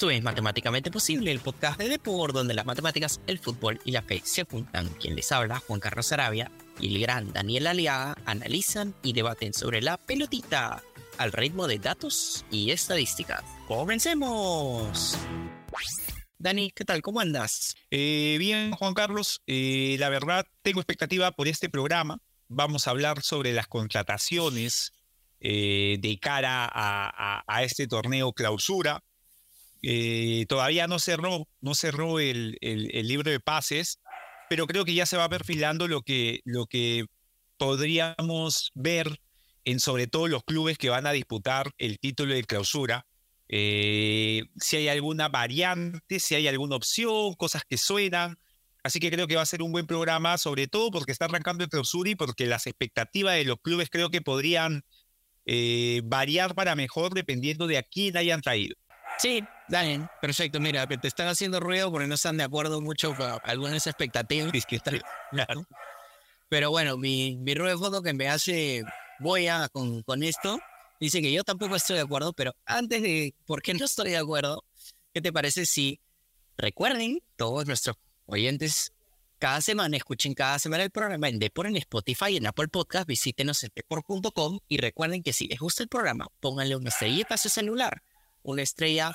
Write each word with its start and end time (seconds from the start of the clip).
Esto 0.00 0.10
es 0.10 0.22
Matemáticamente 0.22 0.90
Posible, 0.90 1.30
el 1.30 1.40
podcast 1.40 1.78
de 1.78 1.90
Depor, 1.90 2.32
donde 2.32 2.54
las 2.54 2.64
matemáticas, 2.64 3.20
el 3.26 3.38
fútbol 3.38 3.78
y 3.84 3.90
la 3.90 4.00
fe 4.00 4.22
se 4.24 4.44
juntan. 4.44 4.88
Quien 4.98 5.14
les 5.14 5.30
habla, 5.30 5.58
Juan 5.58 5.78
Carlos 5.78 6.10
Arabia 6.10 6.50
y 6.80 6.94
el 6.94 7.02
gran 7.02 7.34
Daniel 7.34 7.66
Aliaga, 7.66 8.16
analizan 8.24 8.94
y 9.02 9.12
debaten 9.12 9.52
sobre 9.52 9.82
la 9.82 9.98
pelotita 9.98 10.82
al 11.18 11.32
ritmo 11.32 11.66
de 11.66 11.80
datos 11.80 12.46
y 12.50 12.70
estadísticas. 12.70 13.44
¡Comencemos! 13.68 15.18
Dani, 16.38 16.70
¿qué 16.70 16.86
tal? 16.86 17.02
¿Cómo 17.02 17.20
andas? 17.20 17.76
Eh, 17.90 18.36
bien, 18.38 18.72
Juan 18.72 18.94
Carlos. 18.94 19.42
Eh, 19.46 19.96
la 19.98 20.08
verdad, 20.08 20.46
tengo 20.62 20.80
expectativa 20.80 21.30
por 21.32 21.46
este 21.46 21.68
programa. 21.68 22.22
Vamos 22.48 22.86
a 22.86 22.92
hablar 22.92 23.20
sobre 23.20 23.52
las 23.52 23.66
contrataciones 23.66 24.94
eh, 25.40 25.98
de 26.00 26.18
cara 26.18 26.70
a, 26.72 27.62
este 27.62 27.86
torneo 27.86 28.32
clausura. 28.32 29.04
Todavía 30.48 30.86
no 30.86 30.98
cerró, 30.98 31.48
no 31.60 31.74
cerró 31.74 32.20
el, 32.20 32.58
libro 32.60 33.30
de 33.30 33.40
pases, 33.40 34.00
pero 34.48 34.66
creo 34.66 34.84
que 34.84 34.94
ya 34.94 35.06
se 35.06 35.16
va 35.16 35.28
perfilando 35.28 35.88
lo 35.88 36.02
que, 36.02 36.40
lo 36.44 36.66
que 36.66 37.06
podríamos 37.56 38.70
ver 38.74 39.20
en 39.64 39.80
sobre 39.80 40.06
todo 40.06 40.28
los 40.28 40.44
clubes 40.44 40.78
que 40.78 40.90
van 40.90 41.06
a 41.06 41.12
disputar 41.12 41.70
el 41.78 41.98
título 41.98 42.34
de 42.34 42.44
clausura 42.44 43.06
eh, 43.52 44.44
si 44.60 44.76
hay 44.76 44.88
alguna 44.88 45.28
variante, 45.28 46.20
si 46.20 46.36
hay 46.36 46.46
alguna 46.46 46.76
opción, 46.76 47.34
cosas 47.34 47.64
que 47.68 47.76
suenan. 47.76 48.38
Así 48.84 49.00
que 49.00 49.10
creo 49.10 49.26
que 49.26 49.34
va 49.34 49.42
a 49.42 49.46
ser 49.46 49.60
un 49.60 49.72
buen 49.72 49.86
programa, 49.86 50.38
sobre 50.38 50.68
todo 50.68 50.92
porque 50.92 51.10
está 51.10 51.24
arrancando 51.24 51.64
el 51.64 51.70
clausura 51.70 52.10
y 52.10 52.14
porque 52.14 52.46
las 52.46 52.68
expectativas 52.68 53.34
de 53.34 53.44
los 53.44 53.60
clubes 53.60 53.90
creo 53.90 54.10
que 54.10 54.22
podrían 54.22 54.84
eh, 55.46 56.00
variar 56.04 56.54
para 56.54 56.76
mejor 56.76 57.12
dependiendo 57.12 57.66
de 57.66 57.78
a 57.78 57.82
quién 57.82 58.16
hayan 58.16 58.40
traído. 58.40 58.76
Sí, 59.18 59.42
dale, 59.70 60.08
perfecto. 60.20 60.60
Mira, 60.60 60.86
te 60.86 61.08
están 61.08 61.28
haciendo 61.28 61.60
ruido 61.60 61.90
porque 61.90 62.06
no 62.06 62.14
están 62.14 62.36
de 62.36 62.44
acuerdo 62.44 62.80
mucho 62.80 63.14
con 63.14 63.38
algunas 63.44 63.86
expectativas. 63.86 64.52
que 64.66 64.76
están, 64.76 65.00
claro. 65.30 65.66
Pero 66.48 66.70
bueno, 66.70 66.96
mi, 66.96 67.36
mi 67.36 67.54
ruego 67.54 68.02
que 68.02 68.12
me 68.12 68.28
hace 68.28 68.84
voy 69.20 69.46
a 69.46 69.68
con, 69.68 70.02
con 70.02 70.22
esto 70.22 70.58
Dice 71.00 71.22
que 71.22 71.32
yo 71.32 71.44
tampoco 71.44 71.76
estoy 71.76 71.96
de 71.96 72.02
acuerdo, 72.02 72.34
pero 72.34 72.54
antes 72.66 73.00
de 73.00 73.34
por 73.46 73.62
qué 73.62 73.72
no 73.72 73.86
estoy 73.86 74.10
de 74.10 74.18
acuerdo, 74.18 74.66
¿qué 75.14 75.22
te 75.22 75.32
parece 75.32 75.64
si 75.64 75.98
recuerden 76.58 77.22
todos 77.36 77.66
nuestros 77.66 77.96
oyentes 78.26 78.92
cada 79.38 79.62
semana, 79.62 79.96
escuchen 79.96 80.34
cada 80.34 80.58
semana 80.58 80.84
el 80.84 80.90
programa 80.90 81.30
en 81.30 81.38
Depor 81.38 81.66
en 81.66 81.78
Spotify, 81.78 82.36
en 82.36 82.46
Apple 82.46 82.68
Podcast, 82.68 83.08
visítenos 83.08 83.64
en 83.64 83.70
depor.com 83.74 84.60
y 84.68 84.76
recuerden 84.76 85.22
que 85.22 85.32
si 85.32 85.46
les 85.48 85.58
gusta 85.58 85.82
el 85.82 85.88
programa, 85.88 86.26
pónganle 86.38 86.76
una 86.76 86.90
estrella 86.90 87.24
a 87.30 87.38
su 87.38 87.48
celular, 87.48 88.02
una 88.42 88.60
estrella 88.60 89.14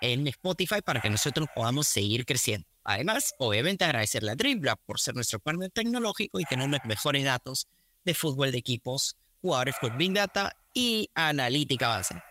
en 0.00 0.26
Spotify 0.28 0.80
para 0.84 1.00
que 1.00 1.10
nosotros 1.10 1.48
podamos 1.54 1.88
seguir 1.88 2.24
creciendo. 2.24 2.66
Además, 2.84 3.34
obviamente 3.38 3.84
agradecerle 3.84 4.30
a 4.30 4.34
Dribbla 4.34 4.76
por 4.76 4.98
ser 4.98 5.14
nuestro 5.14 5.40
partner 5.40 5.70
tecnológico 5.70 6.40
y 6.40 6.44
tener 6.44 6.68
los 6.68 6.80
mejores 6.84 7.24
datos 7.24 7.68
de 8.04 8.14
fútbol 8.14 8.50
de 8.52 8.58
equipos, 8.58 9.16
jugadores 9.42 9.76
con 9.80 9.96
Big 9.98 10.12
Data 10.12 10.56
y 10.72 11.10
analítica 11.14 11.88
base. 11.88 12.22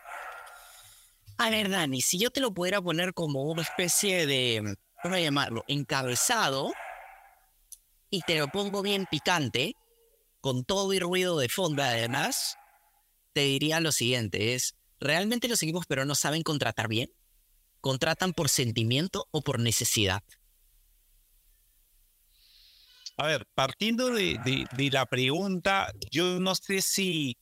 A 1.37 1.49
ver, 1.51 1.69
Dani, 1.69 2.01
si 2.01 2.17
yo 2.17 2.31
te 2.31 2.41
lo 2.41 2.51
pudiera 2.51 2.81
poner 2.81 3.13
como 3.13 3.43
una 3.43 3.61
especie 3.61 4.25
de, 4.25 4.75
¿cómo 5.03 5.17
llamarlo? 5.17 5.63
Encabezado, 5.67 6.71
y 8.09 8.21
te 8.21 8.39
lo 8.39 8.47
pongo 8.47 8.81
bien 8.81 9.05
picante, 9.09 9.75
con 10.41 10.63
todo 10.63 10.93
y 10.93 10.99
ruido 10.99 11.37
de 11.37 11.49
fondo 11.49 11.83
además, 11.83 12.57
te 13.33 13.41
diría 13.41 13.79
lo 13.79 13.91
siguiente, 13.91 14.55
es, 14.55 14.75
¿realmente 14.99 15.47
los 15.47 15.61
equipos 15.61 15.85
pero 15.87 16.05
no 16.05 16.15
saben 16.15 16.41
contratar 16.41 16.87
bien? 16.87 17.11
¿Contratan 17.81 18.33
por 18.33 18.50
sentimiento 18.50 19.28
o 19.31 19.42
por 19.42 19.59
necesidad? 19.59 20.23
A 23.17 23.26
ver, 23.26 23.48
partiendo 23.55 24.11
de, 24.11 24.67
la 24.92 25.05
pregunta, 25.08 25.92
yo 26.11 26.39
no 26.39 26.54
sé 26.54 26.82
si 26.82 27.37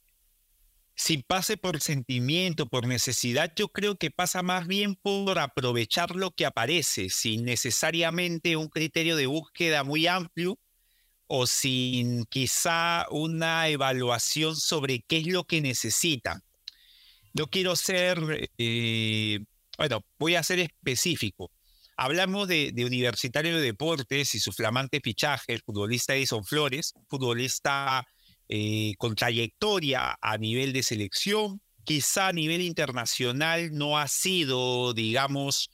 si 0.98 1.18
pase 1.18 1.58
por 1.58 1.82
sentimiento, 1.82 2.68
por 2.68 2.88
necesidad, 2.88 3.52
yo 3.54 3.68
creo 3.68 3.98
que 3.98 4.12
pasa 4.12 4.42
más 4.44 4.66
bien 4.66 4.96
por 4.96 5.40
aprovechar 5.40 6.16
lo 6.16 6.32
que 6.32 6.46
aparece, 6.46 7.10
sin 7.10 7.44
necesariamente 7.44 8.56
un 8.56 8.70
criterio 8.70 9.18
de 9.18 9.28
búsqueda 9.28 9.84
muy 9.84 10.08
amplio 10.08 10.58
o 11.28 11.48
sin 11.48 12.24
quizá 12.26 13.08
una 13.12 13.68
evaluación 13.68 14.56
sobre 14.56 15.02
qué 15.02 15.18
es 15.18 15.28
lo 15.28 15.44
que 15.44 15.60
necesitan. 15.62 16.42
No 17.34 17.48
quiero 17.48 17.76
ser, 17.76 18.50
eh, 18.58 19.40
bueno, 19.78 20.06
voy 20.18 20.36
a 20.36 20.44
ser 20.44 20.60
específico. 20.60 21.52
Hablamos 21.98 22.48
de, 22.48 22.74
Universitario 22.78 23.56
de 23.56 23.62
Deportes 23.62 24.36
y 24.36 24.40
su 24.40 24.52
flamante 24.52 25.00
fichaje, 25.02 25.54
el 25.54 25.62
futbolista 25.62 26.16
Edison 26.16 26.44
Flores, 26.44 26.94
futbolista 27.08 28.06
eh, 28.50 28.94
con 28.98 29.16
trayectoria 29.16 30.18
a 30.22 30.38
nivel 30.38 30.74
de 30.74 30.84
selección, 30.84 31.62
quizá 31.86 32.28
a 32.28 32.34
nivel 32.34 32.62
internacional 32.62 33.72
no 33.72 33.98
ha 33.98 34.08
sido, 34.10 34.94
digamos, 34.94 35.70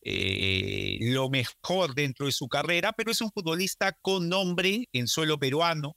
eh, 0.00 0.98
lo 1.00 1.28
mejor 1.28 1.94
dentro 1.94 2.26
de 2.26 2.32
su 2.32 2.48
carrera, 2.48 2.92
pero 2.92 3.10
es 3.10 3.20
un 3.20 3.30
futbolista 3.30 3.92
con 4.00 4.28
nombre 4.28 4.88
en 4.92 5.08
suelo 5.08 5.38
peruano, 5.38 5.96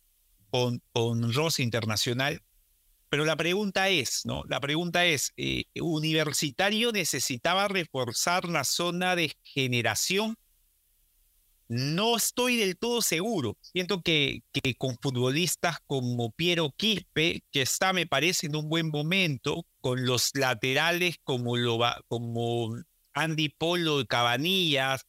con, 0.50 0.81
con 0.91 1.31
internacional. 1.59 2.41
Pero 3.09 3.25
la 3.25 3.36
pregunta 3.36 3.90
es, 3.90 4.22
¿no? 4.25 4.44
La 4.47 4.59
pregunta 4.59 5.06
es, 5.06 5.34
eh, 5.38 5.66
¿Universitario 5.75 6.92
necesitaba 6.92 7.68
reforzar 7.68 8.46
la 8.46 8.64
zona 8.64 9.16
de 9.16 9.36
generación 9.44 10.38
no 11.70 12.18
estoy 12.18 12.58
del 12.58 12.78
todo 12.78 13.02
seguro. 13.02 13.56
Siento 13.62 14.02
que, 14.02 14.42
con 14.80 14.97
futbolistas 15.00 15.78
como 15.86 16.31
Piero 16.31 16.74
Quispe, 16.75 17.44
que 17.52 17.62
está, 17.62 17.94
me 17.94 18.08
parece, 18.08 18.47
en 18.47 18.56
un 18.56 18.68
buen 18.70 18.90
momento, 18.90 19.66
con 19.80 20.06
los 20.06 20.31
laterales 20.34 21.18
como, 21.24 21.56
Andy 23.14 23.50
Polo 23.50 24.00
de 24.00 24.08
Cabanillas, 24.08 25.06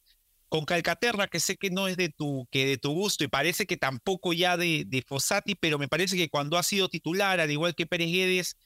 con 0.51 0.65
Calcaterra, 0.65 1.29
que 1.29 1.39
sé 1.39 1.55
que 1.55 1.69
no 1.69 1.87
es 1.87 1.95
de 1.95 2.09
tu, 2.09 2.45
que 2.51 2.65
de 2.65 2.77
tu 2.77 2.91
gusto 2.91 3.23
y 3.23 3.29
parece 3.29 3.65
que 3.65 3.77
tampoco 3.77 4.33
ya 4.33 4.57
de, 4.57 4.83
de 4.85 5.01
Fossati, 5.01 5.55
pero 5.55 5.79
me 5.79 5.87
parece 5.87 6.17
que 6.17 6.29
cuando 6.29 6.57
ha 6.57 6.63
sido 6.63 6.89
titular, 6.89 7.39
al 7.39 7.49
igual 7.49 7.73
que 7.73 7.85
Pérez 7.85 8.11
Guedes, 8.11 8.57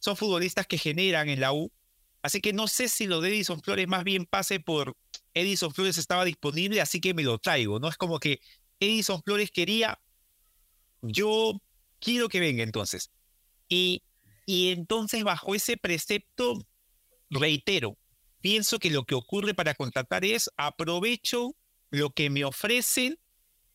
son 0.00 0.18
futbolistas 0.18 0.66
que 0.66 0.76
generan 0.76 1.30
en 1.30 1.40
la 1.40 1.54
U. 1.54 1.72
Así 2.20 2.42
que 2.42 2.52
no 2.52 2.68
sé 2.68 2.90
si 2.90 3.06
lo 3.06 3.22
de 3.22 3.30
Edison 3.30 3.62
Flores 3.62 3.88
más 3.88 4.04
bien 4.04 4.26
pase 4.26 4.60
por 4.60 4.98
Edison 5.32 5.72
Flores 5.72 5.96
estaba 5.96 6.26
disponible, 6.26 6.82
así 6.82 7.00
que 7.00 7.14
me 7.14 7.22
lo 7.22 7.38
traigo, 7.38 7.80
¿no? 7.80 7.88
Es 7.88 7.96
como 7.96 8.18
que 8.18 8.40
Edison 8.78 9.22
Flores 9.22 9.50
quería, 9.50 9.98
yo 11.00 11.62
quiero 12.00 12.28
que 12.28 12.40
venga 12.40 12.64
entonces. 12.64 13.12
Y, 13.66 14.02
y 14.44 14.72
entonces 14.72 15.24
bajo 15.24 15.54
ese 15.54 15.78
precepto, 15.78 16.66
reitero, 17.30 17.96
pienso 18.40 18.78
que 18.78 18.90
lo 18.90 19.04
que 19.04 19.14
ocurre 19.14 19.54
para 19.54 19.74
contratar 19.74 20.24
es 20.24 20.50
aprovecho 20.56 21.54
lo 21.90 22.10
que 22.10 22.30
me 22.30 22.44
ofrecen 22.44 23.18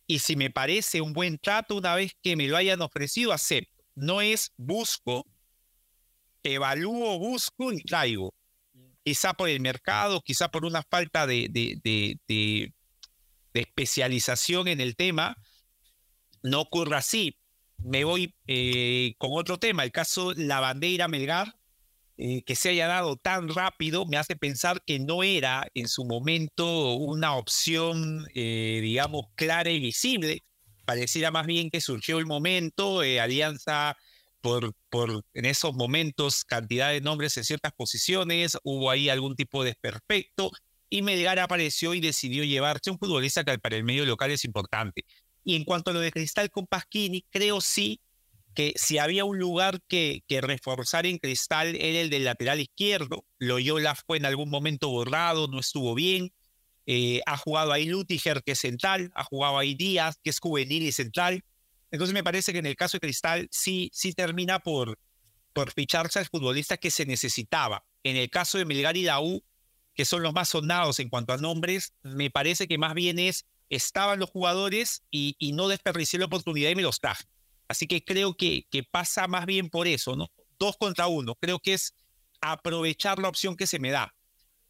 y 0.08 0.20
si 0.20 0.36
me 0.36 0.52
parece 0.52 1.02
un 1.02 1.14
buen 1.14 1.38
trato 1.38 1.76
una 1.76 1.96
vez 1.96 2.16
que 2.22 2.36
me 2.36 2.48
lo 2.48 2.58
hayan 2.58 2.82
ofrecido, 2.82 3.32
acepto. 3.32 3.84
No 3.96 4.22
es 4.22 4.54
busco, 4.58 5.26
evalúo, 6.44 7.18
busco 7.18 7.72
y 7.72 7.82
traigo 7.82 8.34
quizá 9.06 9.34
por 9.36 9.50
el 9.50 9.60
mercado, 9.60 10.22
quizá 10.22 10.50
por 10.50 10.66
una 10.66 10.82
falta 10.82 11.28
de, 11.28 11.48
de, 11.52 12.74
especialización 13.54 14.68
en 14.68 14.82
el 14.82 14.96
tema, 14.96 15.38
no 16.42 16.62
ocurra 16.62 16.98
así. 16.98 17.38
Me 17.78 18.04
voy 18.04 18.34
eh, 18.48 19.14
con 19.20 19.30
otro 19.34 19.60
tema, 19.60 19.84
el 19.84 19.92
caso 19.92 20.34
La 20.34 20.60
Bandera 20.60 21.08
Melgar, 21.08 21.56
eh, 22.18 22.44
que 22.44 22.56
se 22.56 22.70
haya 22.70 22.88
dado 22.88 23.18
tan 23.18 23.50
rápido, 23.50 24.06
me 24.06 24.18
hace 24.18 24.36
pensar 24.36 24.82
que 24.86 25.00
no 25.00 25.24
era 25.24 25.68
en 25.74 25.88
su 25.88 26.06
momento 26.06 26.94
una 26.96 27.36
opción, 27.36 28.26
eh, 28.34 28.80
digamos, 28.82 29.26
clara 29.36 29.70
y 29.70 29.80
visible. 29.80 30.44
Pareciera 30.86 31.32
más 31.32 31.46
bien 31.48 31.70
que 31.70 31.82
surgió 31.82 32.20
el 32.20 32.26
momento, 32.26 33.02
Alianza 33.02 33.96
por, 34.90 35.24
en 35.34 35.46
esos 35.46 35.74
momentos 35.74 36.44
cantidad 36.44 36.92
de 36.92 37.02
nombres 37.02 37.36
en 37.38 37.44
ciertas 37.44 37.74
posiciones, 37.74 38.58
hubo 38.64 38.92
ahí 38.92 39.10
algún 39.10 39.36
tipo 39.36 39.64
de 39.64 39.72
desperfecto 39.72 40.52
y 40.90 41.02
Melgar 41.02 41.40
apareció 41.40 41.94
y 41.94 42.00
decidió 42.00 42.44
llevarse 42.44 42.92
un 42.92 43.00
futbolista 43.00 43.44
que 43.44 43.58
para 43.58 43.76
el 43.76 43.84
medio 43.84 44.06
local 44.06 44.32
es 44.32 44.46
importante. 44.46 45.04
Y 45.44 45.56
en 45.56 45.64
cuanto 45.64 45.92
a 45.92 45.94
lo 45.94 46.00
de 46.00 46.12
Cristal 46.12 46.50
con 46.50 46.68
Pasquini, 46.68 47.26
creo 47.30 47.60
sí 47.60 48.00
que 48.56 48.74
si 48.76 48.98
había 48.98 49.26
un 49.26 49.38
lugar 49.38 49.82
que, 49.88 50.24
reforzar 50.42 51.06
en 51.06 51.18
Cristal 51.20 51.76
era 51.76 52.00
el 52.00 52.10
del 52.10 52.26
lateral 52.26 52.60
izquierdo. 52.60 53.26
Loyola 53.38 53.96
fue 53.96 54.18
en 54.18 54.26
algún 54.26 54.50
momento 54.50 54.90
borrado, 54.90 55.48
no 55.48 55.60
estuvo 55.60 55.94
bien. 55.94 56.34
Eh, 56.88 57.22
ha 57.26 57.38
jugado 57.38 57.72
ahí 57.72 57.86
Lutiger, 57.86 58.44
que 58.44 58.54
es 58.54 58.60
central, 58.60 59.12
ha 59.16 59.24
jugado 59.24 59.58
ahí 59.58 59.76
Díaz, 59.76 60.18
que 60.24 60.30
es 60.30 60.40
juvenil 60.40 60.84
y 60.84 60.92
central. 60.92 61.44
Entonces 61.92 62.14
me 62.14 62.24
parece 62.24 62.54
que 62.54 62.60
en 62.60 62.66
el 62.66 62.76
caso 62.76 62.98
de 62.98 63.02
Cristal 63.02 63.48
sí, 63.52 63.90
sí 63.94 64.14
termina 64.14 64.60
por, 64.60 64.98
por 65.54 65.72
ficharse 65.72 66.20
al 66.20 66.26
futbolista 66.26 66.78
que 66.78 66.92
se 66.92 67.06
necesitaba. 67.06 67.86
En 68.04 68.18
el 68.18 68.30
caso 68.30 68.58
de 68.58 68.66
Melgar 68.66 68.98
y 68.98 69.04
la 69.04 69.20
que 69.94 70.06
son 70.06 70.22
los 70.22 70.34
más 70.34 70.50
sonados 70.50 71.00
en 71.00 71.10
cuanto 71.10 71.34
a 71.34 71.38
nombres, 71.38 71.94
me 72.04 72.30
parece 72.30 72.68
que 72.68 72.78
más 72.78 72.94
bien 72.94 73.18
es, 73.18 73.46
estaban 73.70 74.20
los 74.20 74.30
jugadores 74.30 75.04
y, 75.10 75.36
no 75.54 75.68
desperdicié 75.68 76.20
la 76.20 76.26
oportunidad 76.26 76.70
y 76.70 76.76
me 76.76 76.82
los 76.82 77.00
traje. 77.00 77.24
Así 77.68 77.88
que 77.88 78.04
creo 78.04 78.36
que, 78.36 78.68
que 78.70 78.84
pasa 78.84 79.28
más 79.28 79.46
bien 79.46 79.70
por 79.70 79.88
eso, 79.88 80.16
¿no? 80.16 80.30
Dos 80.60 80.78
contra 80.78 81.08
uno. 81.08 81.36
Creo 81.36 81.60
que 81.60 81.74
es 81.74 81.94
aprovechar 82.42 83.20
la 83.20 83.30
opción 83.30 83.56
que 83.56 83.68
se 83.68 83.80
me 83.80 83.92
da, 83.92 84.14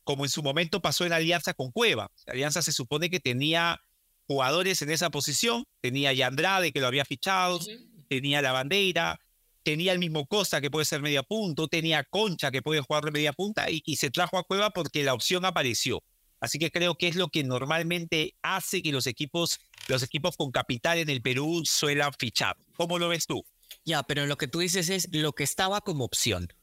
como 0.04 0.26
en 0.26 0.30
su 0.30 0.42
momento 0.44 0.82
pasó 0.82 1.06
en 1.06 1.14
Alianza 1.14 1.54
con 1.54 1.72
Cueva. 1.72 2.12
Alianza 2.28 2.62
se 2.62 2.72
supone 2.72 3.10
que 3.10 3.20
tenía 3.20 3.82
jugadores 4.28 4.82
en 4.82 4.90
esa 4.92 5.10
posición, 5.10 5.66
tenía 5.82 6.10
a 6.10 6.28
Andrade 6.28 6.72
que 6.72 6.80
lo 6.80 6.88
había 6.88 7.06
fichado, 7.06 7.60
tenía 8.08 8.42
la 8.42 8.52
bandera, 8.52 9.20
tenía 9.64 9.92
el 9.92 10.00
mismo 10.00 10.26
Costa 10.26 10.62
que 10.62 10.72
puede 10.72 10.86
ser 10.86 11.02
media 11.02 11.24
punto, 11.24 11.68
tenía 11.68 12.04
Concha 12.04 12.52
que 12.52 12.62
puede 12.62 12.82
jugar 12.82 13.04
de 13.04 13.12
media 13.12 13.34
punta 13.34 13.70
y, 13.70 13.82
y, 13.86 13.96
se 13.98 14.10
trajo 14.12 14.38
a 14.38 14.44
Cueva 14.44 14.70
porque 14.70 15.04
la 15.04 15.14
opción 15.14 15.46
apareció. 15.46 16.04
Así 16.46 16.60
que 16.60 16.70
creo 16.70 16.96
que 16.96 17.08
es 17.08 17.16
lo 17.16 17.30
que 17.30 17.44
normalmente 17.44 18.36
hace 18.44 18.84
que 18.84 18.92
los 18.92 19.08
equipos, 19.08 19.60
los 19.88 20.04
equipos 20.04 20.38
con 20.38 20.52
capital 20.52 21.00
en 21.00 21.10
el 21.10 21.24
Perú 21.24 21.64
suelan 21.66 22.14
fichar. 22.14 22.56
¿Cómo 22.76 23.00
lo 23.00 23.10
ves 23.10 23.26
tú? 23.26 23.44
Ya, 23.84 24.04
pero 24.04 24.28
lo 24.28 24.38
que 24.38 24.48
tú 24.48 24.60
dices 24.60 24.90
es 24.90 25.08
lo 25.12 25.34
que 25.34 25.44
estaba 25.44 25.82
como 25.82 26.06
opción. 26.06 26.54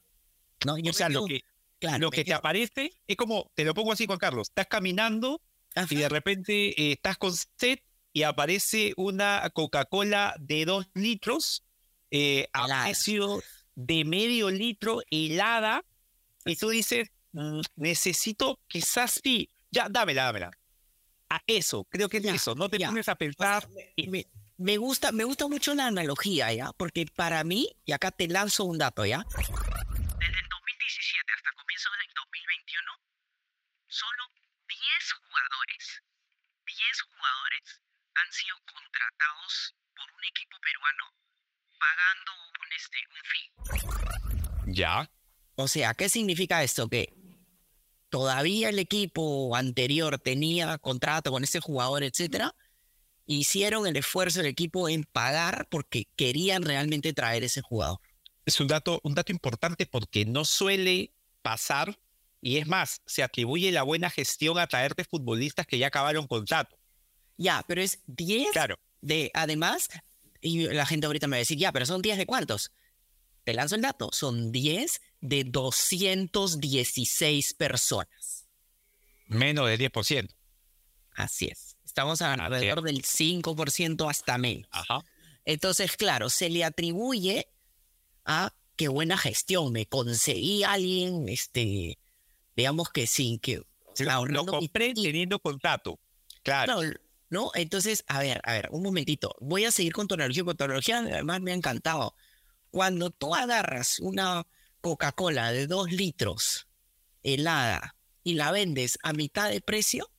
¿no? 0.65 0.75
o 0.75 0.93
sea, 0.93 1.09
lo 1.09 1.25
que, 1.25 1.43
lo 1.99 2.13
que 2.13 2.23
te 2.23 2.33
aparece 2.33 2.93
es 3.09 3.17
como, 3.17 3.51
te 3.57 3.65
lo 3.65 3.75
pongo 3.75 3.91
así, 3.91 4.07
Juan 4.07 4.21
Carlos, 4.21 4.51
estás 4.51 4.69
caminando 4.69 5.43
y 5.91 5.97
de 5.97 6.09
repente 6.09 6.81
eh, 6.81 6.93
estás 6.93 7.19
con 7.19 7.33
sed 7.35 7.81
y 8.13 8.23
aparece 8.23 8.93
una 8.97 9.51
Coca-Cola 9.53 10.37
de 10.39 10.65
dos 10.65 10.87
litros 10.95 11.65
eh, 12.13 12.47
a 12.53 12.85
precio 12.85 13.43
de 13.75 14.05
medio 14.05 14.49
litro 14.49 15.03
helada 15.11 15.85
y 16.45 16.55
tú 16.55 16.69
dices, 16.69 17.11
mm, 17.33 17.63
necesito 17.75 18.61
quizás 18.69 19.21
sí, 19.21 19.51
ya, 19.73 19.89
dámela, 19.89 20.25
dámela. 20.25 20.51
A 21.31 21.43
eso, 21.47 21.85
creo 21.85 22.09
que 22.11 22.19
es 22.19 22.27
eso, 22.27 22.55
no 22.55 22.69
te 22.69 22.79
pones 22.79 23.09
a 23.09 23.15
pensar. 23.15 23.67
Me, 24.07 24.27
me, 24.59 24.77
gusta, 24.77 25.13
me 25.13 25.25
gusta 25.25 25.49
mucho 25.49 25.75
la 25.75 25.87
analogía, 25.87 26.53
¿ya? 26.53 26.73
Porque 26.77 27.07
para 27.07 27.43
mí, 27.43 27.75
y 27.87 27.93
acá 27.93 28.11
te 28.11 28.29
lanzo 28.29 28.65
un 28.65 28.77
dato, 28.77 29.07
¿ya? 29.07 29.25
Desde 29.25 29.49
el 29.49 30.49
2017 30.51 31.33
hasta 31.35 31.53
comienzos 31.57 31.93
del 32.05 32.13
2021, 32.15 32.93
solo 33.89 34.25
10 34.69 35.13
jugadores, 35.25 36.03
10 36.67 37.01
jugadores 37.01 37.81
han 38.15 38.33
sido 38.33 38.57
contratados 38.71 39.75
por 39.97 40.13
un 40.13 40.25
equipo 40.25 40.59
peruano 40.61 41.17
pagando 41.81 42.33
un, 42.61 42.69
este, 42.77 42.99
un 43.09 43.23
fee. 43.25 44.75
Ya. 44.75 45.11
O 45.55 45.67
sea, 45.67 45.95
¿qué 45.95 46.11
significa 46.11 46.63
esto? 46.63 46.89
Que 46.89 47.22
todavía 48.13 48.69
el 48.69 48.79
equipo 48.79 49.57
anterior 49.57 50.19
tenía 50.19 50.77
contrato 50.77 51.33
con 51.33 51.45
ese 51.45 51.61
jugador, 51.61 52.03
etcétera, 52.03 52.55
hicieron 53.25 53.87
el 53.87 53.97
esfuerzo 53.97 54.41
del 54.41 54.51
equipo 54.51 54.91
en 54.91 55.05
pagar 55.05 55.67
porque 55.71 56.07
querían 56.15 56.63
realmente 56.63 57.15
traer 57.15 57.43
ese 57.43 57.63
jugador. 57.63 58.01
Es 58.45 58.61
un 58.61 58.67
dato, 58.67 59.01
un 59.03 59.15
dato 59.15 59.33
importante 59.33 59.87
porque 59.87 60.27
no 60.27 60.45
suele 60.45 61.15
pasar 61.41 61.99
y 62.43 62.59
es 62.59 62.67
más, 62.67 63.01
se 63.07 63.23
atribuye 63.23 63.73
la 63.73 63.83
buena 63.83 64.11
gestión 64.11 64.59
a 64.59 64.67
traerte 64.67 65.05
futbolistas 65.05 65.67
que 65.67 65.79
ya 65.79 65.87
acabaron 65.87 66.27
contrato. 66.27 66.77
Ya, 67.39 67.65
pero 67.67 67.81
es 67.81 68.01
10 68.09 68.51
claro. 68.53 68.79
de, 69.01 69.31
además, 69.33 69.89
y 70.43 70.69
la 70.69 70.85
gente 70.85 71.07
ahorita 71.07 71.29
me 71.29 71.37
va 71.37 71.39
a 71.39 71.47
decir, 71.47 71.57
ya, 71.57 71.73
pero 71.73 71.87
son 71.87 72.03
10 72.03 72.19
de 72.19 72.27
cuántos? 72.27 72.73
Te 73.45 73.55
lanzo 73.55 73.75
el 73.77 73.81
dato, 73.81 74.11
son 74.13 74.53
10 74.53 75.01
de 75.23 75.45
216 75.45 77.55
personas. 77.55 78.47
Menos 79.29 79.69
del 79.69 79.81
10%. 79.81 80.29
Así 81.15 81.47
es. 81.47 81.79
Estamos 81.87 82.21
alrededor 82.21 82.83
del 82.83 83.03
5% 83.03 84.11
hasta 84.11 84.37
menos. 84.37 84.69
Ajá. 84.73 85.03
Entonces, 85.45 85.97
claro, 85.97 86.29
se 86.29 86.51
le 86.51 86.65
atribuye 86.65 87.49
a 88.25 88.53
qué 88.77 88.89
buena 88.89 89.17
gestión. 89.17 89.73
Me 89.73 89.87
conseguí 89.87 90.65
a 90.65 90.73
alguien, 90.73 91.29
este, 91.29 91.99
digamos 92.57 92.91
que 92.91 93.07
sin 93.07 93.39
que... 93.39 93.63
lo 93.99 94.47
compré 94.47 94.95
teniendo 94.95 95.39
contrato. 95.39 96.01
Claro. 96.43 96.81
¿no? 97.31 97.53
Entonces, 97.55 98.05
a 98.09 98.21
ver, 98.21 98.41
a 98.45 98.53
ver, 98.53 98.69
un 98.73 98.83
momentito. 98.83 99.35
Voy 99.41 99.65
a 99.65 99.71
seguir 99.71 99.93
con 99.93 100.09
tu 100.09 100.15
analogía, 100.15 100.45
con 100.45 100.57
tu 100.57 100.65
analogía 100.65 100.99
además 100.99 101.41
me 101.41 101.53
ha 101.53 101.55
encantado. 101.55 102.15
Cuando 102.71 103.11
tú 103.11 103.35
agarras 103.35 104.01
una 104.01 104.47
Coca-Cola 104.83 105.53
de 105.53 105.67
dos 105.67 105.91
litros 105.91 106.69
helada 107.23 107.97
y 108.23 108.35
la 108.35 108.53
vendes 108.53 108.99
a 109.03 109.13
mitad 109.13 109.51
de 109.51 109.61
precio, 109.61 110.11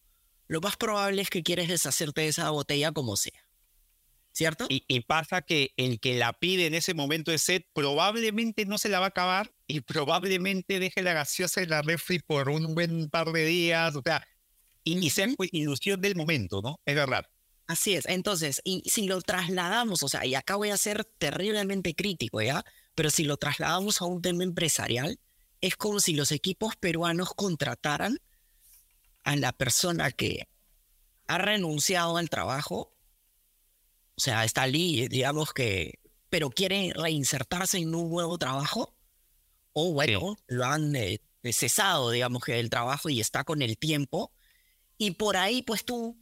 lo 0.47 0.61
más 0.61 0.77
probable 0.77 1.21
es 1.21 1.29
que 1.29 1.43
quieres 1.43 1.67
deshacerte 1.67 2.21
de 2.21 2.29
esa 2.29 2.49
botella 2.49 2.91
como 2.91 3.15
sea. 3.15 3.39
¿Cierto? 4.31 4.65
Y, 4.67 4.83
y, 4.87 5.01
pasa 5.01 5.43
que 5.43 5.73
el 5.77 5.99
que 5.99 6.15
la 6.15 6.33
pide 6.33 6.65
en 6.65 6.73
ese 6.73 6.95
momento 6.95 7.29
de 7.29 7.37
sed 7.37 7.61
probablemente 7.71 8.65
no 8.65 8.79
se 8.79 8.89
la 8.89 8.99
va 8.99 9.05
a 9.05 9.09
acabar 9.09 9.53
y 9.67 9.81
probablemente 9.81 10.79
deje 10.79 11.03
la 11.03 11.13
gaseosa 11.13 11.61
en 11.61 11.69
la 11.69 11.83
refri 11.83 12.17
por 12.17 12.49
un 12.49 12.73
buen 12.73 13.11
par 13.11 13.31
de 13.31 13.45
días. 13.45 13.95
O 13.95 14.01
sea, 14.03 14.25
y, 14.83 15.07
sea 15.11 15.27
ilusión 15.51 16.01
del 16.01 16.15
momento, 16.15 16.63
¿no? 16.63 16.79
Es 16.83 16.95
verdad. 16.95 17.27
Así 17.67 17.93
es. 17.93 18.07
Entonces, 18.07 18.59
y 18.63 18.81
si 18.89 19.07
lo 19.07 19.21
trasladamos, 19.21 20.01
o 20.01 20.09
sea, 20.09 20.25
y 20.25 20.33
acá 20.33 20.55
voy 20.55 20.71
a 20.71 20.77
ser 20.77 21.05
terriblemente 21.05 21.93
crítico, 21.93 22.41
¿ya? 22.41 22.63
Pero 22.95 23.09
si 23.09 23.23
lo 23.23 23.37
trasladamos 23.37 24.01
a 24.01 24.05
un 24.05 24.21
tema 24.21 24.43
empresarial, 24.43 25.19
es 25.61 25.75
como 25.75 25.99
si 25.99 26.13
los 26.13 26.31
equipos 26.31 26.75
peruanos 26.75 27.33
contrataran 27.33 28.19
a 29.23 29.35
la 29.35 29.53
persona 29.53 30.11
que 30.11 30.47
ha 31.27 31.37
renunciado 31.37 32.17
al 32.17 32.29
trabajo, 32.29 32.93
o 34.15 34.21
sea, 34.21 34.43
está 34.43 34.63
allí, 34.63 35.07
digamos 35.07 35.53
que, 35.53 35.99
pero 36.29 36.49
quiere 36.49 36.91
reinsertarse 36.93 37.77
en 37.77 37.95
un 37.95 38.09
nuevo 38.09 38.37
trabajo, 38.37 38.95
o 39.71 39.93
bueno, 39.93 40.35
lo 40.47 40.65
han 40.65 40.95
eh, 40.95 41.21
cesado, 41.51 42.11
digamos 42.11 42.43
que 42.43 42.53
del 42.53 42.69
trabajo 42.69 43.09
y 43.09 43.19
está 43.19 43.43
con 43.43 43.61
el 43.61 43.77
tiempo, 43.77 44.31
y 44.97 45.11
por 45.11 45.37
ahí, 45.37 45.63
pues 45.63 45.85
tú, 45.85 46.17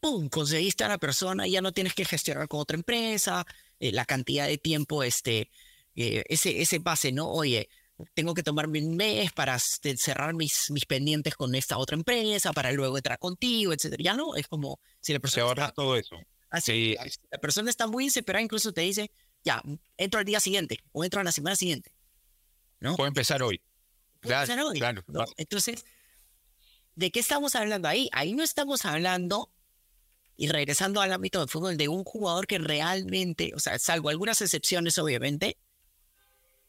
¡pum!, 0.00 0.28
conseguiste 0.28 0.84
a 0.84 0.88
la 0.88 0.98
persona 0.98 1.46
y 1.46 1.52
ya 1.52 1.62
no 1.62 1.72
tienes 1.72 1.94
que 1.94 2.04
gestionar 2.04 2.48
con 2.48 2.60
otra 2.60 2.76
empresa, 2.76 3.46
eh, 3.80 3.92
la 3.92 4.04
cantidad 4.04 4.46
de 4.46 4.58
tiempo, 4.58 5.02
este, 5.02 5.50
eh, 6.00 6.24
ese, 6.28 6.60
ese 6.60 6.80
pase, 6.80 7.12
¿no? 7.12 7.28
Oye, 7.28 7.68
tengo 8.14 8.34
que 8.34 8.42
tomarme 8.42 8.80
un 8.80 8.96
mes 8.96 9.32
para 9.32 9.58
cerrar 9.58 10.34
mis, 10.34 10.70
mis 10.70 10.86
pendientes 10.86 11.34
con 11.34 11.54
esta 11.54 11.78
otra 11.78 11.96
empresa, 11.96 12.52
para 12.52 12.70
luego 12.72 12.96
entrar 12.96 13.18
contigo, 13.18 13.72
etcétera. 13.72 14.02
Ya 14.02 14.14
no, 14.14 14.36
es 14.36 14.46
como 14.46 14.78
si 15.00 15.12
la 15.12 15.18
persona... 15.18 15.34
Se 15.34 15.48
ahorra 15.48 15.72
todo 15.72 15.96
eso. 15.96 16.16
Así, 16.50 16.96
La 17.30 17.38
persona 17.38 17.68
está 17.68 17.86
muy 17.86 18.04
desesperada, 18.04 18.42
incluso 18.42 18.72
te 18.72 18.82
dice, 18.82 19.10
ya, 19.42 19.60
entro 19.96 20.20
al 20.20 20.26
día 20.26 20.40
siguiente 20.40 20.78
o 20.92 21.04
entro 21.04 21.20
a 21.20 21.24
la 21.24 21.32
semana 21.32 21.56
siguiente. 21.56 21.92
¿no? 22.80 22.96
Puedo 22.96 23.08
empezar 23.08 23.42
hoy. 23.42 23.60
Claro, 24.20 24.72
claro, 24.72 25.04
Entonces, 25.36 25.84
¿De 26.98 27.12
qué 27.12 27.20
estamos 27.20 27.54
hablando 27.54 27.86
ahí? 27.86 28.08
Ahí 28.10 28.32
no 28.32 28.42
estamos 28.42 28.84
hablando, 28.84 29.52
y 30.36 30.48
regresando 30.48 31.00
al 31.00 31.12
ámbito 31.12 31.38
del 31.38 31.48
fútbol, 31.48 31.76
de 31.76 31.86
un 31.86 32.02
jugador 32.02 32.48
que 32.48 32.58
realmente, 32.58 33.52
o 33.54 33.60
sea, 33.60 33.78
salvo 33.78 34.08
algunas 34.08 34.40
excepciones, 34.40 34.98
obviamente, 34.98 35.58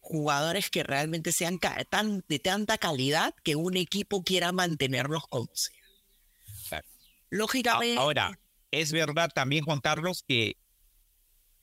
jugadores 0.09 0.71
que 0.71 0.81
realmente 0.81 1.31
sean 1.31 1.59
tan, 1.59 2.25
de 2.27 2.39
tanta 2.39 2.79
calidad 2.79 3.35
que 3.43 3.55
un 3.55 3.77
equipo 3.77 4.23
quiera 4.23 4.51
mantenerlos 4.51 5.27
como 5.29 5.49
sea. 5.53 6.83
Lógicamente. 7.29 7.99
Ahora, 7.99 8.39
es 8.71 8.91
verdad 8.91 9.29
también, 9.33 9.63
Juan 9.63 9.81
Carlos, 9.81 10.23
que, 10.27 10.57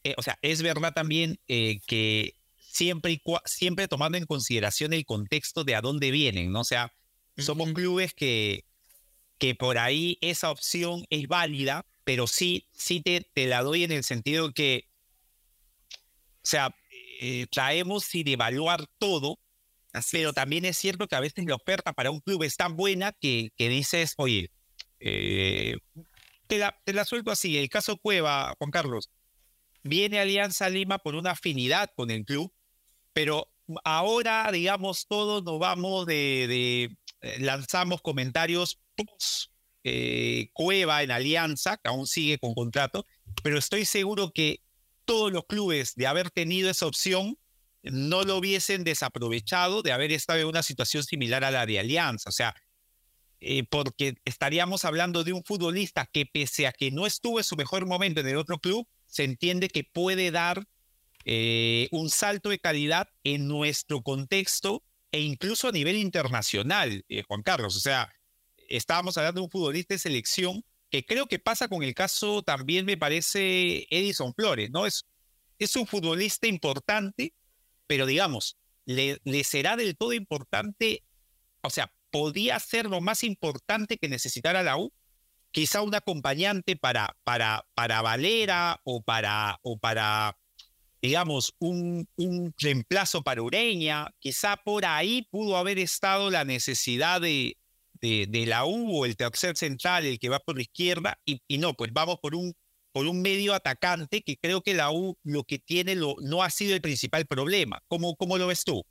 eh, 0.04 0.14
o 0.16 0.22
sea, 0.22 0.38
es 0.42 0.62
verdad 0.62 0.92
también 0.94 1.40
eh, 1.48 1.80
que 1.88 2.36
siempre, 2.56 3.20
siempre 3.46 3.88
tomando 3.88 4.16
en 4.16 4.26
consideración 4.26 4.92
el 4.92 5.04
contexto 5.04 5.64
de 5.64 5.74
a 5.74 5.80
dónde 5.80 6.12
vienen, 6.12 6.52
¿no? 6.52 6.60
O 6.60 6.64
sea, 6.64 6.92
somos 7.36 7.72
clubes 7.72 8.14
que, 8.14 8.64
que 9.38 9.56
por 9.56 9.76
ahí 9.76 10.18
esa 10.20 10.52
opción 10.52 11.04
es 11.10 11.26
válida, 11.26 11.84
pero 12.04 12.28
sí, 12.28 12.68
sí 12.72 13.00
te, 13.00 13.28
te 13.34 13.46
la 13.46 13.64
doy 13.64 13.82
en 13.82 13.90
el 13.90 14.04
sentido 14.04 14.52
que, 14.52 14.88
o 15.90 16.48
sea, 16.48 16.76
eh, 17.20 17.46
traemos 17.50 18.04
sin 18.04 18.28
evaluar 18.28 18.86
todo, 18.98 19.38
pero 20.12 20.32
también 20.32 20.64
es 20.64 20.76
cierto 20.76 21.06
que 21.08 21.16
a 21.16 21.20
veces 21.20 21.44
la 21.46 21.54
oferta 21.54 21.92
para 21.92 22.10
un 22.10 22.20
club 22.20 22.42
es 22.42 22.56
tan 22.56 22.76
buena 22.76 23.12
que, 23.12 23.50
que 23.56 23.68
dices, 23.68 24.14
oye, 24.18 24.50
eh, 25.00 25.76
te, 26.46 26.58
la, 26.58 26.78
te 26.84 26.92
la 26.92 27.04
suelto 27.04 27.30
así. 27.30 27.56
El 27.56 27.68
caso 27.68 27.96
Cueva, 27.96 28.54
Juan 28.58 28.70
Carlos, 28.70 29.10
viene 29.82 30.18
Alianza 30.18 30.68
Lima 30.68 30.98
por 30.98 31.14
una 31.14 31.32
afinidad 31.32 31.90
con 31.96 32.10
el 32.10 32.24
club, 32.24 32.52
pero 33.12 33.50
ahora, 33.84 34.50
digamos, 34.52 35.06
todos 35.06 35.42
nos 35.44 35.58
vamos 35.58 36.06
de 36.06 36.96
eh, 37.26 37.38
lanzamos 37.40 38.02
comentarios 38.02 38.78
post 38.94 39.50
eh, 39.84 40.50
Cueva 40.52 41.02
en 41.02 41.10
Alianza, 41.10 41.76
que 41.76 41.88
aún 41.88 42.06
sigue 42.06 42.38
con 42.38 42.54
contrato, 42.54 43.06
pero 43.42 43.58
estoy 43.58 43.84
seguro 43.84 44.32
que 44.32 44.60
todos 45.06 45.32
los 45.32 45.46
clubes 45.46 45.94
de 45.94 46.06
haber 46.06 46.30
tenido 46.30 46.68
esa 46.68 46.86
opción 46.86 47.38
no 47.82 48.24
lo 48.24 48.36
hubiesen 48.36 48.84
desaprovechado 48.84 49.82
de 49.82 49.92
haber 49.92 50.12
estado 50.12 50.40
en 50.40 50.46
una 50.46 50.62
situación 50.62 51.04
similar 51.04 51.44
a 51.44 51.50
la 51.50 51.66
de 51.66 51.78
Alianza. 51.78 52.28
O 52.28 52.32
sea, 52.32 52.54
eh, 53.40 53.64
porque 53.70 54.16
estaríamos 54.24 54.84
hablando 54.84 55.24
de 55.24 55.32
un 55.32 55.44
futbolista 55.44 56.06
que 56.06 56.26
pese 56.26 56.66
a 56.66 56.72
que 56.72 56.90
no 56.90 57.06
estuvo 57.06 57.38
en 57.38 57.44
su 57.44 57.56
mejor 57.56 57.86
momento 57.86 58.20
en 58.20 58.28
el 58.28 58.36
otro 58.36 58.58
club, 58.58 58.86
se 59.06 59.24
entiende 59.24 59.68
que 59.68 59.84
puede 59.84 60.30
dar 60.30 60.66
eh, 61.24 61.88
un 61.92 62.10
salto 62.10 62.48
de 62.48 62.58
calidad 62.58 63.08
en 63.24 63.46
nuestro 63.46 64.02
contexto 64.02 64.82
e 65.12 65.20
incluso 65.20 65.68
a 65.68 65.72
nivel 65.72 65.96
internacional, 65.96 67.04
eh, 67.08 67.22
Juan 67.22 67.42
Carlos. 67.42 67.76
O 67.76 67.80
sea, 67.80 68.12
estábamos 68.68 69.16
hablando 69.16 69.40
de 69.40 69.44
un 69.44 69.50
futbolista 69.50 69.94
de 69.94 69.98
selección 69.98 70.64
que 70.90 71.04
creo 71.04 71.26
que 71.26 71.38
pasa 71.38 71.68
con 71.68 71.82
el 71.82 71.94
caso 71.94 72.42
también, 72.42 72.86
me 72.86 72.96
parece, 72.96 73.86
Edison 73.90 74.34
Flores, 74.34 74.70
¿no? 74.70 74.86
Es, 74.86 75.04
es 75.58 75.74
un 75.76 75.86
futbolista 75.86 76.46
importante, 76.46 77.34
pero 77.86 78.06
digamos, 78.06 78.56
le, 78.84 79.18
será 79.44 79.76
del 79.76 79.96
todo 79.96 80.12
importante, 80.12 81.04
o 81.62 81.70
sea, 81.70 81.92
podía 82.10 82.58
ser 82.60 82.86
lo 82.86 83.00
más 83.00 83.24
importante 83.24 83.98
que 83.98 84.08
necesitara 84.08 84.62
la 84.62 84.76
U, 84.78 84.92
quizá 85.50 85.82
un 85.82 85.94
acompañante 85.94 86.76
para, 86.76 87.16
para, 87.24 87.66
para 87.74 88.02
Valera 88.02 88.80
o 88.84 89.02
para, 89.02 89.58
o 89.62 89.78
para 89.78 90.36
digamos, 91.02 91.54
un, 91.58 92.08
un 92.16 92.54
reemplazo 92.58 93.22
para 93.22 93.42
Ureña, 93.42 94.08
quizá 94.18 94.56
por 94.56 94.84
ahí 94.84 95.22
pudo 95.30 95.56
haber 95.56 95.78
estado 95.78 96.30
la 96.30 96.44
necesidad 96.44 97.20
de, 97.20 97.58
de, 98.00 98.44
la 98.46 98.64
U 98.64 98.98
o 98.98 99.06
el 99.06 99.16
tercer 99.16 99.56
central, 99.56 100.06
el 100.06 100.18
que 100.18 100.28
va 100.28 100.38
por 100.38 100.56
la 100.56 100.62
izquierda, 100.62 101.18
y, 101.24 101.42
y, 101.48 101.58
no, 101.58 101.74
pues 101.74 101.92
vamos 101.92 102.18
por 102.20 102.34
un, 102.34 102.54
por 102.92 103.06
un 103.06 103.20
medio 103.22 103.54
atacante 103.54 104.22
que 104.22 104.36
creo 104.36 104.62
que 104.62 104.74
la 104.74 104.90
U 104.90 105.18
lo 105.22 105.44
que 105.44 105.58
tiene 105.58 105.94
lo, 105.94 106.16
no 106.20 106.42
ha 106.42 106.50
sido 106.50 106.74
el 106.74 106.80
principal 106.80 107.26
problema. 107.26 107.82
¿Cómo, 107.88 108.16
cómo 108.16 108.38
lo 108.38 108.46
ves 108.46 108.64
tú? 108.64 108.84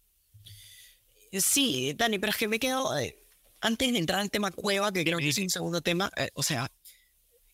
Sí, 1.32 1.94
Dani, 1.96 2.20
pero 2.20 2.32
es 2.32 2.38
que 2.38 2.48
me 2.48 2.60
quedo, 2.60 2.98
eh, 2.98 3.18
antes 3.62 3.92
de 3.92 4.00
entrar 4.00 4.20
al 4.20 4.32
tema 4.32 4.52
Cueva, 4.52 4.92
que 4.92 5.04
creo 5.04 5.18
que 5.18 5.30
es 5.30 5.38
un 5.38 5.50
segundo 5.50 5.82
tema, 5.82 6.12
eh, 6.18 6.30
o 6.34 6.44
sea, 6.44 6.72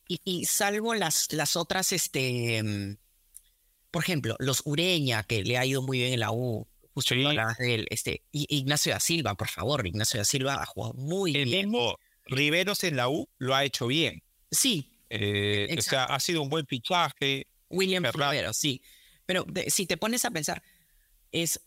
y, 0.07 0.19
y, 0.23 0.45
salvo 0.45 0.93
las, 0.93 1.31
las 1.31 1.55
otras, 1.55 1.91
este, 1.93 2.61
mm, 2.61 2.97
por 3.91 4.03
ejemplo, 4.03 4.35
los 4.39 4.61
Ureña, 4.65 5.23
que 5.23 5.43
le 5.43 5.57
ha 5.57 5.65
ido 5.65 5.81
muy 5.81 5.99
bien 5.99 6.13
en 6.13 6.19
la 6.19 6.31
U, 6.31 6.67
justo 6.93 7.15
sí. 7.15 7.23
de 7.23 7.85
este, 7.89 8.23
Ignacio 8.31 8.93
da 8.93 8.99
Silva, 8.99 9.35
por 9.35 9.47
favor, 9.47 9.85
Ignacio 9.85 10.19
da 10.19 10.25
Silva 10.25 10.61
ha 10.61 10.65
jugado 10.65 10.93
muy 10.93 11.35
el 11.35 11.45
bien. 11.45 11.69
mismo 11.69 11.97
Riveros 12.25 12.83
en 12.83 12.95
la 12.95 13.09
U 13.09 13.29
lo 13.37 13.55
ha 13.55 13.63
hecho 13.63 13.87
bien. 13.87 14.23
Sí. 14.49 14.91
Eh, 15.09 15.75
o 15.77 15.81
sea, 15.81 16.05
ha 16.05 16.19
sido 16.19 16.41
un 16.41 16.49
buen 16.49 16.65
fichaje. 16.65 17.47
William 17.69 18.03
Riveros, 18.03 18.57
sí. 18.57 18.81
Pero 19.25 19.43
de, 19.43 19.69
si 19.69 19.85
te 19.85 19.97
pones 19.97 20.25
a 20.25 20.31
pensar, 20.31 20.61
es, 21.31 21.61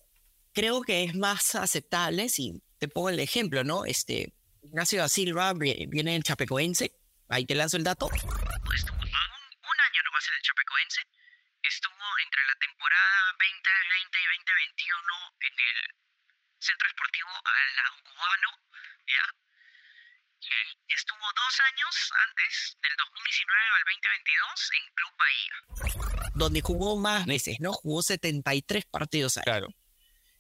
creo 0.53 0.83
que 0.83 1.05
es 1.05 1.15
más 1.15 1.55
aceptable, 1.55 2.29
si 2.29 2.63
te 2.79 2.89
pongo 2.89 3.11
el 3.11 3.21
ejemplo, 3.21 3.65
¿no? 3.65 3.85
Este, 3.85 4.33
Ignacio 4.63 5.01
da 5.01 5.09
Silva 5.09 5.53
viene 5.55 6.15
en 6.15 6.23
Chapecoense, 6.23 6.93
ahí 7.29 7.45
te 7.45 7.55
lanzo 7.55 7.77
el 7.77 7.85
dato. 7.85 8.11
Estuvo 8.13 8.97
un, 8.97 9.03
un 9.03 9.81
año 9.81 10.03
nomás 10.05 10.25
en 10.29 10.35
el 10.35 10.43
Chapecoense, 10.43 11.01
entre 12.25 12.43
la 12.47 12.57
temporada 12.57 13.37
2020 13.37 14.19
y 14.19 14.27
2021 14.41 15.37
en 15.41 15.55
el 15.61 15.79
Centro 16.59 16.89
Esportivo 16.89 17.29
Alaguano, 17.45 18.51
¿ya? 19.05 19.27
Y 20.41 20.95
estuvo 20.95 21.21
dos 21.21 21.55
años 21.73 21.95
antes, 22.29 22.77
del 22.83 22.93
2019 22.97 23.65
al 23.73 23.85
2022, 23.85 24.71
en 24.73 24.85
Club 24.95 25.13
Bahía. 25.21 25.57
Donde 26.35 26.61
jugó 26.61 26.97
más 26.97 27.27
veces, 27.27 27.61
¿no? 27.61 27.73
Jugó 27.73 28.03
73 28.03 28.85
partidos 28.87 29.37
ahí. 29.39 29.45
Claro. 29.45 29.69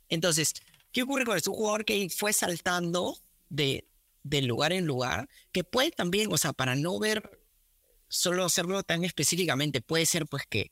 Entonces, 0.08 0.54
¿qué 0.92 1.02
ocurre 1.02 1.24
con 1.24 1.36
eso? 1.36 1.50
Un 1.50 1.56
jugador 1.56 1.84
que 1.84 2.08
fue 2.10 2.32
saltando 2.32 3.16
de, 3.48 3.86
de 4.22 4.42
lugar 4.42 4.72
en 4.72 4.86
lugar, 4.86 5.28
que 5.52 5.64
puede 5.64 5.90
también, 5.90 6.32
o 6.32 6.38
sea, 6.38 6.52
para 6.52 6.74
no 6.74 6.98
ver, 6.98 7.40
solo 8.08 8.44
hacerlo 8.44 8.82
tan 8.82 9.04
específicamente, 9.04 9.80
puede 9.80 10.06
ser 10.06 10.26
pues 10.26 10.44
que 10.46 10.70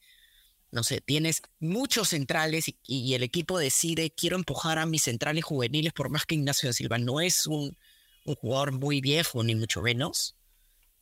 no 0.73 0.83
sé, 0.83 1.01
tienes 1.01 1.43
muchos 1.61 2.09
centrales 2.09 2.67
y, 2.69 2.79
y, 2.87 3.15
el 3.15 3.23
equipo 3.23 3.59
decide, 3.59 4.11
quiero 4.11 4.37
empujar 4.37 4.79
a 4.79 4.87
mis 4.87 5.03
centrales 5.03 5.45
juveniles, 5.45 5.93
por 5.93 6.09
más 6.09 6.25
que 6.25 6.35
Ignacio 6.35 6.71
da 6.71 6.73
Silva 6.73 6.99
no 6.99 7.21
es 7.21 7.47
un, 7.47 7.77
un 8.25 8.35
jugador 8.35 8.73
muy 8.73 9.01
viejo, 9.01 9.45
ni 9.45 9.55
mucho 9.55 9.83
menos. 9.83 10.35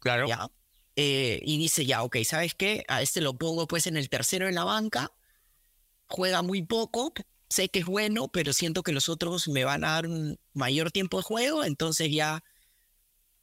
Claro. 0.01 0.27
¿ya? 0.29 0.51
Eh, 0.97 1.41
y 1.45 1.59
dice, 1.59 1.87
ya, 1.87 2.03
ok, 2.03 2.19
¿sabes 2.25 2.55
qué? 2.55 2.85
A 2.89 3.01
este 3.01 3.21
lo 3.21 3.39
pongo 3.39 3.67
pues 3.67 3.87
en 3.87 3.97
el 3.97 4.09
tercero 4.09 4.49
en 4.49 4.57
la 4.57 4.65
banca, 4.65 5.13
juega 6.07 6.43
muy 6.43 6.63
poco, 6.63 7.13
sé 7.49 7.69
que 7.69 7.79
es 7.79 7.87
bueno, 7.87 8.29
pero 8.29 8.53
siento 8.53 8.83
que 8.83 8.93
los 8.93 9.09
otros 9.09 9.49
me 9.49 9.65
van 9.65 9.85
a 9.85 9.93
dar 9.93 10.07
un 10.09 10.39
mayor 10.53 10.91
tiempo 10.91 11.19
de 11.19 11.23
juego, 11.23 11.65
entonces 11.65 12.11
ya 12.11 12.43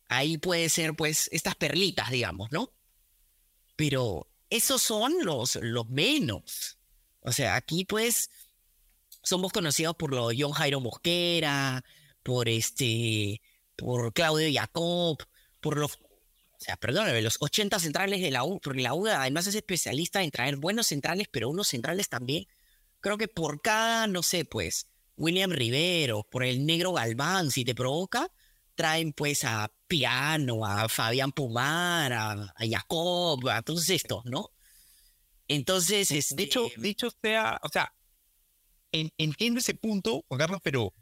ahí 0.10 0.38
puede 0.38 0.70
ser 0.70 0.96
pues 0.96 1.30
estas 1.32 1.56
perlitas, 1.56 2.12
digamos, 2.12 2.52
¿no? 2.52 2.74
Pero 3.76 4.28
esos 4.50 4.82
son 4.82 5.14
los, 5.24 5.56
los 5.62 5.90
menos. 5.90 6.78
O 7.22 7.32
sea, 7.32 7.56
aquí 7.56 7.86
pues 7.86 8.30
somos 9.24 9.52
conocidos 9.52 9.96
por 9.96 10.14
lo 10.14 10.30
de 10.30 10.38
John 10.40 10.54
Jairo 10.54 10.80
Mosquera, 10.80 11.84
por 12.24 12.48
este, 12.48 13.42
por 13.76 14.14
Claudio 14.14 14.50
Jacob, 14.54 15.18
por 15.60 15.78
los, 15.78 15.96
o 15.96 16.60
sea, 16.60 16.78
perdóname, 16.78 17.22
los 17.22 17.38
80 17.40 17.80
centrales 17.80 18.22
de 18.22 18.32
la 18.32 18.44
U, 18.44 18.60
porque 18.62 18.82
la 18.82 18.94
U 18.94 19.08
además 19.08 19.48
es 19.48 19.56
especialista 19.56 20.24
en 20.24 20.32
traer 20.32 20.56
buenos 20.58 20.88
centrales, 20.88 21.28
pero 21.32 21.50
unos 21.50 21.68
centrales 21.68 22.10
también. 22.10 22.48
Creo 23.00 23.18
que 23.18 23.28
por 23.28 23.62
cada, 23.62 24.08
no 24.08 24.24
sé, 24.24 24.46
pues, 24.46 24.88
William 25.18 25.52
Rivero, 25.52 26.24
por 26.24 26.44
el 26.44 26.66
negro 26.66 26.94
Galván, 26.94 27.52
si 27.52 27.66
te 27.66 27.76
provoca, 27.76 28.32
traen 28.78 29.12
pues 29.12 29.44
a 29.44 29.70
Piano, 29.88 30.64
a 30.64 30.88
Fabián 30.88 31.32
Pumar, 31.32 32.14
a, 32.14 32.32
a 32.32 32.68
Jacob, 32.70 33.50
a 33.50 33.62
todos 33.64 33.90
estos, 33.90 34.24
¿no? 34.26 34.52
Entonces, 35.48 36.12
este... 36.12 36.36
dicho, 36.36 36.70
dicho 36.78 37.10
sea, 37.22 37.60
o 37.64 37.70
sea, 37.70 37.94
en, 38.92 39.12
entiendo 39.18 39.60
ese 39.60 39.74
punto, 39.74 40.24
Juan 40.28 40.40
Carlos, 40.40 40.60
pero 40.64 40.94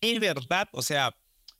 es 0.00 0.20
verdad, 0.20 0.68
o 0.72 0.82
sea, 0.82 1.16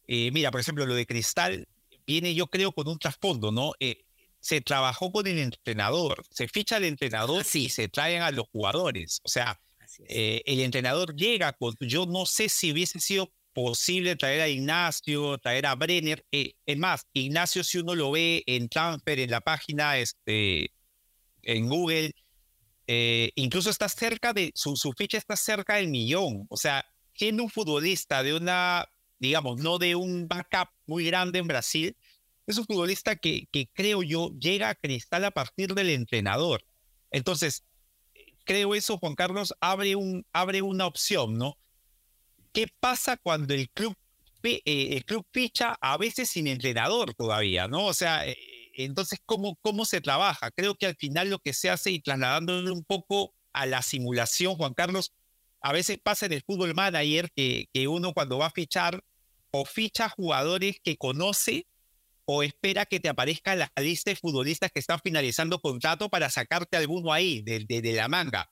eh, 0.07 0.31
mira, 0.33 0.51
por 0.51 0.61
ejemplo, 0.61 0.85
lo 0.85 0.95
de 0.95 1.07
Cristal 1.07 1.67
viene, 2.07 2.35
yo 2.35 2.49
creo, 2.49 2.73
con 2.73 2.87
un 2.89 2.99
trasfondo, 2.99 3.51
¿no? 3.51 3.73
Eh, 3.81 4.05
se 4.39 4.61
trabajó 4.61 5.11
con 5.13 5.27
el 5.27 5.39
entrenador, 5.39 6.25
se 6.31 6.47
ficha 6.47 6.77
al 6.77 6.85
entrenador 6.85 7.45
sí. 7.45 7.67
y 7.67 7.69
se 7.71 7.89
traen 7.89 8.23
a 8.23 8.33
los 8.33 8.49
jugadores. 8.49 9.21
O 9.25 9.29
sea, 9.29 9.61
eh, 10.09 10.43
el 10.45 10.61
entrenador 10.61 11.15
llega 11.17 11.53
con, 11.53 11.75
yo 11.81 12.05
no 12.05 12.27
sé 12.27 12.49
si 12.51 12.73
hubiese 12.73 13.01
sido 13.01 13.33
posible 13.53 14.17
traer 14.17 14.41
a 14.43 14.49
Ignacio, 14.49 15.39
traer 15.39 15.67
a 15.67 15.75
Brenner. 15.75 16.25
Eh, 16.33 16.55
es 16.67 16.79
más, 16.79 17.07
Ignacio, 17.13 17.65
si 17.65 17.79
uno 17.79 17.95
lo 17.95 18.11
ve 18.11 18.43
en 18.47 18.69
Transfer, 18.69 19.19
en 19.19 19.31
la 19.31 19.41
página, 19.41 19.99
este, 19.99 20.73
en 21.43 21.69
Google, 21.69 22.15
eh, 22.87 23.33
incluso 23.37 23.71
está 23.71 23.89
cerca 23.89 24.33
de, 24.33 24.53
su, 24.55 24.77
su, 24.77 24.93
ficha 24.93 25.19
está 25.19 25.37
cerca 25.37 25.77
del 25.77 25.89
millón. 25.89 26.47
O 26.49 26.57
sea, 26.57 26.85
siendo 27.15 27.43
un 27.45 27.51
futbolista 27.51 28.23
de 28.23 28.35
una, 28.35 28.89
digamos, 29.19 29.61
no 29.61 29.79
de 29.79 29.95
un 29.95 30.29
backup 30.29 30.69
muy 30.87 31.05
grande 31.07 31.39
en 31.39 31.49
Brasil, 31.49 31.97
es 32.47 32.59
un 32.59 32.67
futbolista 32.67 33.17
que, 33.17 33.47
que 33.53 33.69
creo 33.73 34.03
yo 34.03 34.31
llega 34.39 34.69
a 34.69 34.75
Cristal 34.75 35.25
a 35.25 35.31
partir 35.31 35.75
del 35.75 35.91
entrenador. 35.91 36.65
Entonces, 37.11 37.65
creo 38.45 38.75
eso, 38.75 38.99
Juan 38.99 39.15
Carlos, 39.15 39.55
abre, 39.61 39.97
un, 39.97 40.27
abre 40.33 40.63
una 40.63 40.87
opción, 40.87 41.39
¿no? 41.39 41.57
¿Qué 42.53 42.69
pasa 42.81 43.17
cuando 43.17 43.55
el 43.55 43.71
club, 43.71 43.97
eh, 44.43 44.61
el 44.65 45.05
club 45.05 45.27
ficha 45.33 45.77
a 45.81 45.97
veces 45.97 46.29
sin 46.31 46.47
entrenador 46.47 47.15
todavía, 47.15 47.69
¿no? 47.69 47.87
O 47.87 47.95
sea, 47.95 48.27
eh, 48.27 48.37
entonces, 48.75 49.21
¿cómo, 49.25 49.57
¿cómo 49.63 49.85
se 49.85 50.01
trabaja? 50.01 50.51
Creo 50.51 50.75
que 50.75 50.87
al 50.87 50.97
final 50.97 51.31
lo 51.31 51.39
que 51.39 51.55
se 51.55 51.71
hace 51.71 51.91
y 51.91 52.01
trasladándolo 52.01 52.73
un 52.73 52.85
poco 52.85 53.35
a 53.53 53.67
la 53.67 53.83
simulación, 53.83 54.57
Juan 54.57 54.75
Carlos, 54.75 55.13
a 55.61 55.73
veces 55.73 55.99
pasa 56.03 56.27
en 56.27 56.33
el 56.33 56.43
fútbol 56.43 56.75
manager 56.75 57.31
que, 57.35 57.69
que 57.73 57.89
uno 57.89 58.13
cuando 58.13 58.39
va 58.39 58.47
a 58.47 58.51
fichar 58.51 59.03
o 59.51 59.65
ficha 59.65 60.09
jugadores 60.09 60.77
que 60.83 60.97
conoce 60.97 61.67
o 62.25 62.43
espera 62.43 62.87
que 62.87 63.01
te 63.01 63.09
aparezca 63.09 63.55
la 63.57 63.73
lista 63.77 64.11
de 64.11 64.17
futbolistas 64.17 64.71
que 64.73 64.81
están 64.81 65.01
finalizando 65.03 65.61
contrato 65.61 66.09
para 66.09 66.31
sacarte 66.31 66.77
alguno 66.77 67.13
ahí 67.13 67.43
de, 67.43 67.65
de, 67.67 67.83
de 67.83 67.93
la 67.93 68.09
manga. 68.09 68.51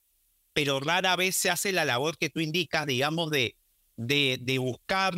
Pero 0.53 0.81
rara 0.81 1.17
vez 1.17 1.37
se 1.37 1.51
hace 1.51 1.73
la 1.73 1.85
labor 1.85 2.19
que 2.19 2.31
tú 2.31 2.41
indicas, 2.41 2.87
digamos, 2.87 3.31
de, 3.31 3.57
de, 4.07 4.39
de, 4.41 4.59
buscar, 4.59 5.15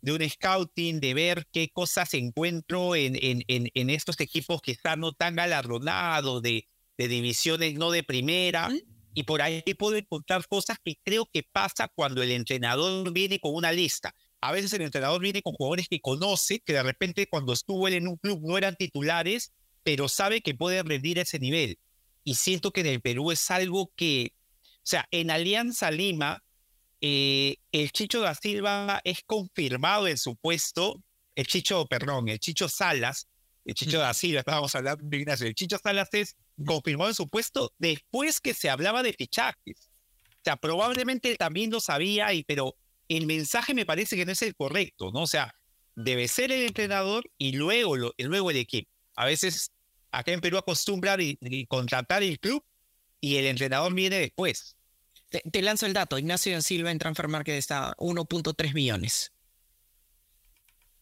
de 0.00 0.12
un 0.12 0.28
scouting, 0.28 1.00
de 1.00 1.14
ver 1.14 1.46
qué 1.52 1.70
cosas 1.70 2.14
encuentro 2.14 2.96
en, 2.96 3.16
en, 3.20 3.42
en, 3.48 3.70
en 3.74 3.90
estos 3.90 4.18
equipos 4.20 4.60
que 4.60 4.72
están 4.72 5.00
no 5.00 5.12
tan 5.12 5.36
galardonados, 5.36 6.42
de, 6.42 6.66
de 6.98 7.08
divisiones 7.08 7.74
no 7.74 7.90
de 7.90 8.02
primera. 8.02 8.68
¿Mm? 8.68 8.80
Y 9.14 9.22
por 9.22 9.42
ahí 9.42 9.62
puedo 9.78 9.96
encontrar 9.96 10.46
cosas 10.48 10.78
que 10.84 10.96
creo 11.04 11.28
que 11.32 11.44
pasa 11.44 11.88
cuando 11.94 12.22
el 12.22 12.32
entrenador 12.32 13.12
viene 13.12 13.38
con 13.38 13.54
una 13.54 13.72
lista. 13.72 14.12
A 14.40 14.50
veces 14.50 14.72
el 14.72 14.82
entrenador 14.82 15.20
viene 15.20 15.40
con 15.40 15.54
jugadores 15.54 15.88
que 15.88 16.00
conoce, 16.00 16.58
que 16.60 16.72
de 16.72 16.82
repente 16.82 17.28
cuando 17.28 17.52
estuvo 17.52 17.86
él 17.86 17.94
en 17.94 18.08
un 18.08 18.16
club 18.16 18.40
no 18.42 18.58
eran 18.58 18.74
titulares, 18.74 19.52
pero 19.84 20.08
sabe 20.08 20.40
que 20.40 20.54
pueden 20.54 20.86
rendir 20.86 21.20
a 21.20 21.22
ese 21.22 21.38
nivel. 21.38 21.78
Y 22.24 22.34
siento 22.34 22.72
que 22.72 22.80
en 22.80 22.88
el 22.88 23.00
Perú 23.00 23.30
es 23.30 23.50
algo 23.50 23.92
que, 23.94 24.32
o 24.62 24.82
sea, 24.82 25.06
en 25.12 25.30
Alianza 25.30 25.90
Lima, 25.92 26.43
eh, 27.06 27.58
el 27.70 27.92
Chicho 27.92 28.20
da 28.20 28.34
Silva 28.34 29.02
es 29.04 29.22
confirmado 29.26 30.08
en 30.08 30.16
su 30.16 30.36
puesto 30.36 31.02
el 31.34 31.46
Chicho, 31.46 31.84
perdón, 31.84 32.30
el 32.30 32.38
Chicho 32.38 32.66
Salas, 32.66 33.28
el 33.66 33.74
Chicho 33.74 33.98
da 33.98 34.14
Silva, 34.14 34.38
estábamos 34.38 34.74
hablando 34.74 35.04
de 35.06 35.18
Ignacio, 35.18 35.46
el 35.46 35.54
Chicho 35.54 35.76
Salas 35.76 36.08
es 36.12 36.34
confirmado 36.64 37.10
en 37.10 37.14
su 37.14 37.28
puesto 37.28 37.74
después 37.76 38.40
que 38.40 38.54
se 38.54 38.70
hablaba 38.70 39.02
de 39.02 39.12
fichajes. 39.12 39.90
O 40.30 40.40
sea, 40.44 40.56
probablemente 40.56 41.36
también 41.36 41.70
lo 41.70 41.78
sabía, 41.78 42.32
y, 42.32 42.42
pero 42.42 42.74
el 43.08 43.26
mensaje 43.26 43.74
me 43.74 43.84
parece 43.84 44.16
que 44.16 44.24
no 44.24 44.32
es 44.32 44.40
el 44.40 44.56
correcto, 44.56 45.10
¿no? 45.12 45.24
O 45.24 45.26
sea, 45.26 45.54
debe 45.94 46.26
ser 46.26 46.52
el 46.52 46.62
entrenador 46.62 47.30
y 47.36 47.52
luego, 47.52 47.98
lo, 47.98 48.14
y 48.16 48.22
luego 48.22 48.50
el 48.50 48.56
equipo. 48.56 48.90
A 49.14 49.26
veces 49.26 49.72
acá 50.10 50.32
en 50.32 50.40
Perú 50.40 50.56
acostumbran 50.56 51.20
y, 51.20 51.36
y 51.42 51.66
contratar 51.66 52.22
el 52.22 52.40
club 52.40 52.64
y 53.20 53.36
el 53.36 53.44
entrenador 53.44 53.92
viene 53.92 54.18
después. 54.20 54.74
Te, 55.34 55.42
te 55.50 55.62
lanzo 55.62 55.86
el 55.86 55.94
dato. 55.94 56.16
Ignacio 56.16 56.62
Silva 56.62 56.92
en 56.92 57.00
Transfer 57.00 57.26
Market 57.26 57.56
está 57.56 57.96
1.3 57.96 58.72
millones. 58.72 59.32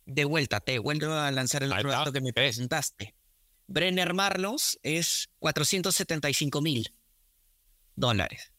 De 0.07 0.25
vuelta, 0.25 0.61
te 0.61 0.79
vuelvo 0.79 1.13
a 1.13 1.31
lanzar 1.31 1.63
el 1.63 1.71
otro 1.71 1.91
dato 1.91 2.13
que 2.13 2.23
me 2.23 2.33
presentaste. 2.33 3.15
Brenner 3.67 4.15
Marlos 4.15 4.79
es 4.83 5.29
475 5.39 6.63
mil 6.63 6.95
dólares. 7.95 8.55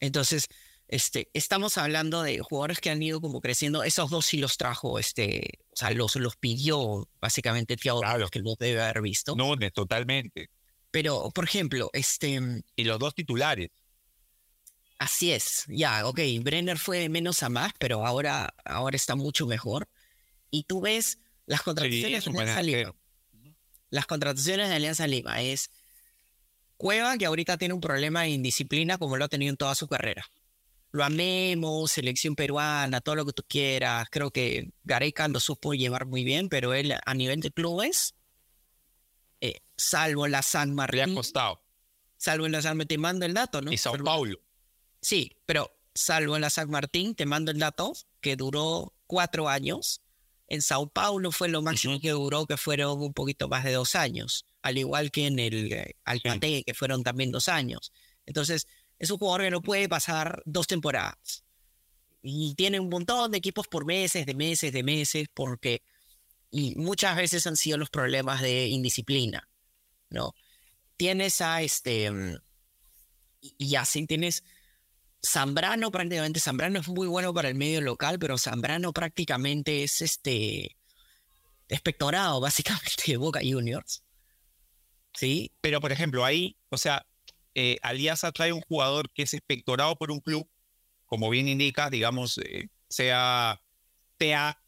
Entonces, 0.00 0.48
este, 0.88 1.30
estamos 1.32 1.78
hablando 1.78 2.24
de 2.24 2.40
jugadores 2.40 2.80
que 2.80 2.90
han 2.90 3.00
ido 3.00 3.20
como 3.20 3.40
creciendo. 3.40 3.84
Esos 3.84 4.10
dos 4.10 4.26
sí 4.26 4.38
los 4.38 4.56
trajo, 4.56 4.98
este, 4.98 5.60
o 5.70 5.76
sea, 5.76 5.92
los, 5.92 6.16
los 6.16 6.34
pidió 6.34 7.08
básicamente 7.20 7.76
Thiago, 7.76 8.00
Claro. 8.00 8.28
que 8.30 8.40
los 8.40 8.58
debe 8.58 8.82
haber 8.82 9.00
visto. 9.00 9.36
No, 9.36 9.54
totalmente. 9.72 10.50
Pero, 10.90 11.30
por 11.30 11.44
ejemplo, 11.44 11.88
este, 11.92 12.40
Y 12.74 12.82
los 12.82 12.98
dos 12.98 13.14
titulares. 13.14 13.70
Así 15.04 15.32
es, 15.32 15.66
ya, 15.68 16.06
ok, 16.06 16.18
Brenner 16.40 16.78
fue 16.78 16.98
de 16.98 17.10
menos 17.10 17.42
a 17.42 17.50
más, 17.50 17.74
pero 17.78 18.06
ahora, 18.06 18.54
ahora 18.64 18.96
está 18.96 19.16
mucho 19.16 19.44
mejor. 19.46 19.86
Y 20.50 20.62
tú 20.62 20.80
ves 20.80 21.18
las 21.44 21.60
contrataciones 21.60 22.24
de 22.24 22.30
Alianza 22.30 22.62
Lima. 22.62 22.94
Las 23.90 24.06
contrataciones 24.06 24.70
de 24.70 24.74
Alianza 24.76 25.06
Lima 25.06 25.42
es 25.42 25.68
Cueva, 26.78 27.18
que 27.18 27.26
ahorita 27.26 27.58
tiene 27.58 27.74
un 27.74 27.82
problema 27.82 28.22
de 28.22 28.30
indisciplina 28.30 28.96
como 28.96 29.18
lo 29.18 29.26
ha 29.26 29.28
tenido 29.28 29.50
en 29.50 29.58
toda 29.58 29.74
su 29.74 29.88
carrera. 29.88 30.24
Lo 30.90 31.04
amemos, 31.04 31.92
selección 31.92 32.34
peruana, 32.34 33.02
todo 33.02 33.16
lo 33.16 33.26
que 33.26 33.34
tú 33.34 33.42
quieras. 33.46 34.08
Creo 34.10 34.30
que 34.30 34.70
Gareca 34.84 35.28
lo 35.28 35.38
supo 35.38 35.74
llevar 35.74 36.06
muy 36.06 36.24
bien, 36.24 36.48
pero 36.48 36.72
él 36.72 36.94
a 37.04 37.14
nivel 37.14 37.40
de 37.40 37.50
clubes, 37.50 38.14
eh, 39.42 39.60
salvo 39.76 40.26
la 40.28 40.40
San 40.40 40.68
Le 40.68 40.72
ha 40.72 40.76
Martín, 40.76 41.14
costado. 41.14 41.62
salvo 42.16 42.46
en 42.46 42.52
la 42.52 42.62
San 42.62 42.78
te 42.86 42.96
mando 42.96 43.26
el 43.26 43.34
dato, 43.34 43.60
¿no? 43.60 43.70
Y 43.70 43.76
Sao 43.76 43.98
Paulo. 44.02 44.40
Sí, 45.04 45.36
pero 45.44 45.70
salvo 45.94 46.34
en 46.34 46.40
la 46.40 46.48
San 46.48 46.70
Martín, 46.70 47.14
te 47.14 47.26
mando 47.26 47.50
el 47.50 47.58
dato, 47.58 47.92
que 48.22 48.36
duró 48.36 48.94
cuatro 49.06 49.50
años. 49.50 50.00
En 50.48 50.62
Sao 50.62 50.88
Paulo 50.88 51.30
fue 51.30 51.50
lo 51.50 51.60
máximo 51.60 52.00
que 52.00 52.12
duró, 52.12 52.46
que 52.46 52.56
fueron 52.56 53.02
un 53.02 53.12
poquito 53.12 53.46
más 53.46 53.64
de 53.64 53.72
dos 53.72 53.96
años. 53.96 54.46
Al 54.62 54.78
igual 54.78 55.10
que 55.10 55.26
en 55.26 55.38
el 55.38 55.70
eh, 55.74 55.96
Alpate, 56.04 56.64
que 56.64 56.72
fueron 56.72 57.02
también 57.02 57.30
dos 57.30 57.48
años. 57.48 57.92
Entonces, 58.24 58.66
es 58.98 59.10
un 59.10 59.18
jugador 59.18 59.42
que 59.42 59.50
no 59.50 59.60
puede 59.60 59.90
pasar 59.90 60.42
dos 60.46 60.66
temporadas. 60.66 61.44
Y 62.22 62.54
tiene 62.54 62.80
un 62.80 62.88
montón 62.88 63.30
de 63.30 63.36
equipos 63.36 63.68
por 63.68 63.84
meses, 63.84 64.24
de 64.24 64.34
meses, 64.34 64.72
de 64.72 64.82
meses, 64.82 65.28
porque. 65.34 65.82
Y 66.50 66.76
muchas 66.76 67.14
veces 67.14 67.46
han 67.46 67.56
sido 67.56 67.76
los 67.76 67.90
problemas 67.90 68.40
de 68.40 68.68
indisciplina, 68.68 69.50
¿no? 70.08 70.34
Tienes 70.96 71.42
a 71.42 71.60
este. 71.60 72.10
mm, 72.10 72.36
y 73.58 73.74
así 73.76 74.06
tienes 74.06 74.42
Zambrano 75.24 75.90
prácticamente, 75.90 76.40
Zambrano 76.40 76.78
es 76.80 76.88
muy 76.88 77.06
bueno 77.06 77.32
para 77.32 77.48
el 77.48 77.54
medio 77.54 77.80
local, 77.80 78.18
pero 78.18 78.36
Zambrano 78.36 78.92
prácticamente 78.92 79.82
es 79.82 80.02
este 80.02 80.76
espectorado 81.68 82.40
básicamente 82.40 83.04
de 83.06 83.16
Boca 83.16 83.40
Juniors. 83.42 84.02
¿Sí? 85.14 85.52
Pero, 85.60 85.80
por 85.80 85.92
ejemplo, 85.92 86.24
ahí, 86.24 86.56
o 86.70 86.76
sea, 86.76 87.06
eh, 87.54 87.78
Alianza 87.82 88.32
trae 88.32 88.52
un 88.52 88.62
jugador 88.62 89.10
que 89.10 89.22
es 89.22 89.32
espectorado 89.32 89.96
por 89.96 90.10
un 90.10 90.20
club, 90.20 90.48
como 91.06 91.30
bien 91.30 91.48
indica, 91.48 91.88
digamos, 91.88 92.38
eh, 92.38 92.68
sea, 92.88 93.62
sea 94.18 94.60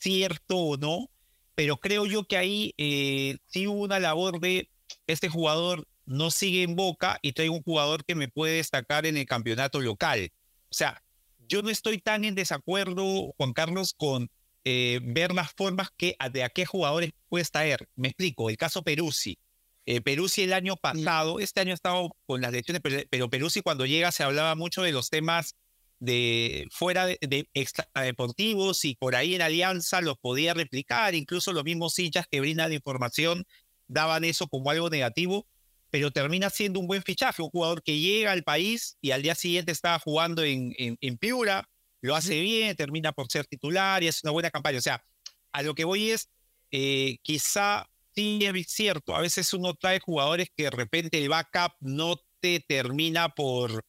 cierto 0.00 0.56
o 0.56 0.76
no, 0.76 1.08
pero 1.54 1.78
creo 1.78 2.04
yo 2.04 2.24
que 2.24 2.36
ahí 2.36 2.74
eh, 2.78 3.38
sí 3.46 3.66
hubo 3.66 3.80
una 3.80 4.00
labor 4.00 4.40
de 4.40 4.68
este 5.06 5.28
jugador 5.28 5.86
no 6.06 6.30
sigue 6.30 6.62
en 6.62 6.76
Boca 6.76 7.18
y 7.20 7.32
traigo 7.32 7.54
un 7.54 7.62
jugador 7.62 8.04
que 8.04 8.14
me 8.14 8.28
puede 8.28 8.56
destacar 8.56 9.06
en 9.06 9.16
el 9.16 9.26
campeonato 9.26 9.80
local. 9.80 10.32
O 10.70 10.74
sea, 10.74 11.02
yo 11.48 11.62
no 11.62 11.70
estoy 11.70 11.98
tan 11.98 12.24
en 12.24 12.34
desacuerdo, 12.34 13.32
Juan 13.36 13.52
Carlos, 13.52 13.94
con 13.96 14.30
eh, 14.64 15.00
ver 15.02 15.32
las 15.32 15.52
formas 15.52 15.90
que 15.96 16.16
de 16.32 16.42
a 16.42 16.48
qué 16.48 16.66
jugadores 16.66 17.12
puedes 17.28 17.50
traer. 17.50 17.88
Me 17.94 18.08
explico, 18.08 18.50
el 18.50 18.56
caso 18.56 18.82
Peruzzi. 18.82 19.38
Eh, 19.84 20.00
Peruzzi 20.00 20.42
el 20.42 20.52
año 20.52 20.76
pasado, 20.76 21.38
este 21.38 21.60
año 21.60 21.70
ha 21.70 21.74
estado 21.74 22.16
con 22.26 22.40
las 22.40 22.50
lesiones, 22.50 22.82
pero, 22.82 23.00
pero 23.08 23.30
Peruzzi 23.30 23.60
cuando 23.60 23.86
llega 23.86 24.10
se 24.10 24.24
hablaba 24.24 24.56
mucho 24.56 24.82
de 24.82 24.90
los 24.90 25.10
temas 25.10 25.54
de 25.98 26.66
fuera 26.72 27.06
de, 27.06 27.18
de 27.20 27.48
extradeportivos 27.54 28.84
y 28.84 28.96
por 28.96 29.14
ahí 29.14 29.34
en 29.34 29.42
Alianza 29.42 30.00
los 30.00 30.18
podía 30.18 30.52
replicar, 30.52 31.14
incluso 31.14 31.52
los 31.52 31.64
mismos 31.64 31.98
hinchas 31.98 32.26
que 32.28 32.40
brindan 32.40 32.72
información 32.72 33.46
daban 33.88 34.24
eso 34.24 34.48
como 34.48 34.70
algo 34.70 34.90
negativo, 34.90 35.46
pero 35.90 36.10
termina 36.10 36.50
siendo 36.50 36.80
un 36.80 36.86
buen 36.86 37.02
fichaje, 37.02 37.42
un 37.42 37.50
jugador 37.50 37.82
que 37.82 37.98
llega 37.98 38.32
al 38.32 38.42
país 38.42 38.98
y 39.00 39.12
al 39.12 39.22
día 39.22 39.34
siguiente 39.34 39.72
estaba 39.72 39.98
jugando 39.98 40.42
en, 40.42 40.74
en, 40.78 40.98
en 41.00 41.18
Piura, 41.18 41.68
lo 42.00 42.14
hace 42.14 42.40
bien, 42.40 42.76
termina 42.76 43.12
por 43.12 43.30
ser 43.30 43.46
titular 43.46 44.02
y 44.02 44.08
es 44.08 44.22
una 44.22 44.32
buena 44.32 44.50
campaña. 44.50 44.78
O 44.78 44.82
sea, 44.82 45.04
a 45.52 45.62
lo 45.62 45.74
que 45.74 45.84
voy 45.84 46.10
es, 46.10 46.28
eh, 46.70 47.18
quizá 47.22 47.88
sí 48.14 48.38
es 48.42 48.72
cierto, 48.72 49.14
a 49.14 49.20
veces 49.20 49.52
uno 49.52 49.74
trae 49.74 50.00
jugadores 50.00 50.48
que 50.56 50.64
de 50.64 50.70
repente 50.70 51.18
el 51.18 51.28
backup 51.28 51.72
no 51.80 52.16
te 52.40 52.60
termina 52.60 53.28
por, 53.28 53.84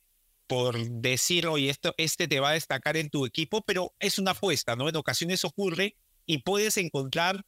por 0.48 0.78
decir, 0.90 1.48
oye, 1.48 1.70
esto, 1.70 1.94
este 1.98 2.28
te 2.28 2.40
va 2.40 2.50
a 2.50 2.54
destacar 2.54 2.98
en 2.98 3.10
tu 3.10 3.26
equipo, 3.26 3.62
pero 3.62 3.94
es 4.00 4.20
una 4.20 4.32
apuesta, 4.32 4.76
¿no? 4.76 4.90
En 4.90 4.96
ocasiones 4.96 5.46
ocurre 5.46 5.96
y 6.26 6.40
puedes 6.40 6.78
encontrar, 6.78 7.44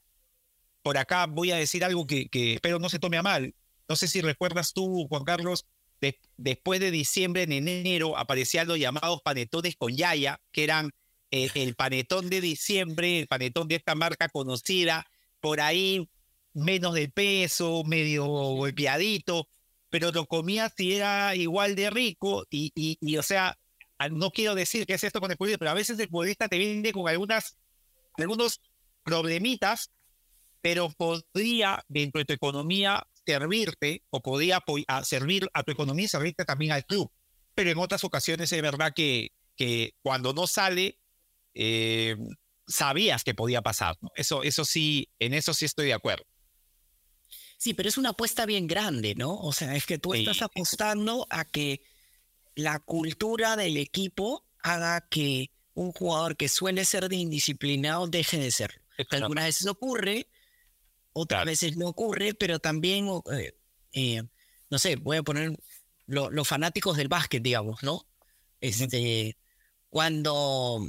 por 0.81 0.97
acá 0.97 1.25
voy 1.25 1.51
a 1.51 1.57
decir 1.57 1.83
algo 1.83 2.07
que, 2.07 2.29
que 2.29 2.53
espero 2.55 2.79
no 2.79 2.89
se 2.89 2.99
tome 2.99 3.17
a 3.17 3.23
mal. 3.23 3.53
No 3.89 3.95
sé 3.95 4.07
si 4.07 4.21
recuerdas 4.21 4.71
tú, 4.71 5.07
Juan 5.09 5.23
Carlos, 5.23 5.65
de, 5.99 6.19
después 6.37 6.79
de 6.79 6.91
diciembre, 6.91 7.43
en 7.43 7.51
enero, 7.51 8.17
aparecían 8.17 8.67
los 8.67 8.77
llamados 8.77 9.21
panetones 9.23 9.75
con 9.75 9.95
Yaya, 9.95 10.39
que 10.51 10.63
eran 10.63 10.91
eh, 11.31 11.49
el 11.55 11.75
panetón 11.75 12.29
de 12.29 12.39
diciembre, 12.39 13.19
el 13.19 13.27
panetón 13.27 13.67
de 13.67 13.75
esta 13.75 13.95
marca 13.95 14.29
conocida, 14.29 15.07
por 15.41 15.59
ahí 15.59 16.07
menos 16.53 16.93
de 16.93 17.09
peso, 17.09 17.83
medio 17.83 18.25
golpeadito, 18.25 19.49
pero 19.89 20.11
lo 20.11 20.27
comías 20.27 20.73
y 20.77 20.93
era 20.93 21.35
igual 21.35 21.75
de 21.75 21.89
rico 21.89 22.45
y, 22.49 22.71
y, 22.75 22.97
y, 23.01 23.17
o 23.17 23.23
sea, 23.23 23.57
no 24.11 24.29
quiero 24.31 24.55
decir 24.55 24.85
que 24.85 24.93
es 24.93 25.03
esto 25.03 25.19
con 25.19 25.31
el 25.31 25.37
futbolista, 25.37 25.59
pero 25.59 25.71
a 25.71 25.75
veces 25.75 25.99
el 25.99 26.09
futbolista 26.09 26.47
te 26.47 26.57
viene 26.57 26.93
con 26.93 27.07
algunas, 27.09 27.57
algunos 28.17 28.61
problemitas, 29.03 29.91
pero 30.61 30.89
podría 30.91 31.83
dentro 31.87 32.19
de 32.19 32.25
tu 32.25 32.33
economía 32.33 33.05
servirte 33.33 34.03
o 34.09 34.21
podría 34.21 34.63
a 34.87 35.03
servir 35.03 35.47
a 35.53 35.61
tu 35.63 35.71
economía 35.71 36.05
y 36.05 36.07
servirte 36.07 36.45
también 36.45 36.71
al 36.71 36.85
club. 36.85 37.11
Pero 37.53 37.69
en 37.69 37.77
otras 37.77 38.03
ocasiones 38.03 38.51
es 38.51 38.61
verdad 38.61 38.93
que, 38.95 39.31
que 39.55 39.93
cuando 40.01 40.33
no 40.33 40.47
sale, 40.47 40.97
eh, 41.53 42.15
sabías 42.67 43.23
que 43.23 43.35
podía 43.35 43.61
pasar. 43.61 43.97
¿no? 44.01 44.09
Eso, 44.15 44.41
eso 44.43 44.65
sí, 44.65 45.09
en 45.19 45.33
eso 45.33 45.53
sí 45.53 45.65
estoy 45.65 45.87
de 45.87 45.93
acuerdo. 45.93 46.25
Sí, 47.57 47.73
pero 47.73 47.89
es 47.89 47.97
una 47.97 48.09
apuesta 48.09 48.45
bien 48.45 48.67
grande, 48.67 49.15
¿no? 49.15 49.35
O 49.35 49.51
sea, 49.51 49.75
es 49.75 49.85
que 49.85 49.97
tú 49.99 50.13
Sí. 50.13 50.19
estás 50.19 50.41
apostando 50.41 51.27
a 51.29 51.43
que 51.45 51.81
la 52.55 52.79
cultura 52.79 53.55
del 53.57 53.77
equipo 53.77 54.45
haga 54.61 55.01
que 55.09 55.51
un 55.73 55.91
jugador 55.91 56.35
que 56.37 56.47
suele 56.49 56.85
ser 56.85 57.09
de 57.09 57.17
indisciplinado 57.17 58.07
deje 58.07 58.37
de 58.37 58.51
serlo. 58.51 58.81
Algunas 59.11 59.45
veces 59.45 59.67
ocurre, 59.67 60.27
otras 61.13 61.39
Claro. 61.39 61.49
veces 61.51 61.77
no 61.77 61.87
ocurre, 61.87 62.33
pero 62.33 62.59
también, 62.59 63.07
eh, 63.33 63.53
eh, 63.93 64.23
no 64.69 64.79
sé, 64.79 64.95
voy 64.95 65.17
a 65.17 65.23
poner 65.23 65.57
lo- 66.05 66.29
los 66.31 66.47
fanáticos 66.47 66.97
del 66.97 67.07
básquet, 67.07 67.41
digamos, 67.43 67.83
¿no? 67.83 68.05
Este, 68.61 69.37
cuando 69.89 70.87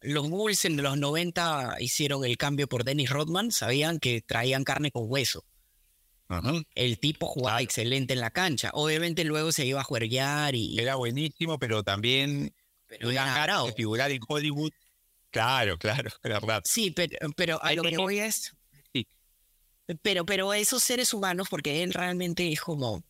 los 0.00 0.28
Bulls 0.30 0.64
en 0.64 0.82
los 0.82 0.96
90 0.98 1.76
hicieron 1.80 2.24
el 2.24 2.36
cambio 2.36 2.68
por 2.68 2.84
Dennis 2.84 3.10
Rodman, 3.10 3.50
sabían 3.52 3.98
que 3.98 4.20
traían 4.22 4.64
carne 4.64 4.90
con 4.90 5.04
hueso. 5.06 5.44
El 6.74 6.98
tipo 6.98 7.26
jugaba 7.26 7.60
excelente 7.60 8.14
en 8.14 8.20
la 8.20 8.30
cancha. 8.30 8.70
Obviamente 8.72 9.22
luego 9.24 9.52
se 9.52 9.66
iba 9.66 9.82
a 9.82 9.84
juerguear 9.84 10.54
y... 10.54 10.78
Era 10.78 10.94
buenísimo, 10.94 11.58
pero 11.58 11.82
también 11.82 12.54
Pero 12.86 13.10
era 13.10 13.64
figurar 13.76 14.10
en 14.10 14.20
Hollywood. 14.26 14.72
Claro, 15.30 15.76
claro, 15.78 16.08
es 16.22 16.30
verdad. 16.30 16.62
Sí, 16.64 16.90
pero, 16.90 17.18
pero 17.36 17.62
a 17.62 17.74
lo 17.74 17.82
que 17.82 17.98
voy 17.98 18.20
es... 18.20 18.56
Pero, 20.02 20.24
pero 20.24 20.54
esos 20.54 20.82
seres 20.82 21.12
humanos, 21.12 21.48
porque 21.50 21.82
él 21.82 21.92
realmente 21.92 22.50
es 22.52 22.60
como... 22.60 23.02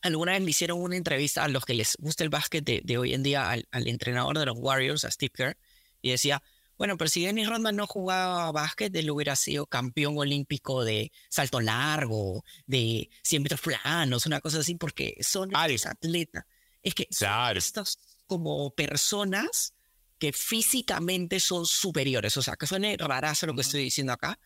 Alguna 0.00 0.32
vez 0.32 0.42
me 0.42 0.50
hicieron 0.50 0.80
una 0.80 0.96
entrevista 0.96 1.42
a 1.42 1.48
los 1.48 1.64
que 1.64 1.74
les 1.74 1.96
gusta 1.98 2.22
el 2.22 2.30
básquet 2.30 2.64
de, 2.64 2.80
de 2.84 2.98
hoy 2.98 3.14
en 3.14 3.24
día 3.24 3.50
al, 3.50 3.66
al 3.72 3.88
entrenador 3.88 4.38
de 4.38 4.46
los 4.46 4.56
Warriors, 4.56 5.04
a 5.04 5.10
Steve 5.10 5.32
Kerr, 5.34 5.56
y 6.00 6.10
decía, 6.10 6.40
Bueno, 6.76 6.96
pero 6.96 7.08
si 7.08 7.24
Dennis 7.24 7.48
Rodman 7.48 7.74
no 7.74 7.88
jugaba 7.88 8.52
básquet, 8.52 8.94
él 8.94 9.10
hubiera 9.10 9.34
sido 9.34 9.66
campeón 9.66 10.16
olímpico 10.16 10.84
de 10.84 11.10
salto 11.28 11.60
largo, 11.60 12.44
de 12.66 13.10
100 13.24 13.42
metros 13.42 13.60
planos, 13.60 14.26
una 14.26 14.40
cosa 14.40 14.60
así, 14.60 14.76
porque 14.76 15.16
son 15.20 15.50
estos 15.54 15.86
atletas. 15.86 16.44
Es 16.84 16.94
que 16.94 17.08
son 17.10 17.56
estas 17.56 17.98
como 18.28 18.70
personas 18.70 19.74
que 20.18 20.32
físicamente 20.32 21.40
son 21.40 21.66
superiores. 21.66 22.36
O 22.36 22.42
sea, 22.42 22.54
que 22.56 22.68
suene 22.68 22.96
rarazo 22.96 23.46
lo 23.46 23.54
que 23.54 23.62
estoy 23.62 23.82
diciendo 23.82 24.12
acá, 24.12 24.38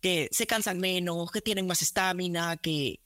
que 0.00 0.28
se 0.32 0.46
cansan 0.46 0.78
menos, 0.78 1.30
que 1.30 1.40
tienen 1.40 1.66
más 1.66 1.82
estamina, 1.82 2.56
que 2.56 3.00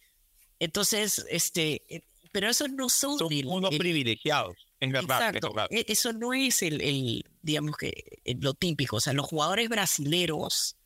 entonces, 0.58 1.26
este, 1.28 1.82
eh, 1.88 2.02
pero 2.30 2.48
eso 2.48 2.68
no 2.68 2.88
son, 2.88 3.18
son 3.18 3.32
unos 3.46 3.76
privilegiados. 3.76 4.56
Es 4.78 4.92
verdad, 4.92 5.34
exacto, 5.34 5.54
e, 5.70 5.84
eso 5.88 6.12
no 6.12 6.32
es 6.34 6.62
el, 6.62 6.80
el, 6.80 7.24
digamos 7.40 7.76
que 7.76 8.20
lo 8.40 8.54
típico. 8.54 8.96
O 8.96 9.00
sea, 9.00 9.12
los 9.12 9.26
jugadores 9.26 9.68
brasileros, 9.68 10.76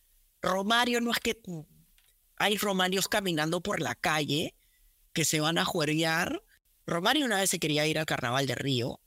Romario 0.42 1.00
no 1.00 1.12
es 1.12 1.18
que 1.18 1.38
hay 2.36 2.56
romarios 2.58 3.08
caminando 3.08 3.60
por 3.60 3.80
la 3.80 3.94
calle 3.94 4.54
que 5.12 5.24
se 5.24 5.40
van 5.40 5.58
a 5.58 5.64
jueguear. 5.64 6.42
Romario 6.86 7.26
una 7.26 7.40
vez 7.40 7.50
se 7.50 7.58
quería 7.58 7.86
ir 7.86 7.98
al 7.98 8.06
Carnaval 8.06 8.46
de 8.46 8.54
Río 8.54 9.00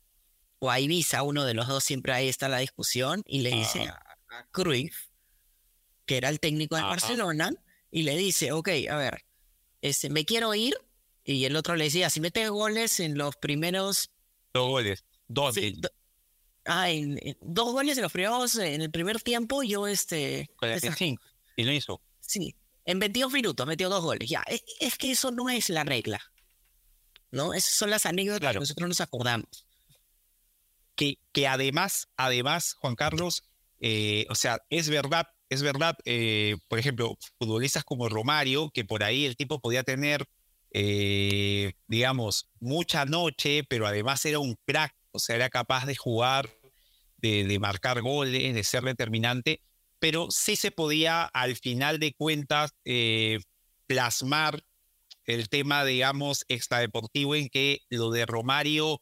o 0.60 0.70
a 0.70 0.80
Ibiza, 0.80 1.24
uno 1.24 1.46
de 1.46 1.54
los 1.54 1.68
dos, 1.68 1.84
siempre 1.84 2.14
ahí 2.14 2.28
está 2.28 2.50
la 2.50 2.60
discusión, 2.60 3.24
y 3.26 3.42
le 3.42 3.52
dice 3.52 3.88
a, 3.88 4.00
Cruyff, 4.52 5.09
que 6.10 6.18
era 6.18 6.30
el 6.30 6.40
técnico 6.40 6.76
de 6.76 6.82
Barcelona, 6.82 7.54
y 7.92 8.02
le 8.02 8.18
dice, 8.18 8.52
ok, 8.52 8.68
a 8.90 8.98
ver, 8.98 9.26
este, 9.82 10.10
me 10.10 10.26
quiero 10.26 10.56
ir, 10.56 10.74
y 11.24 11.46
el 11.46 11.56
otro 11.56 11.76
le 11.76 11.84
decía, 11.84 12.10
si 12.10 12.20
metes 12.20 12.50
goles 12.50 13.00
en 13.00 13.16
los 13.16 13.36
primeros... 13.36 14.10
Dos 14.52 14.70
goles, 14.70 15.06
dos. 15.28 15.56
ah, 16.66 16.90
en, 16.90 17.20
dos 17.42 17.74
goles 17.74 17.96
en 18.00 18.02
los 18.02 18.12
primeros, 18.12 18.56
en 18.56 18.82
el 18.82 18.90
primer 18.90 19.22
tiempo, 19.22 19.62
yo 19.62 19.86
este... 19.86 20.50
y 21.56 21.64
lo 21.64 21.72
hizo. 21.72 22.02
Sí, 22.20 22.56
en 22.86 22.98
22 22.98 23.32
minutos 23.32 23.68
metió 23.68 23.88
dos 23.88 24.04
goles, 24.04 24.28
ya, 24.28 24.42
es, 24.48 24.64
es 24.80 24.98
que 24.98 25.12
eso 25.12 25.30
no 25.30 25.48
es 25.48 25.70
la 25.70 25.84
regla, 25.84 26.20
¿no? 27.30 27.54
Esas 27.54 27.76
son 27.76 27.92
las 27.92 28.08
anécdotas 28.08 28.54
que 28.54 28.60
nosotros 28.60 28.90
nos 28.90 29.02
acordamos 29.02 29.68
que, 31.32 31.48
además, 31.48 32.10
además, 32.18 32.74
Juan 32.74 32.96
Carlos, 32.96 33.44
eh, 33.80 34.26
o 34.30 34.36
sea, 34.36 34.60
es 34.70 34.90
verdad, 34.90 35.28
es 35.50 35.62
verdad, 35.62 35.98
eh, 36.06 36.58
por 36.68 36.80
ejemplo, 36.80 37.18
futbolistas 37.40 37.84
como 37.84 38.08
Romario, 38.10 38.70
que 38.72 38.86
por 38.86 39.04
ahí 39.04 39.26
el 39.26 39.36
tipo 39.36 39.60
podía 39.60 39.84
tener, 39.84 40.26
eh, 40.72 41.74
digamos, 41.88 42.50
mucha 42.60 43.06
noche, 43.06 43.64
pero 43.68 43.88
además 43.88 44.24
era 44.26 44.40
un 44.40 44.56
crack, 44.66 44.94
o 45.12 45.20
sea, 45.20 45.36
era 45.36 45.50
capaz 45.50 45.86
de 45.86 45.96
jugar, 45.96 46.50
de, 47.18 47.44
de 47.46 47.60
marcar 47.60 48.02
goles, 48.02 48.54
de 48.54 48.64
ser 48.64 48.84
determinante, 48.84 49.62
pero 50.00 50.28
sí 50.30 50.56
se 50.56 50.72
podía, 50.72 51.24
al 51.26 51.56
final 51.58 52.00
de 52.00 52.14
cuentas, 52.14 52.72
plasmar 53.88 54.64
el 55.26 55.50
tema, 55.50 55.84
digamos, 55.84 56.46
extradeportivo 56.48 57.36
en 57.36 57.50
que 57.50 57.80
lo 57.90 58.12
de 58.12 58.26
Romario 58.26 59.02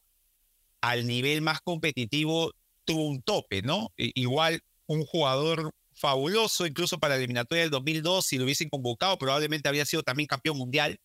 al 0.82 1.08
nivel 1.08 1.42
más 1.42 1.62
competitivo 1.62 2.54
tuvo 2.86 3.08
un 3.08 3.22
tope, 3.22 3.62
¿no? 3.62 3.92
Igual 3.98 4.62
un 4.88 5.06
jugador 5.06 5.74
fabuloso, 5.98 6.66
incluso 6.66 7.00
para 7.00 7.16
la 7.16 7.18
eliminatoria 7.18 7.64
del 7.64 7.72
2002, 7.72 8.26
si 8.26 8.38
lo 8.38 8.46
hubiesen 8.46 8.70
convocado, 8.70 9.18
probablemente 9.18 9.68
habría 9.68 9.86
sido 9.86 10.04
también 10.04 10.28
campeón 10.28 10.58
mundial. 10.58 11.00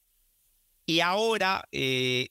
Y 0.84 1.00
ahora, 1.00 1.66
eh, 1.72 2.28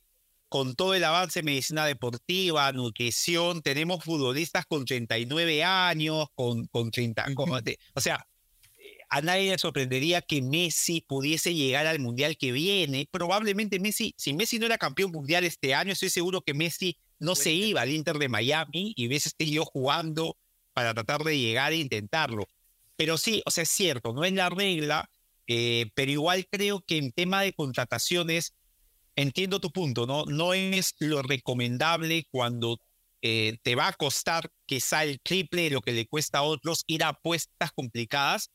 con 0.47 0.75
todo 0.75 0.93
el 0.93 1.03
avance 1.03 1.39
en 1.39 1.45
medicina 1.45 1.85
deportiva, 1.85 2.71
nutrición, 2.71 3.61
tenemos 3.61 4.03
futbolistas 4.03 4.65
con 4.65 4.85
39 4.85 5.63
años, 5.63 6.27
con, 6.35 6.67
con 6.67 6.91
30, 6.91 7.27
o 7.95 8.01
sea, 8.01 8.27
a 9.09 9.21
nadie 9.21 9.51
le 9.51 9.57
sorprendería 9.57 10.21
que 10.21 10.41
Messi 10.41 11.01
pudiese 11.01 11.53
llegar 11.53 11.85
al 11.85 11.99
mundial 11.99 12.37
que 12.37 12.53
viene. 12.53 13.09
Probablemente 13.11 13.77
Messi, 13.77 14.13
si 14.17 14.33
Messi 14.33 14.57
no 14.57 14.65
era 14.65 14.77
campeón 14.77 15.11
mundial 15.11 15.43
este 15.43 15.75
año, 15.75 15.91
estoy 15.91 16.09
seguro 16.09 16.41
que 16.41 16.53
Messi 16.53 16.97
no 17.19 17.35
se 17.35 17.51
iba 17.51 17.81
al 17.81 17.91
Inter 17.91 18.17
de 18.17 18.29
Miami 18.29 18.93
y 18.95 19.07
hubiese 19.07 19.29
yo 19.37 19.65
jugando 19.65 20.37
para 20.73 20.93
tratar 20.93 21.23
de 21.23 21.37
llegar 21.37 21.73
e 21.73 21.77
intentarlo. 21.77 22.47
Pero 22.95 23.17
sí, 23.17 23.41
o 23.45 23.51
sea, 23.51 23.63
es 23.63 23.69
cierto, 23.69 24.13
no 24.13 24.23
es 24.23 24.33
la 24.33 24.49
regla, 24.49 25.09
eh, 25.47 25.91
pero 25.95 26.11
igual 26.11 26.47
creo 26.49 26.81
que 26.81 26.97
en 26.97 27.11
tema 27.11 27.41
de 27.41 27.53
contrataciones, 27.53 28.53
entiendo 29.15 29.59
tu 29.59 29.71
punto, 29.71 30.05
¿no? 30.05 30.25
No 30.25 30.53
es 30.53 30.95
lo 30.99 31.21
recomendable 31.21 32.27
cuando 32.31 32.79
eh, 33.21 33.57
te 33.63 33.75
va 33.75 33.87
a 33.87 33.93
costar 33.93 34.49
que 34.65 34.79
el 35.03 35.19
triple 35.21 35.63
de 35.63 35.69
lo 35.71 35.81
que 35.81 35.91
le 35.91 36.07
cuesta 36.07 36.39
a 36.39 36.43
otros 36.43 36.83
ir 36.87 37.03
a 37.03 37.09
apuestas 37.09 37.71
complicadas, 37.71 38.49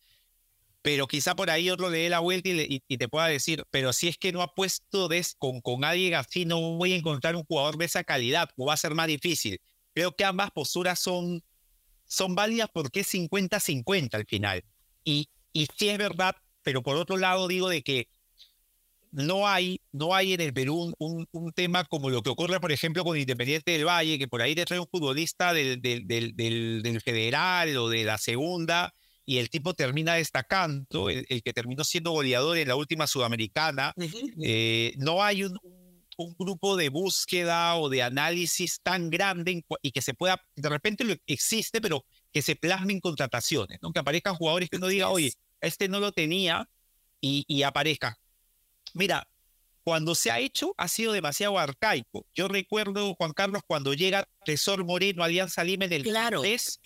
pero 0.82 1.06
quizá 1.06 1.34
por 1.36 1.50
ahí 1.50 1.70
otro 1.70 1.90
le 1.90 1.98
dé 1.98 2.08
la 2.08 2.20
vuelta 2.20 2.48
y, 2.48 2.80
te 2.80 3.08
pueda 3.08 3.26
decir, 3.26 3.64
pero 3.70 3.92
si 3.92 4.08
es 4.08 4.18
que 4.18 4.32
no 4.32 4.42
apuesto 4.42 5.08
des 5.08 5.34
con, 5.36 5.60
con 5.60 5.84
alguien 5.84 6.14
así, 6.14 6.44
no 6.44 6.60
voy 6.76 6.92
a 6.92 6.96
encontrar 6.96 7.36
un 7.36 7.44
jugador 7.44 7.76
de 7.76 7.86
esa 7.86 8.04
calidad, 8.04 8.50
o 8.56 8.66
va 8.66 8.74
a 8.74 8.76
ser 8.76 8.94
más 8.94 9.08
difícil. 9.08 9.60
Creo 9.94 10.14
que 10.14 10.24
ambas 10.24 10.50
posturas 10.52 11.00
son, 11.00 11.42
son 12.06 12.34
válidas 12.34 12.68
porque 12.72 13.00
es 13.00 13.14
50-50 13.14 14.14
al 14.14 14.26
final. 14.26 14.64
Y, 15.04 15.28
y 15.52 15.68
sí 15.76 15.88
es 15.88 15.98
verdad, 15.98 16.36
pero 16.62 16.82
por 16.82 16.96
otro 16.96 17.16
lado 17.16 17.48
digo 17.48 17.68
de 17.68 17.82
que 17.82 18.08
no 19.12 19.48
hay, 19.48 19.80
no 19.92 20.14
hay 20.14 20.34
en 20.34 20.40
el 20.40 20.52
Perú 20.52 20.92
un, 20.98 21.26
un, 21.30 21.52
tema 21.52 21.84
como 21.84 22.10
lo 22.10 22.22
que 22.22 22.30
ocurre, 22.30 22.60
por 22.60 22.72
ejemplo, 22.72 23.02
con 23.04 23.16
Independiente 23.16 23.72
del 23.72 23.86
Valle, 23.86 24.18
que 24.18 24.28
por 24.28 24.42
ahí 24.42 24.54
te 24.54 24.66
trae 24.66 24.78
un 24.78 24.88
futbolista 24.88 25.52
del, 25.54 25.80
del, 25.80 26.06
del, 26.06 26.82
del 26.82 27.00
federal 27.00 27.76
o 27.78 27.88
de 27.88 28.04
la 28.04 28.18
segunda 28.18 28.92
y 29.26 29.38
el 29.38 29.50
tipo 29.50 29.74
termina 29.74 30.14
destacando, 30.14 31.10
el, 31.10 31.26
que 31.42 31.52
terminó 31.52 31.82
siendo 31.82 32.12
goleador 32.12 32.56
en 32.58 32.68
la 32.68 32.76
última 32.76 33.08
sudamericana. 33.08 33.92
Eh, 34.40 34.94
no 34.98 35.22
hay 35.22 35.42
un, 35.42 35.58
grupo 36.38 36.76
de 36.76 36.88
búsqueda 36.88 37.76
o 37.76 37.88
de 37.88 38.02
análisis 38.02 38.80
tan 38.82 39.10
grande 39.10 39.64
y 39.82 39.90
que 39.92 40.02
se 40.02 40.14
pueda, 40.14 40.40
de 40.54 40.68
repente 40.68 41.04
lo 41.04 41.14
existe, 41.26 41.80
pero 41.80 42.04
que 42.32 42.42
se 42.42 42.56
plasmen 42.56 43.00
contrataciones, 43.00 43.78
¿no? 43.82 43.92
que 43.92 44.00
aparezcan 44.00 44.34
jugadores 44.34 44.70
que 44.70 44.76
uno 44.76 44.88
diga, 44.88 45.08
oye, 45.08 45.32
este 45.60 45.88
no 45.88 46.00
lo 46.00 46.12
tenía 46.12 46.68
y, 47.20 47.44
y 47.48 47.62
aparezca. 47.62 48.18
Mira, 48.94 49.28
cuando 49.86 50.14
se 50.14 50.30
ha 50.30 50.40
hecho 50.40 50.74
ha 50.78 50.88
sido 50.88 51.12
demasiado 51.12 51.58
arcaico. 51.58 52.26
Yo 52.34 52.48
recuerdo, 52.48 53.14
Juan 53.14 53.32
Carlos, 53.32 53.62
cuando 53.66 53.94
llega 53.94 54.28
Tresor 54.44 54.84
Moreno, 54.84 55.22
Alianza 55.22 55.62
Lima 55.62 55.84
en 55.84 55.92
el 55.92 56.02
claro. 56.02 56.42
Es 56.42 56.80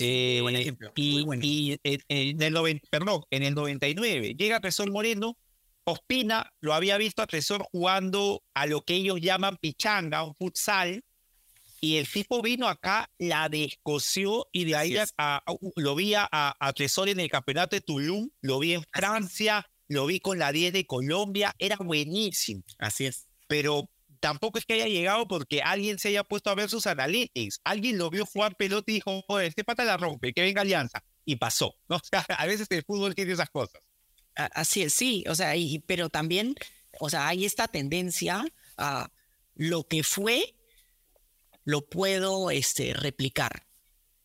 eh, 0.00 0.38
buen 0.42 0.56
ejemplo. 0.56 0.92
Y, 0.94 1.24
y 1.42 1.78
en, 1.82 2.42
el 2.42 2.80
perdón, 2.90 3.22
en 3.30 3.42
el 3.42 3.54
99 3.54 4.34
llega 4.34 4.60
Tresor 4.60 4.90
Moreno, 4.90 5.38
Ospina 5.84 6.52
lo 6.60 6.74
había 6.74 6.96
visto 6.96 7.22
a 7.22 7.26
Tresor 7.26 7.62
jugando 7.70 8.42
a 8.54 8.66
lo 8.66 8.82
que 8.82 8.94
ellos 8.94 9.20
llaman 9.20 9.58
pichanga, 9.58 10.24
un 10.24 10.34
futsal, 10.34 11.04
y 11.84 11.98
el 11.98 12.08
tipo 12.08 12.40
vino 12.40 12.66
acá, 12.66 13.10
la 13.18 13.50
descoció 13.50 14.48
y 14.52 14.64
de 14.64 14.74
ahí 14.74 14.96
lo 15.76 15.94
vi 15.94 16.14
a, 16.14 16.26
a, 16.30 16.72
Tresor 16.72 17.10
en 17.10 17.20
el 17.20 17.28
campeonato 17.28 17.76
de 17.76 17.82
Tulum, 17.82 18.30
lo 18.40 18.58
vi 18.58 18.72
en 18.72 18.84
Francia, 18.90 19.70
lo 19.88 20.06
vi 20.06 20.18
con 20.18 20.38
la 20.38 20.50
10 20.50 20.72
de 20.72 20.86
Colombia, 20.86 21.54
era 21.58 21.76
buenísimo. 21.76 22.62
Así 22.78 23.04
es. 23.04 23.28
Pero 23.48 23.90
tampoco 24.20 24.58
es 24.58 24.64
que 24.64 24.72
haya 24.72 24.88
llegado 24.88 25.28
porque 25.28 25.60
alguien 25.60 25.98
se 25.98 26.08
haya 26.08 26.24
puesto 26.24 26.48
a 26.48 26.54
ver 26.54 26.70
sus 26.70 26.86
analytics. 26.86 27.60
Alguien 27.64 27.98
lo 27.98 28.08
vio 28.08 28.24
jugar 28.24 28.56
pelota 28.56 28.90
y 28.90 28.94
dijo, 28.94 29.20
joder, 29.26 29.48
este 29.48 29.62
pata 29.62 29.84
la 29.84 29.98
rompe, 29.98 30.32
que 30.32 30.40
venga 30.40 30.62
Alianza. 30.62 31.04
Y 31.26 31.36
pasó. 31.36 31.76
¿no? 31.90 32.00
a 32.38 32.46
veces 32.46 32.66
el 32.70 32.82
fútbol 32.84 33.14
tiene 33.14 33.32
esas 33.32 33.50
cosas. 33.50 33.82
Así 34.34 34.82
es, 34.82 34.92
sí. 34.94 35.24
O 35.28 35.34
sea, 35.34 35.56
y, 35.56 35.78
pero 35.80 36.08
también, 36.08 36.54
o 37.00 37.10
sea, 37.10 37.28
hay 37.28 37.44
esta 37.44 37.68
tendencia 37.68 38.44
a 38.76 39.10
lo 39.54 39.86
que 39.86 40.02
fue, 40.02 40.56
lo 41.64 41.88
puedo 41.88 42.50
este, 42.50 42.94
replicar. 42.94 43.66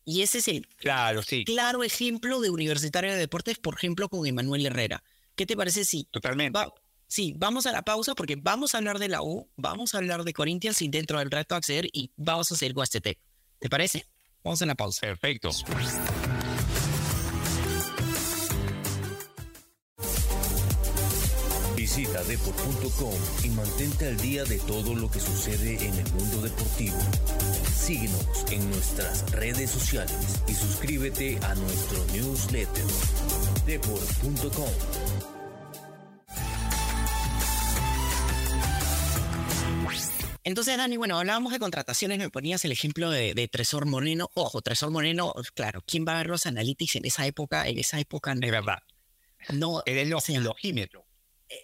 Y 0.04 0.22
ese 0.22 0.38
es 0.38 0.48
el 0.48 0.66
claro, 0.66 1.22
sí. 1.22 1.44
claro 1.44 1.84
ejemplo 1.84 2.40
de 2.40 2.50
Universitario 2.50 3.12
de 3.12 3.18
Deportes, 3.18 3.58
por 3.58 3.74
ejemplo, 3.76 4.08
con 4.08 4.26
Emanuel 4.26 4.66
Herrera. 4.66 5.04
¿Qué 5.36 5.46
te 5.46 5.56
parece 5.56 5.84
si 5.84 6.04
Totalmente. 6.04 6.58
Sí, 7.06 7.34
vamos 7.36 7.66
a 7.66 7.72
la 7.72 7.82
pausa 7.82 8.14
porque 8.14 8.36
vamos 8.36 8.74
a 8.74 8.78
hablar 8.78 9.00
de 9.00 9.08
la 9.08 9.22
U, 9.22 9.50
vamos 9.56 9.94
a 9.94 9.98
hablar 9.98 10.22
de 10.22 10.32
Corinthians 10.32 10.80
y 10.80 10.88
dentro 10.88 11.18
del 11.18 11.30
reto 11.30 11.56
acceder 11.56 11.88
y 11.92 12.12
vamos 12.16 12.52
a 12.52 12.54
hacer 12.54 12.72
este 12.82 13.18
¿Te 13.58 13.68
parece? 13.68 14.06
Vamos 14.44 14.62
a 14.62 14.66
la 14.66 14.74
pausa. 14.74 15.00
Perfecto. 15.00 15.50
Visita 21.96 22.22
deport.com 22.22 23.14
y 23.42 23.48
mantente 23.48 24.06
al 24.06 24.16
día 24.18 24.44
de 24.44 24.60
todo 24.60 24.94
lo 24.94 25.10
que 25.10 25.18
sucede 25.18 25.74
en 25.84 25.92
el 25.92 26.12
mundo 26.12 26.40
deportivo. 26.40 26.96
Síguenos 27.74 28.44
en 28.52 28.70
nuestras 28.70 29.28
redes 29.32 29.70
sociales 29.70 30.40
y 30.46 30.54
suscríbete 30.54 31.40
a 31.42 31.52
nuestro 31.56 32.06
newsletter 32.12 32.84
deport.com 33.66 34.68
Entonces, 40.44 40.76
Dani, 40.76 40.96
bueno, 40.96 41.18
hablábamos 41.18 41.52
de 41.52 41.58
contrataciones, 41.58 42.18
me 42.18 42.30
ponías 42.30 42.64
el 42.64 42.70
ejemplo 42.70 43.10
de, 43.10 43.34
de 43.34 43.48
Tresor 43.48 43.86
Moreno. 43.86 44.30
Ojo, 44.34 44.62
Tresor 44.62 44.92
Moreno, 44.92 45.34
claro, 45.54 45.82
¿quién 45.84 46.04
va 46.06 46.14
a 46.14 46.18
ver 46.18 46.28
los 46.28 46.46
analytics 46.46 46.94
en 46.96 47.06
esa 47.06 47.26
época? 47.26 47.66
En 47.66 47.80
esa 47.80 47.98
época 47.98 48.32
Es 48.32 48.50
verdad. 48.52 48.78
no. 49.48 49.82
Era 49.86 50.02
el 50.02 50.14
o 50.14 50.20
sea, 50.20 50.38
logímetro. 50.38 51.09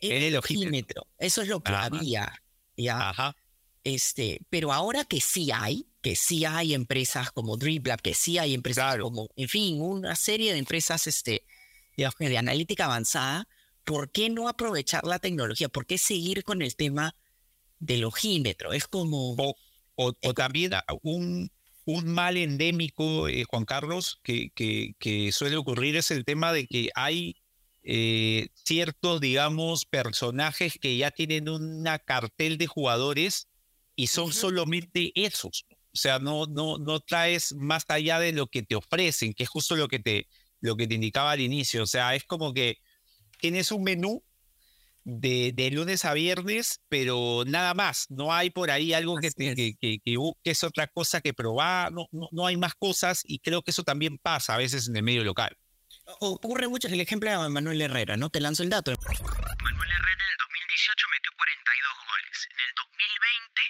Era 0.02 0.16
el 0.16 0.22
el 0.24 0.36
ojímetro. 0.36 1.06
Eso 1.18 1.42
es 1.42 1.48
lo 1.48 1.60
que 1.62 1.72
Ajá. 1.72 1.84
había. 1.86 2.42
Ya, 2.76 3.08
Ajá. 3.10 3.36
este, 3.84 4.40
pero 4.50 4.72
ahora 4.72 5.04
que 5.04 5.20
sí 5.20 5.50
hay, 5.52 5.86
que 6.02 6.14
sí 6.16 6.44
hay 6.44 6.74
empresas 6.74 7.30
como 7.32 7.56
Driblab, 7.56 8.02
que 8.02 8.14
sí 8.14 8.38
hay 8.38 8.52
empresas 8.54 8.84
Claro. 8.84 9.04
como, 9.04 9.28
en 9.36 9.48
fin, 9.48 9.80
una 9.80 10.14
serie 10.16 10.52
de 10.52 10.58
empresas 10.58 11.06
este, 11.06 11.46
que 11.96 12.28
de 12.28 12.38
analítica 12.38 12.84
avanzada, 12.84 13.48
¿por 13.84 14.10
qué 14.10 14.28
no 14.28 14.48
aprovechar 14.48 15.04
la 15.04 15.18
tecnología? 15.18 15.68
¿Por 15.68 15.86
qué 15.86 15.96
seguir 15.98 16.44
con 16.44 16.60
el 16.60 16.76
tema 16.76 17.16
del 17.78 18.04
ojímetro? 18.04 18.72
Es 18.72 18.86
como... 18.86 19.32
O, 19.38 19.54
o- 19.94 20.12
o 20.22 20.34
también 20.34 20.72
un, 21.02 21.50
un 21.86 22.06
mal 22.08 22.36
endémico, 22.36 23.28
eh, 23.28 23.44
Juan 23.48 23.64
Carlos, 23.64 24.20
que, 24.22 24.50
que, 24.50 24.94
que 24.98 25.32
suele 25.32 25.56
ocurrir 25.56 25.96
es 25.96 26.10
el 26.10 26.24
tema 26.24 26.52
de 26.52 26.66
que 26.66 26.90
hay 26.94 27.36
eh, 27.88 28.48
ciertos, 28.64 29.20
digamos, 29.20 29.86
personajes 29.86 30.76
que 30.80 30.96
ya 30.96 31.12
tienen 31.12 31.48
una 31.48 32.00
cartel 32.00 32.58
de 32.58 32.66
jugadores 32.66 33.48
y 33.94 34.08
son 34.08 34.32
solamente 34.32 35.12
esos. 35.14 35.66
O 35.70 35.96
sea, 35.96 36.18
no, 36.18 36.46
no, 36.46 36.78
no 36.78 36.98
traes 36.98 37.54
más 37.54 37.84
allá 37.86 38.18
de 38.18 38.32
lo 38.32 38.48
que 38.48 38.64
te 38.64 38.74
ofrecen, 38.74 39.34
que 39.34 39.44
es 39.44 39.48
justo 39.48 39.76
lo 39.76 39.86
que 39.86 40.00
te, 40.00 40.26
lo 40.60 40.76
que 40.76 40.88
te 40.88 40.96
indicaba 40.96 41.30
al 41.30 41.40
inicio. 41.40 41.84
O 41.84 41.86
sea, 41.86 42.16
es 42.16 42.24
como 42.24 42.52
que 42.52 42.78
tienes 43.38 43.70
un 43.70 43.84
menú 43.84 44.24
de, 45.04 45.52
de 45.54 45.70
lunes 45.70 46.04
a 46.04 46.12
viernes, 46.12 46.80
pero 46.88 47.44
nada 47.46 47.72
más. 47.72 48.06
No 48.08 48.34
hay 48.34 48.50
por 48.50 48.72
ahí 48.72 48.94
algo 48.94 49.16
que, 49.18 49.30
te, 49.30 49.50
es. 49.50 49.54
que, 49.54 49.74
que, 49.80 50.00
que 50.04 50.16
busques 50.16 50.64
otra 50.64 50.88
cosa 50.88 51.20
que 51.20 51.32
probar. 51.32 51.92
No, 51.92 52.08
no, 52.10 52.28
no 52.32 52.46
hay 52.48 52.56
más 52.56 52.74
cosas 52.74 53.22
y 53.24 53.38
creo 53.38 53.62
que 53.62 53.70
eso 53.70 53.84
también 53.84 54.18
pasa 54.18 54.56
a 54.56 54.58
veces 54.58 54.88
en 54.88 54.96
el 54.96 55.04
medio 55.04 55.22
local. 55.22 55.56
Ocurre 56.20 56.68
mucho 56.68 56.88
el 56.88 57.00
ejemplo 57.00 57.30
de 57.30 57.48
Manuel 57.48 57.80
Herrera, 57.80 58.16
¿no? 58.16 58.30
Te 58.30 58.40
lanzo 58.40 58.62
el 58.62 58.70
dato. 58.70 58.92
Manuel 58.92 59.90
Herrera 59.90 60.24
en 60.24 60.30
el 60.30 60.38
2018 60.38 61.06
metió 61.10 61.30
42 61.36 61.94
goles. 62.06 62.48
En 62.50 62.60
el 62.60 62.72
2020 62.76 63.62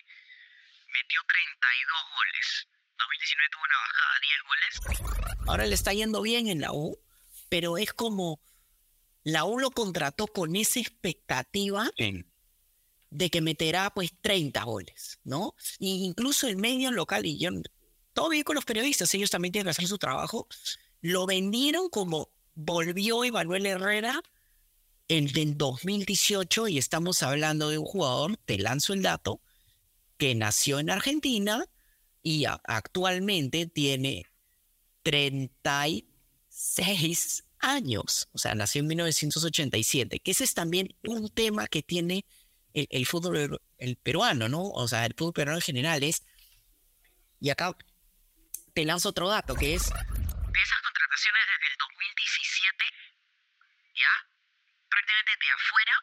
metió 0.92 1.20
32 1.27 1.96
goles. 2.14 2.68
2019 2.99 3.49
tuvo 3.53 3.64
una 3.64 3.79
bajada, 3.85 4.14
10 4.20 4.42
goles. 4.46 5.38
Ahora 5.49 5.66
le 5.66 5.75
está 5.75 5.92
yendo 5.92 6.22
bien 6.22 6.49
en 6.49 6.61
la 6.61 6.72
U, 6.72 6.99
pero 7.49 7.79
es 7.79 7.92
como 7.92 8.40
la 9.22 9.44
U 9.44 9.59
lo 9.59 9.70
contrató 9.70 10.27
con 10.27 10.57
esa 10.57 10.79
expectativa 10.79 11.90
de 13.11 13.31
que 13.31 13.40
meterá 13.40 13.90
pues 13.90 14.12
30 14.20 14.62
goles, 14.64 15.20
¿no? 15.25 15.55
Y 15.79 16.05
incluso 16.05 16.49
el 16.49 16.57
medio 16.57 16.90
local, 16.90 17.25
y 17.25 17.38
yo, 17.38 17.51
todo 18.12 18.29
bien 18.29 18.44
con 18.44 18.55
los 18.55 18.64
periodistas, 18.64 19.12
ellos 19.14 19.31
también 19.31 19.53
tienen 19.53 19.66
que 19.66 19.70
hacer 19.70 19.87
su 19.87 19.99
trabajo, 19.99 20.49
lo 21.01 21.27
vendieron 21.27 21.89
como 21.89 22.31
volvió 22.55 23.25
Emanuel 23.25 23.67
Herrera 23.67 24.23
en 25.09 25.29
el 25.37 25.57
2018 25.57 26.67
y 26.69 26.79
estamos 26.79 27.23
hablando 27.23 27.69
de 27.69 27.79
un 27.79 27.85
jugador, 27.85 28.37
te 28.45 28.59
lanzo 28.59 28.93
el 28.93 29.03
dato, 29.03 29.41
que 30.17 30.35
nació 30.35 30.81
en 30.81 30.91
Argentina 30.91 31.65
y 32.23 32.47
actualmente 32.47 33.67
tiene 33.67 34.27
36 35.03 37.45
años, 37.59 38.29
o 38.33 38.39
sea, 38.39 38.55
nació 38.55 38.81
en 38.81 38.87
1987, 38.89 40.21
que 40.21 40.31
ese 40.31 40.45
es 40.45 40.55
también 40.55 40.95
un 41.07 41.29
tema 41.29 41.67
que 41.69 41.83
tiene 41.83 42.25
el, 42.75 42.87
el 42.91 43.07
fútbol 43.07 43.61
el 43.79 43.97
peruano, 43.97 44.49
¿no? 44.49 44.69
O 44.71 44.89
sea, 44.89 45.07
el 45.07 45.15
fútbol 45.15 45.35
peruano 45.35 45.59
en 45.59 45.63
general 45.63 46.03
es, 46.03 46.23
y 47.41 47.51
acá 47.51 47.77
te 48.75 48.85
lanzo 48.85 49.11
otro 49.11 49.29
dato, 49.29 49.55
que 49.55 49.75
es, 49.75 49.85
De 50.57 50.62
esas 50.62 50.81
contrataciones 50.81 51.45
desde 51.53 51.69
el 51.69 51.77
2017, 51.77 52.88
ya, 53.92 54.09
prácticamente 54.88 55.37
de 55.37 55.51
afuera, 55.53 56.01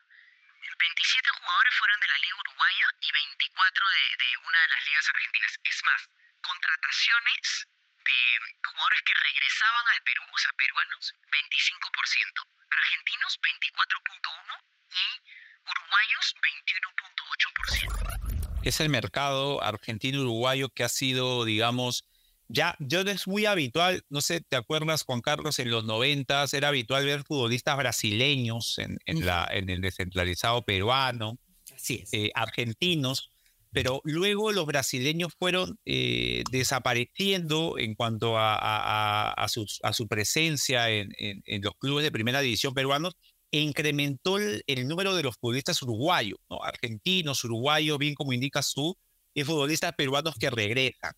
27 0.77 1.29
jugadores 1.41 1.73
fueron 1.73 1.99
de 1.99 2.07
la 2.07 2.17
Liga 2.21 2.37
Uruguaya 2.37 2.85
y 3.01 3.11
24 3.11 3.89
de, 3.89 4.13
de 4.13 4.37
una 4.45 4.61
de 4.61 4.67
las 4.67 4.85
ligas 4.85 5.09
argentinas. 5.09 5.57
Es 5.63 5.83
más, 5.89 6.07
contrataciones 6.45 7.65
de 7.97 8.37
jugadores 8.61 9.01
que 9.01 9.17
regresaban 9.25 9.87
al 9.89 10.05
Perú, 10.05 10.21
o 10.29 10.37
sea, 10.37 10.53
peruanos, 10.53 11.17
25%, 11.33 12.45
argentinos 12.69 13.41
24.1% 13.41 14.53
y 14.93 15.17
uruguayos 15.65 16.35
21.8%. 16.45 18.69
es 18.69 18.79
el 18.79 18.89
mercado 18.89 19.63
argentino-uruguayo 19.63 20.69
que 20.69 20.83
ha 20.83 20.89
sido, 20.89 21.43
digamos, 21.43 22.05
ya, 22.53 22.75
yo 22.79 23.01
es 23.01 23.27
muy 23.27 23.45
habitual, 23.45 24.03
no 24.09 24.21
sé, 24.21 24.41
¿te 24.41 24.55
acuerdas, 24.55 25.03
Juan 25.03 25.21
Carlos, 25.21 25.57
en 25.59 25.71
los 25.71 25.83
noventas 25.85 26.53
era 26.53 26.67
habitual 26.69 27.05
ver 27.05 27.23
futbolistas 27.23 27.75
brasileños 27.77 28.77
en, 28.77 28.97
en, 29.05 29.17
Ujú. 29.17 29.25
la, 29.25 29.47
en 29.51 29.69
el 29.69 29.81
descentralizado 29.81 30.63
peruano, 30.63 31.39
así 31.75 32.01
es, 32.03 32.13
eh, 32.13 32.31
argentinos, 32.35 33.31
pero 33.71 34.01
luego 34.03 34.51
los 34.51 34.67
brasileños 34.67 35.33
fueron 35.37 35.79
eh, 35.85 36.43
desapareciendo 36.51 37.77
en 37.79 37.95
cuanto 37.95 38.37
a, 38.37 38.53
a- 38.55 39.29
a- 39.29 39.31
a 39.33 39.47
sus- 39.49 39.79
a 39.81 39.93
su 39.93 40.07
presencia 40.07 40.89
en, 40.91 41.09
en- 41.17 41.41
en 41.45 41.61
los 41.63 41.73
clubes 41.79 42.03
de 42.03 42.11
primera 42.11 42.41
división 42.41 42.73
peruanos 42.75 43.15
e 43.51 43.59
incrementó 43.61 44.37
el, 44.37 44.63
el 44.67 44.87
número 44.87 45.15
de 45.15 45.23
los 45.23 45.35
futbolistas 45.37 45.81
uruguayos, 45.81 46.37
¿no? 46.49 46.63
argentinos, 46.63 47.43
uruguayos, 47.43 47.97
bien 47.97 48.13
como 48.15 48.31
indicas 48.33 48.73
tú, 48.73 48.95
y 49.33 49.43
futbolistas 49.43 49.93
peruanos 49.93 50.35
que 50.39 50.49
regresan. 50.51 51.13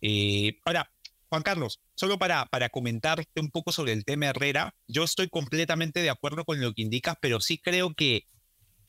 Eh, 0.00 0.58
ahora, 0.64 0.90
Juan 1.28 1.42
Carlos, 1.42 1.80
solo 1.94 2.18
para, 2.18 2.46
para 2.46 2.70
comentarte 2.70 3.40
un 3.40 3.50
poco 3.50 3.72
sobre 3.72 3.92
el 3.92 4.04
tema 4.04 4.26
Herrera, 4.26 4.74
yo 4.86 5.04
estoy 5.04 5.28
completamente 5.28 6.00
de 6.00 6.10
acuerdo 6.10 6.44
con 6.44 6.60
lo 6.60 6.72
que 6.72 6.82
indicas, 6.82 7.16
pero 7.20 7.40
sí 7.40 7.58
creo 7.58 7.94
que 7.94 8.26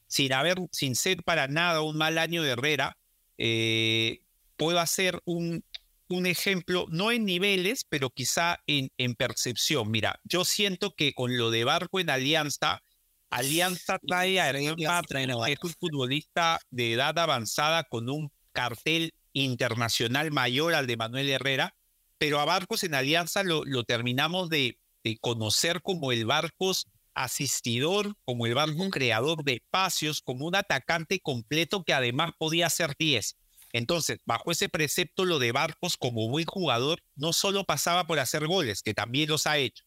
sin 0.08 0.34
haber, 0.34 0.58
sin 0.72 0.96
ser 0.96 1.24
para 1.24 1.48
nada 1.48 1.82
un 1.82 1.98
mal 1.98 2.18
año 2.18 2.42
de 2.42 2.52
Herrera, 2.52 2.98
eh, 3.38 4.22
puedo 4.58 4.80
hacer 4.80 5.22
un, 5.26 5.64
un 6.08 6.26
ejemplo, 6.26 6.86
no 6.90 7.12
en 7.12 7.26
niveles, 7.26 7.86
pero 7.88 8.10
quizá 8.10 8.60
en, 8.68 8.90
en 8.98 9.16
percepción. 9.16 9.92
Mira, 9.92 10.20
yo 10.24 10.46
siento 10.46 10.96
que 10.96 11.14
con 11.14 11.38
lo 11.38 11.52
de 11.52 11.64
Barco 11.64 12.00
en 12.00 12.10
Alianza, 12.10 12.82
Alianza 13.30 14.00
trae 14.00 14.40
a 14.40 14.50
Hernán 14.50 14.74
Alianza 14.74 14.94
Barco, 14.94 15.08
trae 15.10 15.24
a 15.26 15.46
que 15.46 15.54
es 15.54 15.64
un 15.64 15.74
futbolista 15.80 16.60
de 16.72 16.94
edad 16.94 17.18
avanzada 17.20 17.84
con 17.84 18.10
un 18.10 18.32
cartel 18.52 19.14
internacional 19.40 20.32
mayor 20.32 20.74
al 20.74 20.88
de 20.88 20.98
Manuel 20.98 21.30
Herrera, 21.30 21.76
pero 22.18 22.40
a 22.40 22.46
Barcos 22.46 22.84
en 22.84 22.96
Alianza 22.96 23.44
lo, 23.44 23.64
lo 23.66 23.84
terminamos 23.84 24.50
de, 24.50 24.80
de 25.04 25.18
conocer 25.18 25.82
como 25.82 26.12
el 26.12 26.26
Barcos 26.26 26.88
asistidor, 27.14 28.16
como 28.26 28.46
el 28.46 28.56
Barcos 28.56 28.90
creador 28.92 29.44
de 29.44 29.56
espacios, 29.56 30.22
como 30.22 30.46
un 30.46 30.56
atacante 30.56 31.20
completo 31.20 31.84
que 31.84 31.94
además 31.94 32.32
podía 32.38 32.68
hacer 32.68 32.96
10. 32.98 33.38
Entonces, 33.72 34.20
bajo 34.26 34.52
ese 34.52 34.70
precepto, 34.70 35.26
lo 35.26 35.40
de 35.40 35.52
Barcos 35.52 35.98
como 35.98 36.30
buen 36.30 36.46
jugador 36.46 37.02
no 37.16 37.34
solo 37.34 37.66
pasaba 37.66 38.08
por 38.08 38.20
hacer 38.20 38.48
goles, 38.48 38.82
que 38.82 38.94
también 38.94 39.30
los 39.30 39.48
ha 39.48 39.58
hecho. 39.58 39.84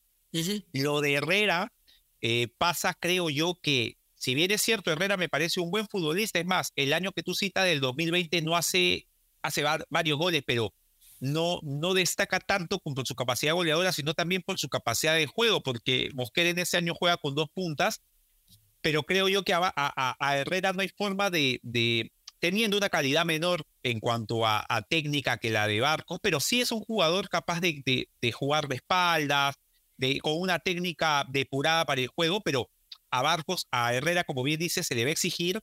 Lo 0.73 1.01
de 1.01 1.15
Herrera 1.15 1.73
eh, 2.21 2.49
pasa, 2.59 2.95
creo 2.95 3.29
yo, 3.29 3.59
que 3.61 3.99
si 4.15 4.35
bien 4.35 4.51
es 4.53 4.63
cierto, 4.63 4.93
Herrera 4.93 5.17
me 5.17 5.29
parece 5.29 5.61
un 5.61 5.71
buen 5.71 5.89
futbolista, 5.89 6.39
es 6.39 6.47
más, 6.47 6.73
el 6.77 6.93
año 6.93 7.13
que 7.13 7.23
tú 7.23 7.35
citas 7.35 7.65
del 7.65 7.81
2020 7.81 8.41
no 8.43 8.57
hace, 8.57 9.09
hace 9.43 9.63
va- 9.63 9.85
varios 9.91 10.19
goles, 10.19 10.43
pero 10.47 10.75
no, 11.21 11.61
no 11.63 11.95
destaca 11.95 12.41
tanto 12.41 12.79
por 12.79 13.07
su 13.07 13.15
capacidad 13.15 13.55
goleadora, 13.55 13.93
sino 13.93 14.15
también 14.15 14.43
por 14.43 14.59
su 14.59 14.69
capacidad 14.69 15.15
de 15.15 15.27
juego, 15.27 15.63
porque 15.63 16.11
Mosquera 16.15 16.51
en 16.51 16.59
ese 16.59 16.77
año 16.77 16.95
juega 16.95 17.17
con 17.17 17.35
dos 17.35 17.49
puntas, 17.55 18.03
pero 18.81 19.05
creo 19.05 19.29
yo 19.29 19.45
que 19.45 19.53
a, 19.55 20.17
Herrera 20.37 20.73
no 20.73 20.81
hay 20.81 20.89
forma 20.89 21.31
de, 21.31 21.61
de- 21.63 22.11
teniendo 22.41 22.77
una 22.77 22.89
calidad 22.89 23.25
menor 23.25 23.65
en 23.85 24.01
cuanto 24.01 24.45
a, 24.45 24.67
técnica 24.89 25.37
que 25.39 25.51
la 25.51 25.69
de 25.69 25.81
Barcos, 25.81 26.19
pero 26.21 26.41
sí 26.41 26.61
es 26.61 26.73
un 26.73 26.81
jugador 26.81 27.29
capaz 27.29 27.61
de, 27.61 28.09
jugar 28.33 28.67
de 28.67 28.77
espaldas, 28.77 29.55
con 30.23 30.33
una 30.41 30.59
técnica 30.59 31.25
depurada 31.29 31.85
para 31.85 32.01
el 32.01 32.09
juego, 32.09 32.41
pero 32.41 32.69
a 33.13 33.23
Barcos, 33.23 33.69
a 33.71 33.95
Herrera, 33.95 34.25
como 34.25 34.43
bien 34.43 34.59
dice, 34.59 34.83
se 34.83 34.97
le 34.97 35.05
va 35.05 35.11
a 35.11 35.13
exigir 35.13 35.61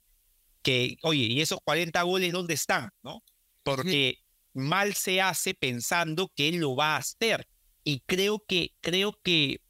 que, 0.62 0.96
oye, 1.02 1.24
¿y 1.24 1.42
esos 1.42 1.60
40 1.66 2.02
goles 2.04 2.32
dónde 2.32 2.54
están? 2.54 2.90
¿No? 3.04 3.22
Porque 3.76 4.20
mal 4.54 4.94
se 4.94 5.22
hace 5.22 5.54
pensando 5.54 6.32
que 6.36 6.50
él 6.50 6.58
lo 6.58 6.76
va 6.76 6.96
a 6.96 6.98
hacer. 6.98 7.48
Y 7.84 8.02
creo 8.02 8.44
que, 8.48 8.74
creo 8.82 9.18
que 9.24 9.62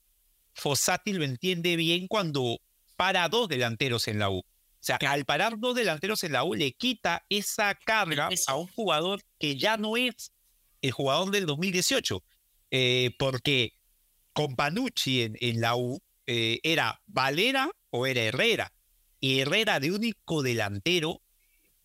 Fossati 0.54 1.14
lo 1.14 1.24
entiende 1.24 1.76
bien 1.76 2.08
cuando 2.08 2.60
para 2.96 3.30
dos 3.30 3.48
delanteros 3.48 4.08
en 4.08 4.20
la 4.20 4.30
U. 4.30 4.40
O 4.40 4.82
sea, 4.82 4.98
al 5.08 5.26
parar 5.26 5.60
dos 5.60 5.76
delanteros 5.76 6.24
en 6.24 6.34
la 6.34 6.44
U, 6.44 6.54
le 6.54 6.72
quita 6.72 7.26
esa 7.30 7.76
carga 7.76 8.30
a 8.48 8.56
un 8.56 8.68
jugador 8.68 9.22
que 9.38 9.58
ya 9.58 9.78
no 9.78 9.98
es 9.98 10.32
el 10.82 10.92
jugador 10.92 11.32
del 11.32 11.46
2018. 11.46 12.24
Eh, 12.72 13.12
porque 13.18 13.74
con 14.34 14.56
Panucci 14.56 15.24
en, 15.24 15.38
en 15.42 15.60
la 15.60 15.76
U 15.76 16.02
eh, 16.28 16.60
era 16.64 17.02
Valera 17.08 17.70
o 17.90 18.06
era 18.06 18.22
Herrera. 18.22 18.74
Y 19.20 19.40
Herrera 19.40 19.80
de 19.80 19.92
único 19.92 20.44
delantero 20.44 21.22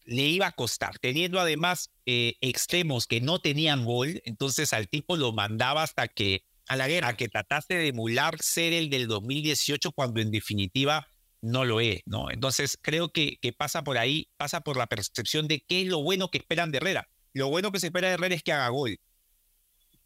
le 0.04 0.22
iba 0.22 0.46
a 0.46 0.52
costar, 0.52 0.98
teniendo 0.98 1.40
además 1.40 1.90
eh, 2.06 2.34
extremos 2.40 3.06
que 3.06 3.20
no 3.20 3.38
tenían 3.38 3.84
gol, 3.84 4.20
entonces 4.24 4.72
al 4.72 4.88
tipo 4.88 5.16
lo 5.16 5.32
mandaba 5.32 5.82
hasta 5.82 6.08
que 6.08 6.44
a 6.66 6.76
la 6.76 6.88
guerra, 6.88 7.16
que 7.16 7.28
tratase 7.28 7.74
de 7.74 7.88
emular 7.88 8.40
ser 8.40 8.72
el 8.72 8.88
del 8.90 9.06
2018 9.06 9.92
cuando 9.92 10.20
en 10.20 10.30
definitiva 10.30 11.08
no 11.42 11.64
lo 11.64 11.80
es, 11.80 12.00
¿no? 12.06 12.30
Entonces 12.30 12.78
creo 12.80 13.12
que, 13.12 13.38
que 13.40 13.52
pasa 13.52 13.84
por 13.84 13.98
ahí, 13.98 14.30
pasa 14.38 14.62
por 14.62 14.76
la 14.76 14.86
percepción 14.86 15.46
de 15.46 15.60
qué 15.60 15.82
es 15.82 15.88
lo 15.88 16.02
bueno 16.02 16.30
que 16.30 16.38
esperan 16.38 16.70
de 16.70 16.78
Herrera. 16.78 17.08
Lo 17.34 17.48
bueno 17.48 17.70
que 17.70 17.80
se 17.80 17.88
espera 17.88 18.08
de 18.08 18.14
Herrera 18.14 18.34
es 18.34 18.42
que 18.42 18.52
haga 18.52 18.68
gol. 18.68 18.98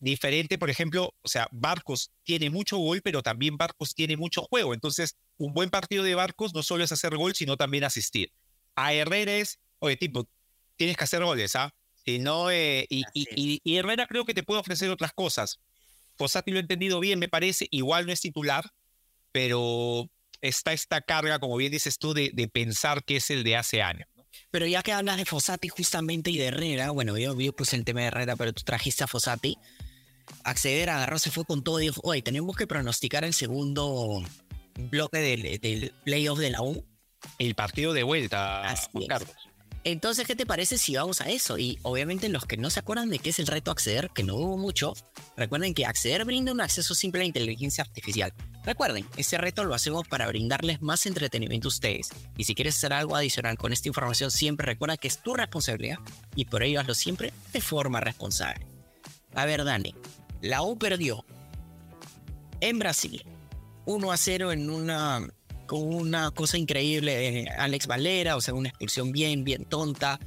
Diferente, 0.00 0.58
por 0.58 0.70
ejemplo, 0.70 1.14
o 1.22 1.28
sea, 1.28 1.48
Barcos 1.52 2.12
tiene 2.24 2.50
mucho 2.50 2.78
gol, 2.78 3.02
pero 3.02 3.22
también 3.22 3.56
Barcos 3.56 3.94
tiene 3.94 4.16
mucho 4.16 4.42
juego. 4.42 4.74
Entonces, 4.74 5.16
un 5.37 5.52
buen 5.52 5.70
partido 5.70 6.04
de 6.04 6.14
Barcos 6.14 6.54
no 6.54 6.62
solo 6.62 6.84
es 6.84 6.92
hacer 6.92 7.16
gol, 7.16 7.34
sino 7.34 7.56
también 7.56 7.84
asistir. 7.84 8.32
A 8.74 8.92
Herrera 8.92 9.37
es, 9.37 9.58
oye, 9.79 9.97
tipo, 9.97 10.29
tienes 10.77 10.97
que 10.97 11.05
hacer 11.05 11.23
goles, 11.23 11.57
¿ah? 11.57 11.75
Si 12.05 12.19
no, 12.19 12.51
eh, 12.51 12.87
y, 12.88 13.05
y, 13.12 13.61
y, 13.62 13.77
Herrera 13.77 14.07
creo 14.07 14.25
que 14.25 14.35
te 14.35 14.43
puede 14.43 14.61
ofrecer 14.61 14.88
otras 14.91 15.12
cosas. 15.12 15.61
Fossati 16.17 16.51
lo 16.51 16.57
he 16.57 16.61
entendido 16.61 17.01
bien, 17.01 17.19
me 17.19 17.29
parece, 17.29 17.69
igual 17.71 18.07
no 18.07 18.12
es 18.12 18.21
titular, 18.21 18.71
pero 19.31 20.09
está 20.41 20.73
esta 20.73 21.01
carga, 21.01 21.38
como 21.38 21.57
bien 21.57 21.71
dices 21.71 21.99
tú, 21.99 22.14
de, 22.14 22.31
de 22.33 22.49
pensar 22.49 23.05
que 23.05 23.17
es 23.17 23.31
el 23.31 23.45
de 23.45 23.57
hace 23.57 23.83
años. 23.83 24.09
Pero 24.51 24.67
ya 24.67 24.83
que 24.83 24.93
hablas 24.93 25.17
de 25.19 25.25
Fossati 25.25 25.69
justamente 25.69 26.31
y 26.31 26.38
de 26.38 26.47
Herrera, 26.47 26.91
bueno, 26.91 27.19
yo, 27.19 27.38
yo 27.38 27.53
puse 27.53 27.77
el 27.77 27.85
tema 27.85 28.01
de 28.01 28.07
Herrera, 28.07 28.37
pero 28.37 28.53
tú 28.53 28.62
trajiste 28.62 29.05
a 29.05 29.07
Fossati 29.07 29.59
acceder, 30.45 30.91
agarró, 30.91 31.19
se 31.19 31.31
fue 31.31 31.45
con 31.45 31.62
todo 31.62 31.81
y 31.81 31.85
dijo, 31.85 32.01
oye, 32.05 32.23
tenemos 32.23 32.57
que 32.57 32.67
pronosticar 32.67 33.25
el 33.25 33.35
segundo 33.35 34.23
bloque 34.91 35.19
del, 35.19 35.61
del 35.61 35.93
playoff 36.05 36.38
de 36.38 36.51
la 36.51 36.62
U. 36.62 36.85
El 37.38 37.55
partido 37.55 37.93
de 37.93 38.03
vuelta, 38.03 38.75
Carlos. 39.09 39.31
Entonces, 39.85 40.27
¿qué 40.27 40.35
te 40.35 40.45
parece 40.45 40.77
si 40.77 40.97
vamos 40.97 41.21
a 41.21 41.31
eso? 41.31 41.59
Y 41.59 41.79
obviamente 41.83 42.29
los 42.29 42.45
que 42.45 42.57
no 42.57 42.69
se 42.69 42.81
acuerdan 42.81 43.11
de 43.11 43.19
qué 43.19 43.31
es 43.31 43.38
el 43.38 43.47
reto 43.47 43.71
acceder, 43.71 44.11
que 44.14 44.23
no 44.23 44.35
hubo 44.35 44.59
mucho, 44.59 44.95
recuerden 45.37 45.73
que 45.73 45.87
acceder 45.87 46.25
brinda 46.25 46.53
un 46.53 46.61
acceso 46.61 46.95
simple 46.95 47.21
a 47.21 47.23
la 47.23 47.29
inteligencia 47.29 47.85
artificial. 47.85 48.33
Recuerden, 48.64 49.07
este 49.17 49.38
reto 49.38 49.64
lo 49.64 49.75
hacemos 49.75 50.07
para 50.07 50.27
brindarles 50.27 50.83
más 50.83 51.07
entretenimiento 51.07 51.69
a 51.69 51.71
ustedes. 51.71 52.09
Y 52.37 52.45
si 52.45 52.55
quieres 52.55 52.77
hacer 52.77 52.93
algo 52.93 53.17
adicional 53.17 53.57
con 53.57 53.73
esta 53.73 53.88
información, 53.88 54.31
siempre 54.31 54.67
recuerda 54.67 54.97
que 54.97 55.09
es 55.09 55.23
tu 55.23 55.35
responsabilidad 55.35 55.99
y 56.35 56.45
por 56.45 56.62
ello 56.62 56.81
hazlo 56.81 56.95
siempre 56.95 57.33
de 57.53 57.61
forma 57.61 58.01
responsable. 58.01 58.67
A 59.35 59.47
ver, 59.47 59.64
Dani, 59.64 59.95
la 60.43 60.62
U 60.62 60.77
perdió 60.77 61.25
en 62.61 62.79
Brasil 62.79 63.25
1 63.87 64.12
a 64.12 64.17
0 64.17 64.53
en 64.53 64.69
una 64.69 65.27
con 65.68 65.83
una 65.94 66.33
cosa 66.33 66.59
increíble 66.59 67.14
de 67.14 67.48
Alex 67.59 67.87
Valera, 67.87 68.35
o 68.35 68.40
sea, 68.40 68.54
una 68.54 68.70
expulsión 68.70 69.12
bien, 69.12 69.44
bien 69.44 69.64
tonta. 69.64 70.18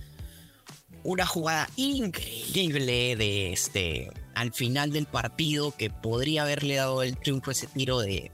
Una 1.04 1.26
jugada 1.26 1.68
increíble 1.76 3.18
de 3.18 3.52
este 3.52 4.12
al 4.36 4.54
final 4.54 4.92
del 4.92 5.08
partido 5.08 5.76
que 5.76 5.90
podría 5.90 6.44
haberle 6.44 6.76
dado 6.76 7.04
el 7.04 7.18
triunfo 7.18 7.52
ese 7.52 7.68
tiro 7.68 8.00
de, 8.00 8.32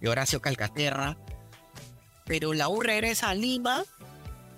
de 0.00 0.08
Horacio 0.08 0.42
Calcaterra. 0.42 1.16
Pero 2.26 2.52
la 2.52 2.68
U 2.68 2.80
regresa 2.80 3.30
a 3.30 3.34
Lima 3.34 3.84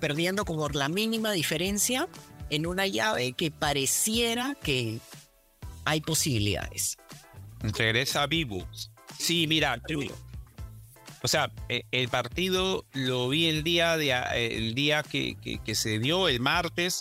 perdiendo 0.00 0.44
como 0.46 0.60
por 0.62 0.74
la 0.74 0.88
mínima 0.88 1.32
diferencia 1.32 2.08
en 2.48 2.66
una 2.66 2.86
llave 2.86 3.34
que 3.34 3.50
pareciera 3.50 4.56
que 4.60 4.98
hay 5.84 6.00
posibilidades. 6.00 6.96
Regresa 7.60 8.26
vivo. 8.26 8.66
Sí, 9.18 9.46
mira, 9.46 9.78
o 11.22 11.28
sea, 11.28 11.50
e, 11.68 11.84
el 11.90 12.08
partido 12.08 12.84
lo 12.92 13.28
vi 13.28 13.46
el 13.46 13.62
día, 13.62 13.96
de, 13.96 14.12
el 14.56 14.74
día 14.74 15.02
que, 15.02 15.36
que, 15.64 15.74
se 15.74 15.98
dio, 15.98 16.28
el 16.28 16.40
martes. 16.40 17.00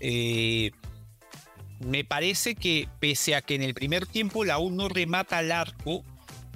Eh, 0.00 0.72
me 1.80 2.04
parece 2.04 2.54
que 2.54 2.88
pese 3.00 3.34
a 3.34 3.42
que 3.42 3.54
en 3.54 3.62
el 3.62 3.74
primer 3.74 4.06
tiempo 4.06 4.44
la 4.44 4.58
U 4.58 4.70
no 4.70 4.88
remata 4.88 5.38
al 5.38 5.52
arco, 5.52 6.04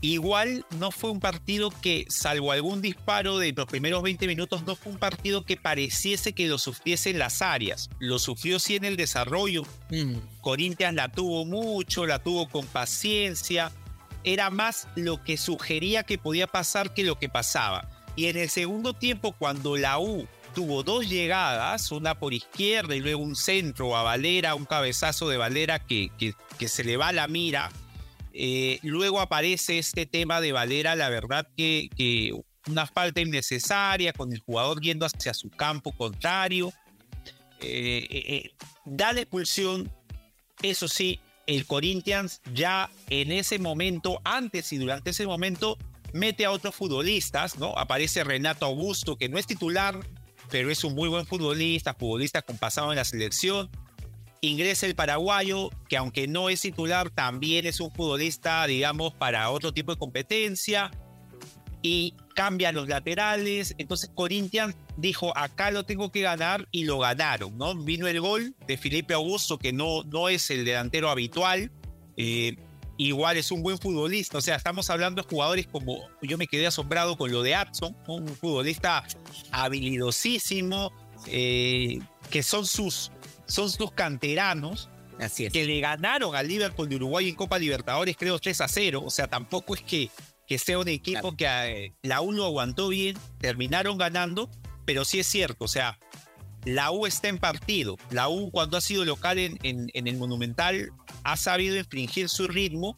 igual 0.00 0.64
no 0.78 0.90
fue 0.90 1.10
un 1.10 1.20
partido 1.20 1.70
que, 1.70 2.06
salvo 2.08 2.52
algún 2.52 2.80
disparo 2.80 3.38
de 3.38 3.52
los 3.52 3.66
primeros 3.66 4.02
20 4.02 4.26
minutos, 4.26 4.64
no 4.64 4.76
fue 4.76 4.92
un 4.92 4.98
partido 4.98 5.44
que 5.44 5.56
pareciese 5.56 6.32
que 6.32 6.48
lo 6.48 6.58
sufriese 6.58 7.10
en 7.10 7.18
las 7.18 7.42
áreas. 7.42 7.90
Lo 7.98 8.18
sufrió 8.18 8.58
sí 8.58 8.76
en 8.76 8.84
el 8.84 8.96
desarrollo. 8.96 9.64
Mm. 9.90 10.14
Corinthians 10.40 10.94
la 10.94 11.10
tuvo 11.10 11.44
mucho, 11.44 12.06
la 12.06 12.20
tuvo 12.20 12.48
con 12.48 12.66
paciencia 12.66 13.72
era 14.26 14.50
más 14.50 14.88
lo 14.96 15.22
que 15.22 15.38
sugería 15.38 16.02
que 16.02 16.18
podía 16.18 16.48
pasar 16.48 16.92
que 16.92 17.04
lo 17.04 17.18
que 17.18 17.28
pasaba. 17.28 17.88
Y 18.16 18.26
en 18.26 18.36
el 18.36 18.50
segundo 18.50 18.92
tiempo, 18.92 19.32
cuando 19.32 19.76
la 19.76 19.98
U 20.00 20.26
tuvo 20.52 20.82
dos 20.82 21.08
llegadas, 21.08 21.92
una 21.92 22.18
por 22.18 22.34
izquierda 22.34 22.96
y 22.96 23.00
luego 23.00 23.22
un 23.22 23.36
centro 23.36 23.96
a 23.96 24.02
Valera, 24.02 24.54
un 24.54 24.64
cabezazo 24.64 25.28
de 25.28 25.36
Valera 25.36 25.78
que, 25.78 26.10
que, 26.58 26.68
se 26.68 26.82
le 26.82 26.96
va 26.96 27.12
la 27.12 27.28
mira, 27.28 27.70
eh, 28.32 28.80
luego 28.82 29.20
aparece 29.20 29.78
este 29.78 30.06
tema 30.06 30.40
de 30.40 30.52
Valera, 30.52 30.96
la 30.96 31.08
verdad 31.08 31.46
que, 31.56 31.88
que 31.96 32.32
una 32.68 32.86
falta 32.86 33.20
innecesaria 33.20 34.12
con 34.12 34.32
el 34.32 34.40
jugador 34.40 34.80
yendo 34.80 35.06
hacia 35.06 35.34
su 35.34 35.50
campo 35.50 35.92
contrario. 35.92 36.72
Eh, 37.60 38.06
eh, 38.10 38.50
da 38.84 39.12
la 39.12 39.20
expulsión, 39.20 39.90
eso 40.62 40.88
sí, 40.88 41.20
el 41.46 41.66
Corinthians 41.66 42.40
ya 42.52 42.90
en 43.08 43.32
ese 43.32 43.58
momento, 43.58 44.20
antes 44.24 44.72
y 44.72 44.78
durante 44.78 45.10
ese 45.10 45.26
momento, 45.26 45.78
mete 46.12 46.44
a 46.44 46.50
otros 46.50 46.74
futbolistas, 46.74 47.58
¿no? 47.58 47.72
Aparece 47.76 48.24
Renato 48.24 48.66
Augusto, 48.66 49.16
que 49.16 49.28
no 49.28 49.38
es 49.38 49.46
titular, 49.46 49.98
pero 50.50 50.70
es 50.70 50.82
un 50.84 50.94
muy 50.94 51.08
buen 51.08 51.26
futbolista, 51.26 51.94
futbolista 51.94 52.42
con 52.42 52.58
pasado 52.58 52.90
en 52.92 52.96
la 52.96 53.04
selección. 53.04 53.70
Ingresa 54.40 54.86
el 54.86 54.94
paraguayo, 54.94 55.70
que 55.88 55.96
aunque 55.96 56.28
no 56.28 56.48
es 56.48 56.60
titular, 56.60 57.10
también 57.10 57.66
es 57.66 57.80
un 57.80 57.92
futbolista, 57.92 58.66
digamos, 58.66 59.14
para 59.14 59.50
otro 59.50 59.72
tipo 59.72 59.92
de 59.92 59.98
competencia. 59.98 60.90
Y 61.82 62.14
cambia 62.34 62.72
los 62.72 62.88
laterales. 62.88 63.74
Entonces 63.78 64.10
Corinthians 64.14 64.74
dijo, 64.96 65.36
acá 65.36 65.70
lo 65.70 65.84
tengo 65.84 66.10
que 66.10 66.22
ganar 66.22 66.68
y 66.70 66.84
lo 66.84 66.98
ganaron, 66.98 67.56
¿no? 67.56 67.74
Vino 67.74 68.06
el 68.06 68.20
gol 68.20 68.54
de 68.66 68.76
Felipe 68.76 69.14
Augusto, 69.14 69.58
que 69.58 69.72
no, 69.72 70.02
no 70.04 70.28
es 70.28 70.50
el 70.50 70.64
delantero 70.64 71.10
habitual. 71.10 71.70
Eh, 72.16 72.56
igual 72.96 73.36
es 73.36 73.50
un 73.50 73.62
buen 73.62 73.78
futbolista. 73.78 74.38
O 74.38 74.40
sea, 74.40 74.56
estamos 74.56 74.88
hablando 74.90 75.22
de 75.22 75.28
jugadores 75.28 75.66
como 75.66 76.08
yo 76.22 76.38
me 76.38 76.46
quedé 76.46 76.66
asombrado 76.66 77.16
con 77.16 77.30
lo 77.30 77.42
de 77.42 77.54
Adson, 77.54 77.96
un 78.06 78.26
futbolista 78.28 79.04
habilidosísimo, 79.52 80.92
eh, 81.26 81.98
que 82.30 82.42
son 82.42 82.66
sus, 82.66 83.12
son 83.46 83.70
sus 83.70 83.92
canteranos. 83.92 84.88
Así 85.18 85.46
es. 85.46 85.52
Que 85.52 85.64
le 85.64 85.80
ganaron 85.80 86.34
al 86.36 86.46
Liverpool 86.46 86.88
de 86.88 86.96
Uruguay 86.96 87.28
en 87.28 87.34
Copa 87.34 87.58
Libertadores, 87.58 88.16
creo 88.18 88.38
3 88.38 88.60
a 88.60 88.68
0. 88.68 89.02
O 89.04 89.10
sea, 89.10 89.28
tampoco 89.28 89.74
es 89.74 89.82
que 89.82 90.10
que 90.46 90.58
sea 90.58 90.78
un 90.78 90.88
equipo 90.88 91.36
que 91.36 91.46
eh, 91.46 91.94
la 92.02 92.20
U 92.20 92.32
lo 92.32 92.44
aguantó 92.44 92.88
bien, 92.88 93.16
terminaron 93.38 93.98
ganando, 93.98 94.48
pero 94.86 95.04
sí 95.04 95.20
es 95.20 95.26
cierto, 95.26 95.66
o 95.66 95.68
sea, 95.68 95.98
la 96.64 96.90
U 96.90 97.06
está 97.06 97.28
en 97.28 97.38
partido. 97.38 97.96
La 98.10 98.28
U 98.28 98.50
cuando 98.50 98.76
ha 98.76 98.80
sido 98.80 99.04
local 99.04 99.38
en, 99.38 99.58
en, 99.62 100.06
el 100.06 100.16
Monumental 100.16 100.90
ha 101.22 101.36
sabido 101.36 101.76
infringir 101.76 102.28
su 102.28 102.48
ritmo 102.48 102.96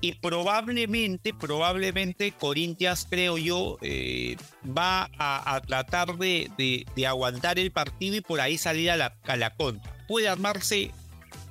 y 0.00 0.14
probablemente, 0.14 1.32
probablemente 1.34 2.32
Corinthians, 2.32 3.06
creo 3.08 3.38
yo, 3.38 3.78
eh, 3.82 4.36
va 4.66 5.10
a, 5.18 5.60
tratar 5.66 6.16
de, 6.16 6.50
de, 6.94 7.06
aguantar 7.06 7.58
el 7.58 7.70
partido 7.70 8.16
y 8.16 8.20
por 8.20 8.40
ahí 8.40 8.58
salir 8.58 8.90
a 8.90 8.96
la, 8.96 9.16
a 9.24 9.36
la 9.36 9.54
contra. 9.54 9.96
Puede 10.08 10.28
armarse 10.28 10.90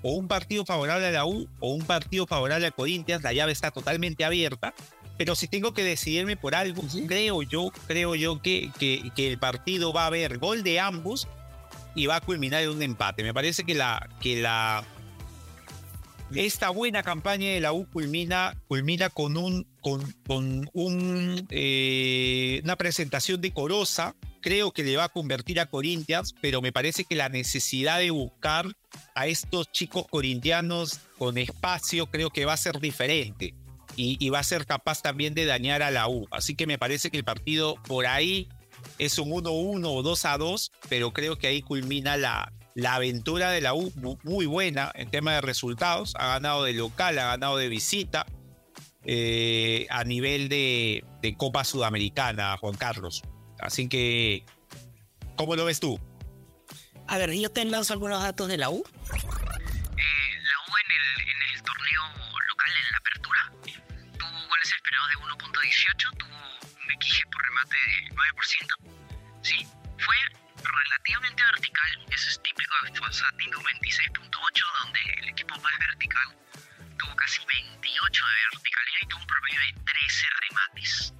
o 0.01 0.13
un 0.13 0.27
partido 0.27 0.65
favorable 0.65 1.07
a 1.07 1.11
la 1.11 1.25
U 1.25 1.47
o 1.59 1.73
un 1.73 1.83
partido 1.83 2.27
favorable 2.27 2.67
a 2.67 2.71
Corinthians, 2.71 3.23
la 3.23 3.33
llave 3.33 3.51
está 3.51 3.71
totalmente 3.71 4.25
abierta 4.25 4.73
pero 5.21 5.35
si 5.35 5.47
tengo 5.47 5.71
que 5.71 5.83
decidirme 5.83 6.35
por 6.35 6.55
algo, 6.55 6.81
creo 7.07 7.43
yo, 7.43 7.71
creo 7.85 8.15
yo 8.15 8.41
que, 8.41 8.71
que, 8.79 9.11
que, 9.15 9.27
el 9.27 9.37
partido 9.37 9.93
va 9.93 10.05
a 10.05 10.07
haber 10.07 10.39
gol 10.39 10.63
de 10.63 10.79
ambos 10.79 11.27
y 11.93 12.07
va 12.07 12.15
a 12.15 12.21
culminar 12.21 12.63
en 12.63 12.69
un 12.69 12.81
empate. 12.81 13.21
Me 13.21 13.31
parece 13.31 13.63
que 13.63 13.75
la, 13.75 14.09
que 14.19 14.41
la 14.41 14.83
esta 16.33 16.71
buena 16.71 17.03
campaña 17.03 17.51
de 17.51 17.59
la 17.59 17.71
U 17.71 17.87
culmina, 17.87 18.59
culmina 18.67 19.11
con 19.11 19.37
un 19.37 19.67
con, 19.79 20.01
con 20.25 20.67
un, 20.73 21.45
eh, 21.51 22.59
una 22.63 22.75
presentación 22.75 23.41
decorosa. 23.41 24.15
Creo 24.41 24.71
que 24.71 24.83
le 24.83 24.97
va 24.97 25.03
a 25.03 25.09
convertir 25.09 25.59
a 25.59 25.67
Corinthians, 25.67 26.33
pero 26.41 26.63
me 26.63 26.71
parece 26.71 27.03
que 27.03 27.13
la 27.13 27.29
necesidad 27.29 27.99
de 27.99 28.09
buscar 28.09 28.65
a 29.13 29.27
estos 29.27 29.71
chicos 29.71 30.07
corintianos 30.09 30.99
con 31.19 31.37
espacio 31.37 32.07
creo 32.07 32.31
que 32.31 32.45
va 32.45 32.53
a 32.53 32.57
ser 32.57 32.79
diferente 32.79 33.53
y, 33.95 34.29
va 34.29 34.39
a 34.39 34.43
ser 34.43 34.65
capaz 34.65 35.01
también 35.01 35.33
de 35.33 35.45
dañar 35.45 35.83
a 35.83 35.91
la 35.91 36.07
U. 36.07 36.27
Así 36.31 36.55
que 36.55 36.67
me 36.67 36.77
parece 36.77 37.11
que 37.11 37.17
el 37.17 37.23
partido 37.23 37.75
por 37.87 38.05
ahí 38.07 38.49
es 38.97 39.17
un 39.19 39.29
1-1 39.29 39.85
o 39.85 40.03
2-2, 40.03 40.71
pero 40.89 41.11
creo 41.13 41.37
que 41.37 41.47
ahí 41.47 41.61
culmina 41.61 42.17
la, 42.17 42.51
la 42.75 42.95
aventura 42.95 43.51
de 43.51 43.61
la 43.61 43.73
U 43.73 43.91
muy 44.23 44.45
buena 44.45 44.91
en 44.95 45.09
tema 45.09 45.33
de 45.33 45.41
resultados. 45.41 46.13
Ha 46.17 46.27
ganado 46.27 46.63
de 46.63 46.73
local, 46.73 47.19
ha 47.19 47.25
ganado 47.25 47.57
de 47.57 47.69
visita 47.69 48.25
eh, 49.03 49.87
a 49.89 50.03
nivel 50.03 50.47
de, 50.47 51.03
de, 51.21 51.35
Copa 51.35 51.63
Sudamericana, 51.63 52.55
Juan 52.57 52.75
Carlos. 52.75 53.23
Así 53.59 53.89
que, 53.89 54.45
¿cómo 55.35 55.55
lo 55.55 55.65
ves 55.65 55.79
tú? 55.79 55.99
A 57.07 57.17
ver, 57.17 57.31
yo 57.33 57.49
te 57.49 57.65
lanzo 57.65 57.93
algunos 57.93 58.21
datos 58.21 58.47
de 58.47 58.57
la 58.57 58.69
U. 58.69 58.77
Eh, 58.77 59.13
la 59.13 59.17
U 59.17 60.71
en 60.77 60.91
el, 60.91 61.29
en 61.29 61.55
el 61.55 61.63
torneo 61.63 62.03
local, 62.47 62.71
en 62.77 62.91
la 62.91 62.97
apertura, 62.97 63.53
2018 65.51 66.09
tuvo 66.17 66.31
un 66.31 67.01
XG 67.01 67.29
por 67.29 67.43
remate 67.43 67.75
del 67.75 68.15
9%. 68.15 68.21
Sí, 69.41 69.67
fue 69.97 70.15
relativamente 70.63 71.43
vertical. 71.43 71.91
Eso 72.09 72.29
es 72.29 72.41
típico 72.41 72.73
de 72.85 72.95
Fonsatino 72.97 73.57
26.8, 73.59 74.63
donde 74.83 74.99
el 75.21 75.29
equipo 75.29 75.55
más 75.59 75.73
vertical 75.79 76.27
tuvo 76.97 77.15
casi 77.15 77.39
28 77.45 78.23
de 78.25 78.41
verticalidad 78.51 78.99
y 79.01 79.07
tuvo 79.07 79.19
un 79.19 79.27
promedio 79.27 79.59
de 79.59 79.73
13 79.91 80.25
remates. 80.41 81.13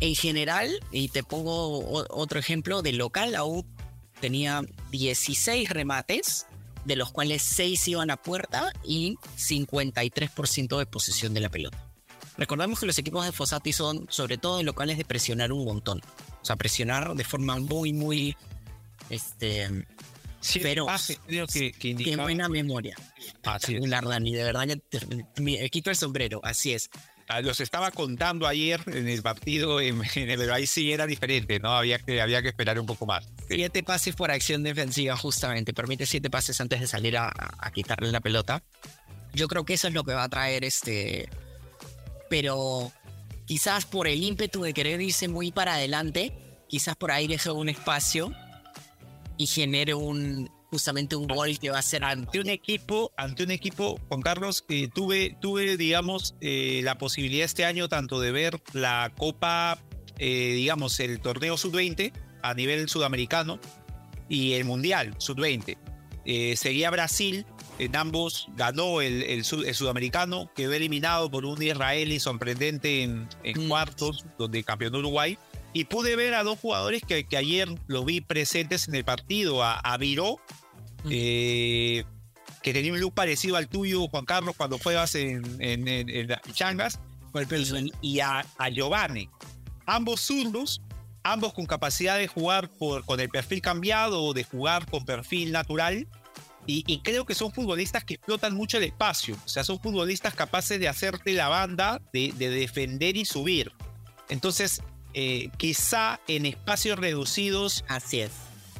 En 0.00 0.14
general, 0.14 0.80
y 0.92 1.08
te 1.08 1.22
pongo 1.22 2.06
otro 2.10 2.38
ejemplo, 2.38 2.82
de 2.82 2.92
local 2.92 3.34
aún 3.34 3.66
tenía 4.20 4.62
16 4.90 5.68
remates, 5.70 6.46
de 6.84 6.96
los 6.96 7.10
cuales 7.10 7.42
6 7.42 7.88
iban 7.88 8.10
a 8.10 8.16
puerta 8.16 8.72
y 8.84 9.16
53% 9.36 10.78
de 10.78 10.86
posesión 10.86 11.34
de 11.34 11.40
la 11.40 11.48
pelota. 11.48 11.93
Recordamos 12.36 12.80
que 12.80 12.86
los 12.86 12.98
equipos 12.98 13.24
de 13.24 13.32
Fossati 13.32 13.72
son, 13.72 14.06
sobre 14.10 14.38
todo 14.38 14.60
en 14.60 14.66
locales, 14.66 14.98
de 14.98 15.04
presionar 15.04 15.52
un 15.52 15.64
montón. 15.64 16.00
O 16.42 16.44
sea, 16.44 16.56
presionar 16.56 17.14
de 17.14 17.24
forma 17.24 17.58
muy, 17.58 17.92
muy. 17.92 18.36
Este. 19.10 19.86
Siete 20.40 20.68
Pero- 20.68 20.86
pases, 20.86 21.18
creo 21.26 21.46
que, 21.46 21.72
que 21.72 21.94
Qué 21.96 22.16
buena 22.16 22.48
memoria. 22.48 22.96
Así 23.44 23.76
es. 23.76 23.88
Dani. 23.90 24.34
De 24.34 24.42
verdad, 24.44 24.66
me 25.40 25.70
quito 25.70 25.90
el 25.90 25.96
sombrero. 25.96 26.40
Así 26.44 26.72
es. 26.74 26.90
Ah, 27.28 27.40
Los 27.40 27.60
estaba 27.60 27.90
contando 27.90 28.46
ayer 28.46 28.82
en 28.86 29.08
el 29.08 29.22
partido, 29.22 29.80
en, 29.80 30.02
en 30.14 30.28
el, 30.30 30.38
pero 30.38 30.52
ahí 30.52 30.66
sí 30.66 30.92
era 30.92 31.06
diferente, 31.06 31.58
¿no? 31.60 31.70
Había 31.70 31.98
que, 31.98 32.20
había 32.20 32.42
que 32.42 32.48
esperar 32.48 32.78
un 32.78 32.84
poco 32.84 33.06
más. 33.06 33.26
Siete 33.48 33.82
pases 33.82 34.14
por 34.14 34.30
acción 34.30 34.62
defensiva, 34.62 35.16
justamente. 35.16 35.72
Permite 35.72 36.04
siete 36.04 36.28
pases 36.28 36.60
antes 36.60 36.80
de 36.80 36.86
salir 36.88 37.16
a, 37.16 37.32
a 37.58 37.70
quitarle 37.72 38.12
la 38.12 38.20
pelota. 38.20 38.62
Yo 39.32 39.48
creo 39.48 39.64
que 39.64 39.72
eso 39.72 39.88
es 39.88 39.94
lo 39.94 40.04
que 40.04 40.12
va 40.12 40.24
a 40.24 40.28
traer 40.28 40.64
este. 40.64 41.30
Pero 42.34 42.90
quizás 43.46 43.86
por 43.86 44.08
el 44.08 44.20
ímpetu 44.20 44.62
de 44.62 44.74
querer 44.74 45.00
irse 45.00 45.28
muy 45.28 45.52
para 45.52 45.74
adelante, 45.74 46.32
quizás 46.66 46.96
por 46.96 47.12
ahí 47.12 47.28
deje 47.28 47.48
un 47.52 47.68
espacio 47.68 48.32
y 49.38 49.46
genere 49.46 49.94
un 49.94 50.50
justamente 50.68 51.14
un 51.14 51.28
gol 51.28 51.56
que 51.60 51.70
va 51.70 51.78
a 51.78 51.82
ser 51.82 52.02
ante 52.02 52.40
un 52.40 52.48
equipo, 52.48 53.12
ante 53.16 53.44
un 53.44 53.52
equipo, 53.52 54.00
Juan 54.08 54.20
Carlos, 54.20 54.62
que 54.62 54.88
tuve, 54.88 55.36
tuve, 55.40 55.76
digamos, 55.76 56.34
eh, 56.40 56.80
la 56.82 56.98
posibilidad 56.98 57.44
este 57.44 57.64
año 57.64 57.88
tanto 57.88 58.18
de 58.18 58.32
ver 58.32 58.60
la 58.72 59.12
Copa, 59.16 59.78
eh, 60.18 60.54
digamos, 60.56 60.98
el 60.98 61.20
torneo 61.20 61.56
sub-20 61.56 62.12
a 62.42 62.52
nivel 62.54 62.88
sudamericano 62.88 63.60
y 64.28 64.54
el 64.54 64.64
Mundial 64.64 65.14
sub-20. 65.18 65.78
Eh, 66.24 66.56
seguía 66.56 66.90
Brasil, 66.90 67.46
en 67.78 67.96
ambos 67.96 68.46
ganó 68.56 69.00
el, 69.00 69.22
el 69.22 69.44
sud- 69.44 69.66
el 69.66 69.74
sudamericano, 69.74 70.50
quedó 70.54 70.72
eliminado 70.74 71.30
por 71.30 71.44
un 71.44 71.60
israelí 71.62 72.20
sorprendente 72.20 73.02
en, 73.02 73.28
en 73.42 73.64
Mm. 73.64 73.68
cuartos, 73.68 74.24
donde 74.38 74.62
campeonó 74.64 74.98
Uruguay. 74.98 75.38
Y 75.72 75.84
pude 75.84 76.14
ver 76.14 76.34
a 76.34 76.44
dos 76.44 76.58
jugadores 76.60 77.02
que, 77.02 77.24
que 77.24 77.36
ayer 77.36 77.68
lo 77.88 78.04
vi 78.04 78.20
presentes 78.20 78.86
en 78.86 78.94
el 78.94 79.04
partido, 79.04 79.62
a, 79.62 79.78
a 79.80 79.96
Viró, 79.96 80.36
Mm. 81.04 81.08
eh, 81.10 82.04
que 82.62 82.72
tenía 82.72 82.92
un 82.92 83.00
look 83.00 83.12
parecido 83.12 83.56
al 83.56 83.68
tuyo, 83.68 84.06
Juan 84.08 84.24
Carlos, 84.24 84.54
cuando 84.56 84.78
juegas 84.78 85.14
en, 85.16 85.44
en, 85.60 85.86
en- 85.88 86.08
en 86.08 86.28
las 86.28 86.40
Changas, 86.52 86.98
y 88.00 88.20
a, 88.20 88.46
a 88.58 88.68
Giovanni. 88.70 89.28
Ambos 89.86 90.20
zurdos, 90.20 90.80
ambos 91.24 91.52
con 91.52 91.66
capacidad 91.66 92.16
de 92.16 92.28
jugar 92.28 92.70
por, 92.70 93.04
con 93.04 93.18
el 93.18 93.28
perfil 93.28 93.60
cambiado 93.60 94.22
o 94.22 94.32
de 94.32 94.44
jugar 94.44 94.88
con 94.88 95.04
perfil 95.04 95.50
natural. 95.50 96.06
Y, 96.66 96.84
y 96.86 97.00
creo 97.00 97.24
que 97.26 97.34
son 97.34 97.52
futbolistas 97.52 98.04
que 98.04 98.14
explotan 98.14 98.54
mucho 98.54 98.78
el 98.78 98.84
espacio. 98.84 99.36
O 99.44 99.48
sea, 99.48 99.64
son 99.64 99.80
futbolistas 99.80 100.34
capaces 100.34 100.80
de 100.80 100.88
hacerte 100.88 101.32
la 101.34 101.48
banda, 101.48 102.00
de, 102.12 102.32
de 102.36 102.48
defender 102.50 103.16
y 103.16 103.24
subir. 103.24 103.72
Entonces, 104.28 104.80
eh, 105.12 105.50
quizá 105.58 106.20
en 106.26 106.46
espacios 106.46 106.98
reducidos 106.98 107.84
Así 107.86 108.20
es. 108.20 108.32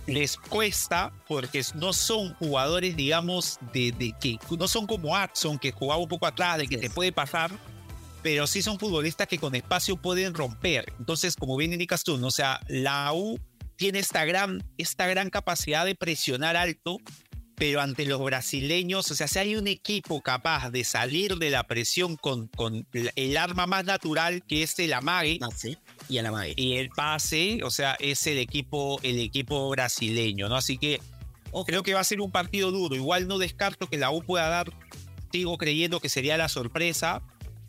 les 0.07 0.37
cuesta 0.37 1.13
porque 1.29 1.63
no 1.75 1.93
son 1.93 2.35
jugadores, 2.35 2.97
digamos, 2.97 3.59
de, 3.73 3.93
de 3.93 4.15
que 4.21 4.39
no 4.59 4.67
son 4.67 4.87
como 4.87 5.17
Adson, 5.17 5.59
que 5.59 5.71
jugaba 5.71 6.01
un 6.03 6.09
poco 6.09 6.27
atrás, 6.27 6.59
de 6.59 6.67
que 6.67 6.77
te 6.79 6.91
puede 6.91 7.13
pasar, 7.13 7.53
pero 8.23 8.47
sí 8.47 8.63
son 8.63 8.79
futbolistas 8.79 9.29
que 9.29 9.39
con 9.39 9.55
espacio 9.55 9.97
pueden 9.97 10.35
romper. 10.35 10.93
Entonces, 10.99 11.37
como 11.37 11.57
bien 11.57 11.73
indicas 11.73 12.03
tú, 12.03 12.17
¿no? 12.19 12.29
o 12.29 12.33
sea, 12.33 12.59
la 12.69 13.13
U 13.13 13.39
tiene 13.77 13.99
esta 13.99 14.25
gran, 14.25 14.63
esta 14.79 15.07
gran 15.07 15.31
capacidad 15.31 15.85
de 15.85 15.95
presionar 15.95 16.57
alto, 16.57 16.99
pero 17.57 17.81
ante 17.81 18.05
los 18.07 18.23
brasileños, 18.23 19.11
o 19.11 19.15
sea, 19.15 19.29
si 19.29 19.39
hay 19.39 19.57
un 19.57 19.69
equipo 19.69 20.21
capaz 20.21 20.71
de 20.71 20.85
salir 20.85 21.37
de 21.37 21.51
la 21.51 21.65
presión 21.65 22.17
con, 22.17 22.49
con 22.49 22.87
el 22.93 23.37
arma 23.37 23.67
más 23.67 23.85
natural 23.85 24.43
que 24.43 24.63
es 24.63 24.79
el 24.79 24.93
amague, 24.93 25.39
Así. 25.41 25.77
Y 26.09 26.19
a 26.19 26.23
la 26.23 26.33
madre. 26.33 26.55
y 26.57 26.75
el 26.75 26.91
pase, 26.91 27.61
o 27.63 27.71
sea, 27.71 27.97
es 28.01 28.27
el 28.27 28.39
equipo, 28.39 28.99
el 29.03 29.21
equipo 29.21 29.69
brasileño, 29.71 30.49
¿no? 30.49 30.57
Así 30.57 30.79
que 30.79 31.01
creo 31.63 31.83
que 31.83 31.95
va 31.95 32.01
a 32.01 32.05
ser 32.05 32.21
un 32.21 32.33
partido 32.33 32.73
duro. 32.73 32.97
Igual 32.97 33.29
no 33.29 33.39
descarto 33.39 33.87
que 33.87 33.97
la 33.97 34.11
U 34.11 34.23
pueda 34.23 34.49
dar, 34.49 34.73
sigo 35.31 35.57
creyendo 35.57 36.01
que 36.01 36.09
sería 36.09 36.37
la 36.37 36.49
sorpresa, 36.49 37.23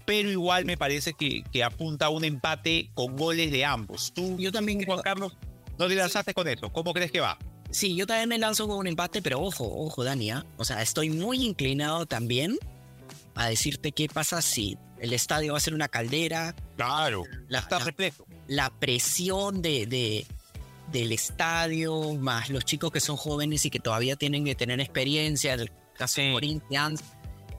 pero 0.05 0.31
igual 0.31 0.65
me 0.65 0.77
parece 0.77 1.13
que, 1.13 1.43
que 1.51 1.63
apunta 1.63 2.07
a 2.07 2.09
un 2.09 2.23
empate 2.23 2.89
con 2.95 3.15
goles 3.15 3.51
de 3.51 3.65
ambos. 3.65 4.13
Tú, 4.13 4.38
Yo 4.39 4.51
también 4.51 4.83
Juan 4.83 5.01
Carlos, 5.01 5.38
no 5.77 5.88
te 5.88 5.95
lanzaste 5.95 6.33
con 6.33 6.47
eso. 6.47 6.71
¿Cómo 6.71 6.93
crees 6.93 7.11
que 7.11 7.19
va? 7.19 7.38
Sí, 7.76 7.93
yo 7.93 8.07
también 8.07 8.30
me 8.30 8.38
lanzo 8.38 8.69
con 8.69 8.78
un 8.78 8.88
empate, 8.88 9.21
pero 9.21 9.41
ojo, 9.41 9.65
ojo, 9.69 10.03
Dani. 10.05 10.32
¿ah? 10.32 10.45
O 10.55 10.63
sea, 10.63 10.82
estoy 10.82 11.09
muy 11.09 11.43
inclinado 11.43 12.05
también 12.05 12.57
a 13.36 13.49
decirte 13.49 13.91
qué 13.91 14.07
pasa 14.07 14.41
si 14.41 14.78
el 14.97 15.11
estadio 15.11 15.51
va 15.51 15.57
a 15.57 15.61
ser 15.61 15.73
una 15.73 15.89
caldera, 15.89 16.55
Claro, 16.78 17.23
la, 17.49 17.59
está 17.59 17.80
la- 17.80 17.86
repleto. 17.86 18.26
la 18.47 18.69
presión 18.69 19.61
de, 19.61 19.88
de- 19.88 20.26
del 20.93 21.11
estadio, 21.11 22.13
más 22.13 22.49
los 22.49 22.63
chicos 22.63 22.93
que 22.93 23.01
son 23.01 23.17
jóvenes 23.17 23.65
y 23.65 23.69
que 23.69 23.80
todavía 23.80 24.15
tienen 24.15 24.45
que 24.45 24.55
tener 24.55 24.80
experiencia, 24.80 25.53
el 25.55 25.69
caso 25.97 26.21
de. 26.21 26.32
Corinthians, 26.32 27.03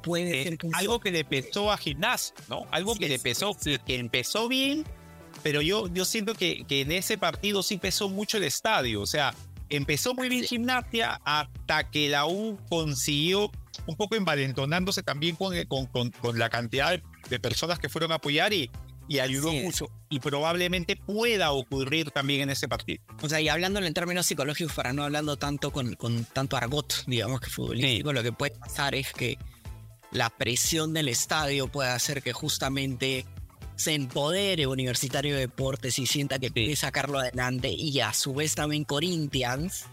puede 0.03 0.41
Eh, 0.41 0.45
ser 0.45 0.57
que 0.57 0.69
algo 0.73 0.99
que 0.99 1.11
le 1.11 1.27
pesó 1.27 1.71
a 1.71 1.77
Gimnasio, 1.77 2.35
¿no? 2.49 2.65
Algo 2.71 2.95
Sí, 2.95 3.01
que 3.01 3.09
le 3.11 3.19
sí, 3.19 3.23
pesó, 3.23 3.55
que 3.85 3.97
empezó 3.97 4.49
bien, 4.49 4.83
pero 5.43 5.61
yo, 5.61 5.89
yo 5.89 6.07
siento 6.07 6.33
que, 6.35 6.65
que 6.67 6.81
en 6.81 6.93
ese 6.93 7.19
partido 7.19 7.63
sí 7.63 7.77
pesó 7.77 8.09
mucho 8.09 8.39
el 8.39 8.45
estadio. 8.45 9.03
O 9.03 9.07
sea, 9.07 9.35
empezó 9.69 10.15
muy 10.15 10.29
bien 10.29 10.45
Gimnasia 10.45 11.21
hasta 11.25 11.91
que 11.91 12.09
la 12.09 12.27
U 12.27 12.59
consiguió, 12.69 13.51
un 13.87 13.97
poco 13.97 14.17
envalentonándose 14.17 15.03
también 15.03 15.37
con, 15.37 15.55
con, 15.67 15.87
con, 15.87 16.11
con 16.11 16.39
la 16.39 16.49
cantidad 16.49 16.91
de, 16.91 17.03
de 17.29 17.41
personas 17.41 17.79
que 17.79 17.89
fueron 17.89 18.13
a 18.13 18.17
apoyar 18.17 18.53
y, 18.53 18.71
y 19.09 19.19
ayudó 19.19 19.53
mucho. 19.53 19.91
Y 20.09 20.21
probablemente 20.21 20.97
pueda 20.97 21.53
ocurrir 21.53 22.11
también 22.11 22.43
en 22.43 22.51
ese 22.51 22.69
partido. 22.69 23.03
O 23.23 23.29
sea, 23.29 23.41
y 23.41 23.49
hablándolo 23.49 23.87
en 23.87 23.95
términos 23.95 24.27
psicológicos, 24.27 24.73
para 24.73 24.93
no 24.93 25.05
hablando 25.05 25.37
tanto 25.37 25.71
con, 25.71 25.95
con 25.95 26.25
tanto 26.25 26.57
argot, 26.57 27.05
digamos 27.07 27.41
que 27.41 27.51
futbolístico, 27.51 28.13
lo 28.13 28.23
que 28.23 28.33
puede 28.33 28.53
pasar 28.53 28.95
es 28.95 29.13
que 29.13 29.39
la 30.13 30.31
presión 30.31 30.93
del 30.93 31.09
estadio 31.09 31.69
puede 31.69 31.91
hacer 31.91 32.23
que 32.23 32.33
justamente 32.33 33.27
se 33.77 33.95
empodere 33.95 34.67
Universitario 34.67 35.35
de 35.35 35.43
Deportes 35.43 35.99
y 35.99 36.07
sienta 36.07 36.39
que 36.39 36.51
puede 36.51 36.75
sacarlo 36.77 37.19
adelante 37.19 37.69
y 37.71 38.01
a 38.01 38.13
su 38.13 38.35
vez 38.35 38.55
también 38.55 38.85
Corinthians 38.85 39.85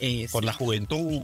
eh, 0.00 0.28
Por 0.32 0.44
la 0.44 0.52
juventud. 0.52 1.22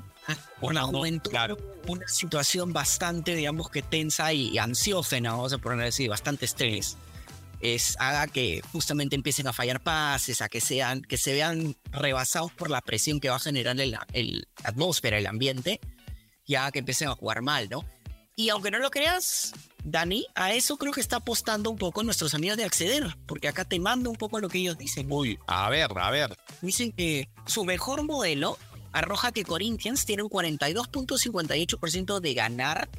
por 0.61 0.75
la 0.75 0.83
juventud, 0.83 1.31
claro. 1.31 1.57
una 1.87 2.07
situación 2.09 2.73
bastante, 2.73 3.35
digamos 3.35 3.71
que 3.71 3.83
tensa 3.83 4.33
y 4.33 4.57
ansiógena, 4.59 5.33
vamos 5.33 5.53
a 5.53 5.59
poner 5.59 5.87
así, 5.87 6.09
bastante 6.09 6.45
estrés, 6.45 6.97
es 7.61 7.97
haga 7.99 8.27
que 8.27 8.61
justamente 8.73 9.17
empiecen 9.17 9.47
a 9.49 9.53
fallar 9.53 9.81
pases, 9.83 10.43
a 10.43 10.49
que 10.49 10.61
sean, 10.61 11.03
que 11.03 11.17
se 11.17 11.33
vean 11.33 11.77
rebasados 11.91 12.53
por 12.53 12.71
la 12.71 12.81
presión 12.83 13.19
que 13.19 13.29
va 13.31 13.37
a 13.37 13.41
generar 13.41 13.81
el, 13.81 13.97
el- 14.13 14.49
la 14.63 14.69
atmósfera, 14.71 15.17
el 15.19 15.27
ambiente, 15.27 15.81
y 16.45 16.55
haga 16.57 16.71
que 16.73 16.81
empiecen 16.81 17.09
a 17.09 17.15
jugar 17.15 17.41
mal, 17.43 17.69
¿no? 17.71 17.85
Y 18.39 18.51
aunque 18.51 18.71
no 18.71 18.79
lo 18.79 18.91
creas, 18.91 19.55
Dani, 19.83 20.27
a 20.35 20.53
eso 20.53 20.77
creo 20.77 20.93
que 20.93 21.01
está 21.01 21.17
apostando 21.17 21.71
un 21.71 21.79
poco 21.79 22.03
nuestros 22.03 22.35
amigos 22.35 22.59
de 22.59 22.65
Acceder, 22.65 23.17
porque 23.27 23.49
acá 23.49 23.65
te 23.65 23.81
mando 23.81 24.11
un 24.11 24.17
poco 24.17 24.41
lo 24.41 24.51
que 24.51 24.59
ellos 24.59 24.77
dicen. 24.77 25.11
Uy, 25.11 25.39
a 25.47 25.71
ver, 25.71 25.89
a 25.97 26.11
ver. 26.11 26.37
Dicen 26.61 26.93
que 26.93 27.31
su 27.47 27.65
mejor 27.65 28.03
modelo 28.03 28.59
arroja 28.93 29.33
que 29.33 29.43
Corinthians 29.43 30.05
tiene 30.05 30.23
un 30.23 30.29
42.58% 30.29 32.21
de 32.21 32.35
ganar 32.35 32.91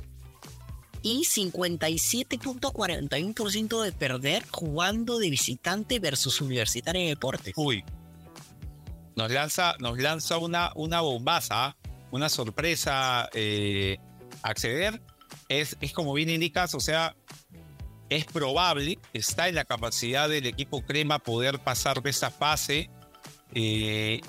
y 1.04 1.22
57.41% 1.22 3.84
de 3.84 3.92
perder 3.92 4.44
jugando 4.50 5.20
de 5.20 5.30
visitante 5.30 6.00
versus 6.00 6.42
Universitario 6.42 7.02
de 7.02 7.10
Deportes. 7.10 7.54
Uy. 7.58 7.84
Nos 9.16 9.32
lanza, 9.32 9.76
nos 9.78 10.00
lanza 10.00 10.40
una, 10.40 10.72
una 10.74 11.02
bombaza, 11.02 11.78
una 12.10 12.28
sorpresa 12.28 13.30
eh, 13.34 14.00
acceder. 14.42 15.00
Es, 15.50 15.78
es 15.80 15.94
como 15.94 16.14
bien 16.14 16.30
indicas, 16.30 16.74
o 16.76 16.80
sea, 16.80 17.16
es 18.10 18.26
probable, 18.26 19.00
está 19.14 19.48
en 19.50 19.56
la 19.56 19.66
capacidad 19.66 20.30
del 20.30 20.46
equipo 20.46 20.82
Crema 20.82 21.20
poder 21.20 21.60
pasar 21.60 22.02
de 22.02 22.10
esta 22.10 22.32
fase. 22.32 22.90
Eh, 23.54 24.22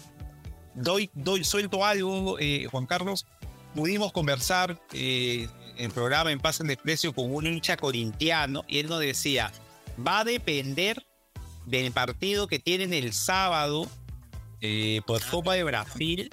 doy, 0.74 1.10
doy, 1.14 1.44
suelto 1.44 1.84
algo, 1.84 2.38
eh, 2.38 2.66
Juan 2.70 2.86
Carlos. 2.86 3.26
Pudimos 3.74 4.12
conversar 4.12 4.80
eh, 4.92 5.48
en 5.76 5.86
el 5.86 5.90
programa 5.92 6.32
En 6.32 6.40
Paz 6.40 6.60
en 6.60 6.66
Desprecio 6.66 7.12
con 7.14 7.32
un 7.32 7.46
hincha 7.46 7.76
corintiano 7.76 8.64
y 8.66 8.78
él 8.78 8.88
nos 8.88 9.00
decía, 9.00 9.52
va 10.04 10.20
a 10.20 10.24
depender 10.24 11.04
del 11.66 11.92
partido 11.92 12.48
que 12.48 12.58
tienen 12.58 12.92
el 12.92 13.12
sábado 13.12 13.86
por 15.06 15.24
Copa 15.30 15.54
de 15.54 15.62
Brasil, 15.62 16.30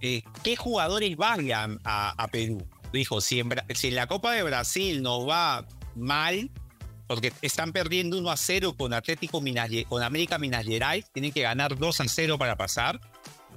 qué 0.00 0.56
jugadores 0.56 1.16
vayan 1.16 1.78
a, 1.84 2.26
Perú. 2.32 2.66
Dijo, 2.94 3.20
si 3.20 3.40
en, 3.40 3.50
la 3.94 4.06
Copa 4.06 4.32
de 4.32 4.44
Brasil 4.44 5.02
nos 5.02 5.28
va 5.28 5.66
mal, 5.96 6.48
porque 7.08 7.32
están 7.42 7.72
perdiendo 7.72 8.16
1 8.16 8.30
a 8.30 8.36
0 8.36 8.76
con 8.78 8.94
Atlético 8.94 9.40
Minas, 9.40 9.68
con 9.88 10.02
América 10.04 10.38
Minas 10.38 10.64
Gerais, 10.64 11.04
tienen 11.12 11.32
que 11.32 11.42
ganar 11.42 11.76
2 11.76 12.00
a 12.00 12.04
0 12.06 12.38
para 12.38 12.56
pasar. 12.56 13.00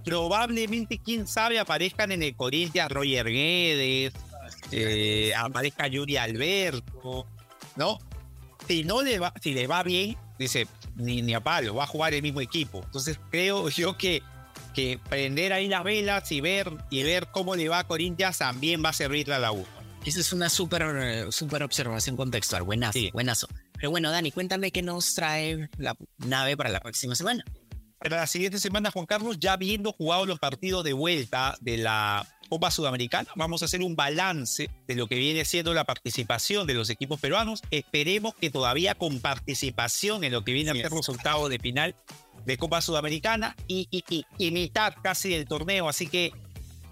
Probablemente, 0.04 0.98
quién 0.98 1.28
sabe, 1.28 1.60
aparezcan 1.60 2.12
en 2.12 2.24
el 2.24 2.36
Corinthians 2.36 2.92
Roger 2.92 3.28
Guedes, 3.28 4.14
eh, 4.72 5.34
aparezca 5.38 5.88
Yuri 5.88 6.18
Alberto, 6.18 7.28
¿no? 7.76 8.00
Si 8.68 8.84
no 8.84 9.04
le 9.04 9.20
va, 9.20 9.34
si 9.40 9.54
le 9.54 9.68
va 9.68 9.84
bien, 9.84 10.18
dice, 10.40 10.68
ni, 10.96 11.22
ni 11.22 11.36
a 11.36 11.42
palo, 11.42 11.76
va 11.76 11.84
a 11.84 11.88
jugar 11.88 12.16
el 12.16 12.24
mismo 12.24 12.42
equipo. 12.42 12.82
Entonces 12.84 13.20
creo 13.30 13.70
yo 13.70 14.00
que, 14.00 14.24
que 14.78 15.00
prender 15.10 15.54
ahí 15.54 15.68
las 15.68 15.84
velas 15.84 16.32
y 16.32 16.40
ver, 16.40 16.72
y 16.92 17.02
ver 17.02 17.30
cómo 17.32 17.56
le 17.56 17.68
va 17.68 17.80
a 17.80 17.88
Corinthians 17.88 18.38
también 18.38 18.86
va 18.86 18.90
a 18.90 18.94
servirle 18.94 19.34
a 19.34 19.40
la 19.40 19.52
U. 19.52 19.66
Esa 20.06 20.20
es 20.20 20.32
una 20.32 20.50
súper 20.50 21.32
super 21.34 21.64
observación 21.64 22.16
contextual, 22.16 22.62
buenazo, 22.62 23.00
buenazo. 23.12 23.48
Pero 23.74 23.90
bueno, 23.90 24.12
Dani, 24.12 24.32
cuéntame 24.32 24.72
qué 24.72 24.84
nos 24.84 25.16
trae 25.16 25.68
la 25.80 25.98
nave 26.20 26.56
para 26.56 26.70
la 26.70 26.80
próxima 26.80 27.16
semana. 27.16 27.44
Para 27.98 28.18
la 28.18 28.28
siguiente 28.28 28.60
semana, 28.60 28.92
Juan 28.92 29.08
Carlos, 29.08 29.40
ya 29.40 29.54
habiendo 29.54 29.94
jugado 29.94 30.28
los 30.28 30.38
partidos 30.38 30.84
de 30.84 30.94
vuelta 30.94 31.58
de 31.60 31.78
la 31.78 32.28
Copa 32.48 32.70
Sudamericana, 32.70 33.28
vamos 33.36 33.64
a 33.64 33.66
hacer 33.66 33.82
un 33.82 33.96
balance 33.96 34.70
de 34.88 34.96
lo 34.96 35.08
que 35.08 35.16
viene 35.16 35.44
siendo 35.44 35.74
la 35.74 35.86
participación 35.86 36.68
de 36.68 36.76
los 36.76 36.92
equipos 36.92 37.20
peruanos. 37.20 37.64
Esperemos 37.72 38.36
que 38.36 38.52
todavía 38.52 38.94
con 38.94 39.22
participación 39.22 40.24
en 40.24 40.34
lo 40.34 40.46
que 40.46 40.54
viene 40.54 40.70
a 40.70 40.76
ser 40.76 40.92
resultado 40.92 41.50
de 41.50 41.58
final 41.58 41.96
de 42.48 42.58
Copa 42.58 42.82
Sudamericana 42.82 43.56
y, 43.68 43.88
y, 43.92 44.26
y, 44.38 44.52
mitad 44.52 44.94
casi 45.04 45.30
del 45.30 45.46
torneo. 45.46 45.90
Así 45.90 46.08
que 46.08 46.32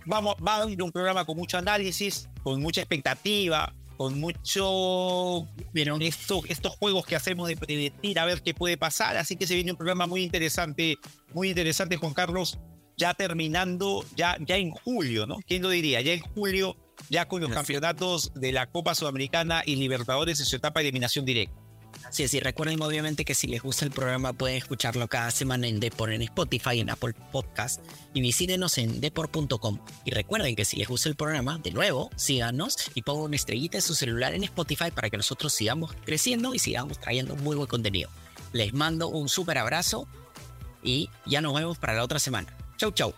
vamos, 0.06 0.36
va 0.46 0.58
a 0.58 0.62
haber 0.64 0.84
un 0.84 0.92
programa 0.92 1.26
con 1.26 1.38
mucho 1.38 1.58
análisis, 1.58 2.28
con 2.44 2.62
mucha 2.62 2.82
expectativa, 2.82 3.74
con 3.96 4.20
mucho, 4.20 5.48
vieron 5.72 6.02
estos, 6.02 6.44
estos 6.50 6.76
juegos 6.76 7.06
que 7.06 7.16
hacemos 7.16 7.48
de 7.48 7.56
predecir 7.56 8.20
a 8.20 8.26
ver 8.26 8.42
qué 8.42 8.54
puede 8.54 8.78
pasar. 8.78 9.16
Así 9.16 9.38
que 9.38 9.48
se 9.48 9.56
viene 9.56 9.72
un 9.72 9.78
programa 9.78 10.08
muy 10.08 10.24
interesante, 10.24 10.98
muy 11.34 11.50
interesante, 11.50 11.96
Juan 11.96 12.14
Carlos, 12.14 12.60
ya 12.98 13.14
terminando, 13.14 14.06
ya, 14.18 14.36
ya 14.42 14.58
en 14.58 14.72
julio, 14.72 15.26
¿no? 15.26 15.38
¿Quién 15.48 15.62
lo 15.62 15.70
diría? 15.70 16.02
Ya 16.02 16.12
en 16.12 16.20
julio, 16.20 16.76
ya 17.10 17.30
con 17.30 17.42
los 17.42 17.50
campeonatos 17.50 18.34
de 18.36 18.52
la 18.52 18.68
Copa 18.68 18.94
Sudamericana 18.94 19.64
y 19.66 19.78
Libertadores 19.78 20.42
en 20.42 20.46
su 20.46 20.58
etapa 20.58 20.82
de 20.82 20.88
eliminación 20.88 21.24
directa. 21.24 21.65
Sí, 22.10 22.28
sí, 22.28 22.40
recuerden 22.40 22.82
obviamente 22.82 23.26
que 23.26 23.36
si 23.36 23.48
les 23.48 23.62
gusta 23.62 23.86
el 23.86 23.92
programa 23.92 24.34
pueden 24.34 24.58
escucharlo 24.58 25.08
cada 25.08 25.32
semana 25.32 25.68
en 25.68 25.80
Depor 25.80 26.12
en 26.12 26.22
Spotify, 26.22 26.80
en 26.80 26.90
Apple 26.90 27.14
Podcast 27.32 27.82
y 28.14 28.22
visítenos 28.22 28.78
en 28.78 29.02
depor.com. 29.02 29.80
Y 30.06 30.12
recuerden 30.12 30.56
que 30.56 30.66
si 30.66 30.78
les 30.78 30.88
gusta 30.88 31.10
el 31.10 31.16
programa, 31.16 31.58
de 31.58 31.72
nuevo, 31.72 32.10
síganos 32.16 32.92
y 32.94 33.02
pongan 33.02 33.26
una 33.26 33.36
estrellita 33.36 33.78
en 33.78 33.82
su 33.82 33.96
celular 33.96 34.34
en 34.34 34.44
Spotify 34.44 34.92
para 34.92 35.10
que 35.10 35.18
nosotros 35.18 35.54
sigamos 35.54 35.94
creciendo 36.06 36.54
y 36.54 36.60
sigamos 36.60 37.00
trayendo 37.00 37.36
muy 37.36 37.56
buen 37.56 37.68
contenido. 37.68 38.10
Les 38.54 38.74
mando 38.74 39.10
un 39.10 39.28
súper 39.28 39.58
abrazo 39.58 40.08
y 40.84 41.10
ya 41.26 41.42
nos 41.42 41.54
vemos 41.54 41.78
para 41.78 41.94
la 41.94 42.04
otra 42.04 42.20
semana. 42.20 42.56
Chau, 42.78 42.92
chau. 42.92 43.14